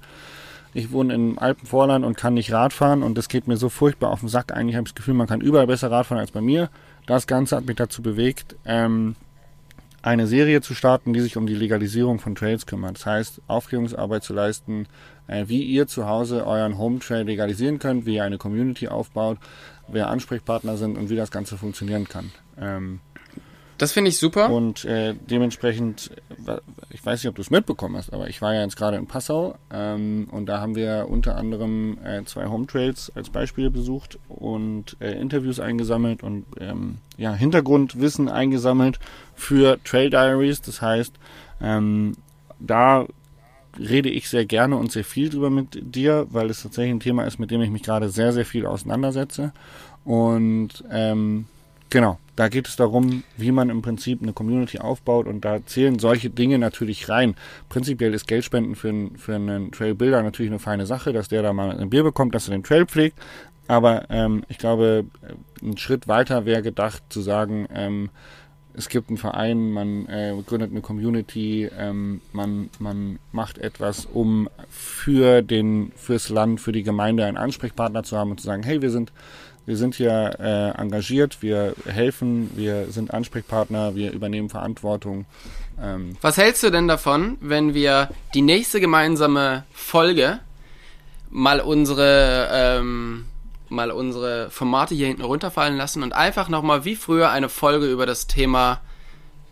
Ich 0.72 0.92
wohne 0.92 1.14
im 1.14 1.36
Alpenvorland 1.38 2.04
und 2.04 2.16
kann 2.16 2.34
nicht 2.34 2.52
Radfahren 2.52 3.02
und 3.02 3.18
das 3.18 3.28
geht 3.28 3.48
mir 3.48 3.56
so 3.56 3.68
furchtbar 3.68 4.10
auf 4.10 4.20
den 4.20 4.28
Sack. 4.28 4.52
Eigentlich 4.52 4.76
habe 4.76 4.86
ich 4.86 4.92
das 4.94 4.96
Gefühl, 4.96 5.14
man 5.14 5.26
kann 5.26 5.40
überall 5.40 5.66
besser 5.66 5.90
Radfahren 5.90 6.20
als 6.20 6.30
bei 6.30 6.40
mir. 6.40 6.70
Das 7.06 7.26
Ganze 7.26 7.56
hat 7.56 7.66
mich 7.66 7.76
dazu 7.76 8.02
bewegt, 8.02 8.56
ähm, 8.64 9.16
eine 10.02 10.26
Serie 10.26 10.60
zu 10.60 10.74
starten, 10.74 11.12
die 11.14 11.20
sich 11.20 11.36
um 11.36 11.46
die 11.46 11.54
Legalisierung 11.54 12.18
von 12.18 12.34
Trails 12.34 12.66
kümmert. 12.66 12.96
Das 12.96 13.06
heißt, 13.06 13.40
Aufklärungsarbeit 13.46 14.22
zu 14.22 14.34
leisten, 14.34 14.86
äh, 15.26 15.44
wie 15.48 15.62
ihr 15.62 15.86
zu 15.86 16.06
Hause 16.06 16.46
euren 16.46 16.76
Home 16.76 16.98
Trail 16.98 17.24
legalisieren 17.24 17.78
könnt, 17.78 18.04
wie 18.04 18.16
ihr 18.16 18.24
eine 18.24 18.38
Community 18.38 18.88
aufbaut, 18.88 19.38
wer 19.88 20.08
Ansprechpartner 20.08 20.76
sind 20.76 20.98
und 20.98 21.08
wie 21.08 21.16
das 21.16 21.30
Ganze 21.30 21.56
funktionieren 21.56 22.06
kann. 22.06 22.32
Ähm, 22.60 23.00
Das 23.78 23.92
finde 23.92 24.10
ich 24.10 24.18
super. 24.18 24.50
und 24.50 24.84
äh, 24.84 25.14
dementsprechend, 25.28 26.10
wa- 26.38 26.60
ich 26.90 27.04
weiß 27.04 27.22
nicht, 27.22 27.28
ob 27.28 27.34
du 27.34 27.42
es 27.42 27.50
mitbekommen 27.50 27.96
hast, 27.96 28.12
aber 28.12 28.28
ich 28.28 28.40
war 28.40 28.54
ja 28.54 28.62
jetzt 28.62 28.76
gerade 28.76 28.96
in 28.96 29.06
Passau 29.06 29.56
ähm, 29.72 30.28
und 30.30 30.46
da 30.46 30.60
haben 30.60 30.76
wir 30.76 31.06
unter 31.08 31.36
anderem 31.36 31.98
äh, 32.04 32.24
zwei 32.24 32.46
Home 32.46 32.66
Trails 32.66 33.10
als 33.14 33.30
Beispiel 33.30 33.70
besucht 33.70 34.18
und 34.28 34.96
äh, 35.00 35.12
Interviews 35.20 35.58
eingesammelt 35.60 36.22
und 36.22 36.44
ähm, 36.60 36.98
ja, 37.16 37.34
Hintergrundwissen 37.34 38.28
eingesammelt 38.28 38.98
für 39.34 39.78
Trail 39.84 40.08
Diaries. 40.10 40.60
Das 40.62 40.80
heißt, 40.80 41.12
ähm, 41.60 42.12
da 42.60 43.06
rede 43.78 44.08
ich 44.08 44.28
sehr 44.28 44.46
gerne 44.46 44.76
und 44.76 44.92
sehr 44.92 45.04
viel 45.04 45.30
drüber 45.30 45.50
mit 45.50 45.94
dir, 45.96 46.26
weil 46.30 46.48
es 46.48 46.62
tatsächlich 46.62 46.94
ein 46.94 47.00
Thema 47.00 47.24
ist, 47.24 47.40
mit 47.40 47.50
dem 47.50 47.60
ich 47.60 47.70
mich 47.70 47.82
gerade 47.82 48.08
sehr, 48.08 48.32
sehr 48.32 48.46
viel 48.46 48.66
auseinandersetze. 48.66 49.52
Und 50.04 50.84
ähm, 50.92 51.46
genau, 51.90 52.18
da 52.36 52.48
geht 52.48 52.66
es 52.68 52.76
darum, 52.76 53.22
wie 53.36 53.52
man 53.52 53.70
im 53.70 53.82
Prinzip 53.82 54.22
eine 54.22 54.32
Community 54.32 54.78
aufbaut 54.78 55.26
und 55.26 55.44
da 55.44 55.64
zählen 55.66 55.98
solche 55.98 56.30
Dinge 56.30 56.58
natürlich 56.58 57.08
rein. 57.08 57.34
Prinzipiell 57.68 58.12
ist 58.14 58.26
Geldspenden 58.26 58.74
für, 58.74 58.88
einen- 58.88 59.16
für 59.16 59.34
einen 59.36 59.70
Trailbuilder 59.72 60.22
natürlich 60.22 60.50
eine 60.50 60.58
feine 60.58 60.86
Sache, 60.86 61.12
dass 61.12 61.28
der 61.28 61.42
da 61.42 61.52
mal 61.52 61.76
ein 61.78 61.90
Bier 61.90 62.02
bekommt, 62.02 62.34
dass 62.34 62.48
er 62.48 62.52
den 62.56 62.64
Trail 62.64 62.86
pflegt. 62.86 63.18
Aber 63.66 64.10
ähm, 64.10 64.44
ich 64.48 64.58
glaube, 64.58 65.06
ein 65.62 65.78
Schritt 65.78 66.06
weiter 66.08 66.44
wäre 66.44 66.60
gedacht 66.62 67.02
zu 67.08 67.20
sagen, 67.22 67.66
ähm, 67.72 68.10
es 68.76 68.88
gibt 68.88 69.08
einen 69.08 69.18
Verein, 69.18 69.70
man 69.70 70.06
äh, 70.06 70.34
gründet 70.44 70.72
eine 70.72 70.80
Community, 70.80 71.70
ähm, 71.78 72.20
man, 72.32 72.68
man 72.80 73.20
macht 73.30 73.56
etwas, 73.58 74.04
um 74.04 74.48
für 74.68 75.42
den, 75.42 75.92
fürs 75.94 76.28
Land, 76.28 76.60
für 76.60 76.72
die 76.72 76.82
Gemeinde 76.82 77.24
einen 77.24 77.36
Ansprechpartner 77.36 78.02
zu 78.02 78.18
haben 78.18 78.32
und 78.32 78.40
zu 78.40 78.46
sagen, 78.46 78.64
hey, 78.64 78.82
wir 78.82 78.90
sind, 78.90 79.12
wir 79.66 79.76
sind 79.76 79.94
hier 79.94 80.36
äh, 80.38 80.80
engagiert, 80.80 81.38
wir 81.40 81.74
helfen, 81.86 82.50
wir 82.54 82.90
sind 82.90 83.12
Ansprechpartner, 83.14 83.94
wir 83.94 84.12
übernehmen 84.12 84.50
Verantwortung. 84.50 85.24
Ähm, 85.80 86.16
Was 86.20 86.36
hältst 86.36 86.62
du 86.62 86.70
denn 86.70 86.86
davon, 86.88 87.36
wenn 87.40 87.74
wir 87.74 88.10
die 88.34 88.42
nächste 88.42 88.80
gemeinsame 88.80 89.64
Folge 89.72 90.38
mal 91.30 91.60
unsere 91.60 92.48
ähm, 92.52 93.26
mal 93.68 93.90
unsere 93.90 94.50
Formate 94.50 94.94
hier 94.94 95.08
hinten 95.08 95.22
runterfallen 95.22 95.76
lassen 95.76 96.02
und 96.02 96.12
einfach 96.12 96.48
nochmal 96.48 96.84
wie 96.84 96.94
früher 96.94 97.30
eine 97.30 97.48
Folge 97.48 97.86
über 97.90 98.06
das 98.06 98.26
Thema, 98.28 98.80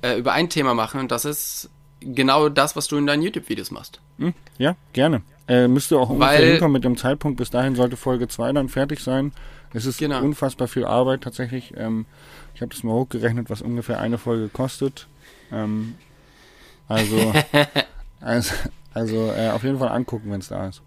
äh, 0.03 0.17
über 0.19 0.33
ein 0.33 0.49
Thema 0.49 0.75
machen 0.75 1.01
und 1.01 1.11
das 1.11 1.25
ist 1.25 1.71
genau 2.01 2.49
das, 2.49 2.77
was 2.77 2.87
du 2.89 2.97
in 2.99 3.07
deinen 3.07 3.23
YouTube-Videos 3.23 3.71
machst. 3.71 4.01
hm, 4.19 4.35
ja, 4.59 4.77
gerne. 4.93 5.23
Äh, 5.49 5.67
müsste 5.67 5.99
auch 5.99 6.09
ungefähr 6.11 6.39
Weil- 6.39 6.51
hinkommen 6.53 6.73
mit 6.75 6.85
dem 6.85 6.97
Zeitpunkt. 6.97 7.37
Bis 7.37 7.51
dahin 7.51 7.75
sollte 7.75 7.97
Folge 7.97 8.29
2 8.29 8.53
dann 8.53 8.69
fertig 8.69 9.01
sein. 9.01 9.33
Es 9.75 9.87
ist 9.87 9.99
Genau. 9.99 10.21
unfassbar 10.23 10.69
viel 10.69 10.85
Arbeit 10.85 11.23
tatsächlich. 11.23 11.73
Ähm, 11.77 12.07
ich 12.55 12.61
habe 12.61 12.73
das 12.75 12.83
mal 12.83 12.93
hochgerechnet, 12.93 13.49
was 13.51 13.63
ungefähr 13.63 14.01
eine 14.01 14.19
Folge 14.19 14.49
kostet. 14.49 15.07
Ähm, 15.51 15.95
also, 16.89 17.33
also, 18.21 18.55
also 18.93 19.33
äh, 19.33 19.51
auf 19.51 19.63
jeden 19.65 19.79
Fall 19.79 19.89
angucken, 19.89 20.31
wenn 20.31 20.41
es 20.41 20.49
da 20.49 20.69
ist. 20.69 20.83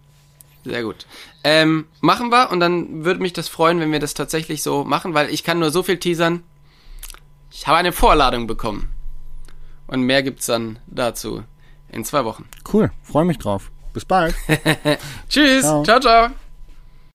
Sehr 0.64 0.84
gut. 0.84 1.06
Ähm, 1.44 1.86
machen 2.02 2.30
wir 2.32 2.52
und 2.52 2.60
dann 2.60 3.06
würde 3.06 3.22
mich 3.22 3.34
das 3.34 3.48
freuen, 3.48 3.80
wenn 3.80 3.92
wir 3.92 4.00
das 4.00 4.14
tatsächlich 4.16 4.64
so 4.64 4.84
machen, 4.84 5.14
weil 5.14 5.30
ich 5.30 5.44
kann 5.44 5.60
nur 5.60 5.72
so 5.72 5.84
viel 5.84 5.98
teasern. 5.98 6.44
Ich 7.52 7.68
habe 7.68 7.78
eine 7.78 7.92
Vorladung 7.92 8.48
bekommen. 8.48 8.90
Und 9.88 10.02
mehr 10.02 10.24
gibt's 10.24 10.48
dann 10.48 10.80
dazu 10.88 11.44
in 11.90 12.04
zwei 12.04 12.26
Wochen. 12.26 12.46
Cool, 12.72 12.92
freue 13.04 13.26
mich 13.26 13.38
drauf. 13.38 13.72
Bis 13.94 14.06
bald. 14.06 14.36
Tschüss. 15.30 15.62
Ciao. 15.62 15.84
ciao. 15.84 16.00
ciao. 16.00 16.45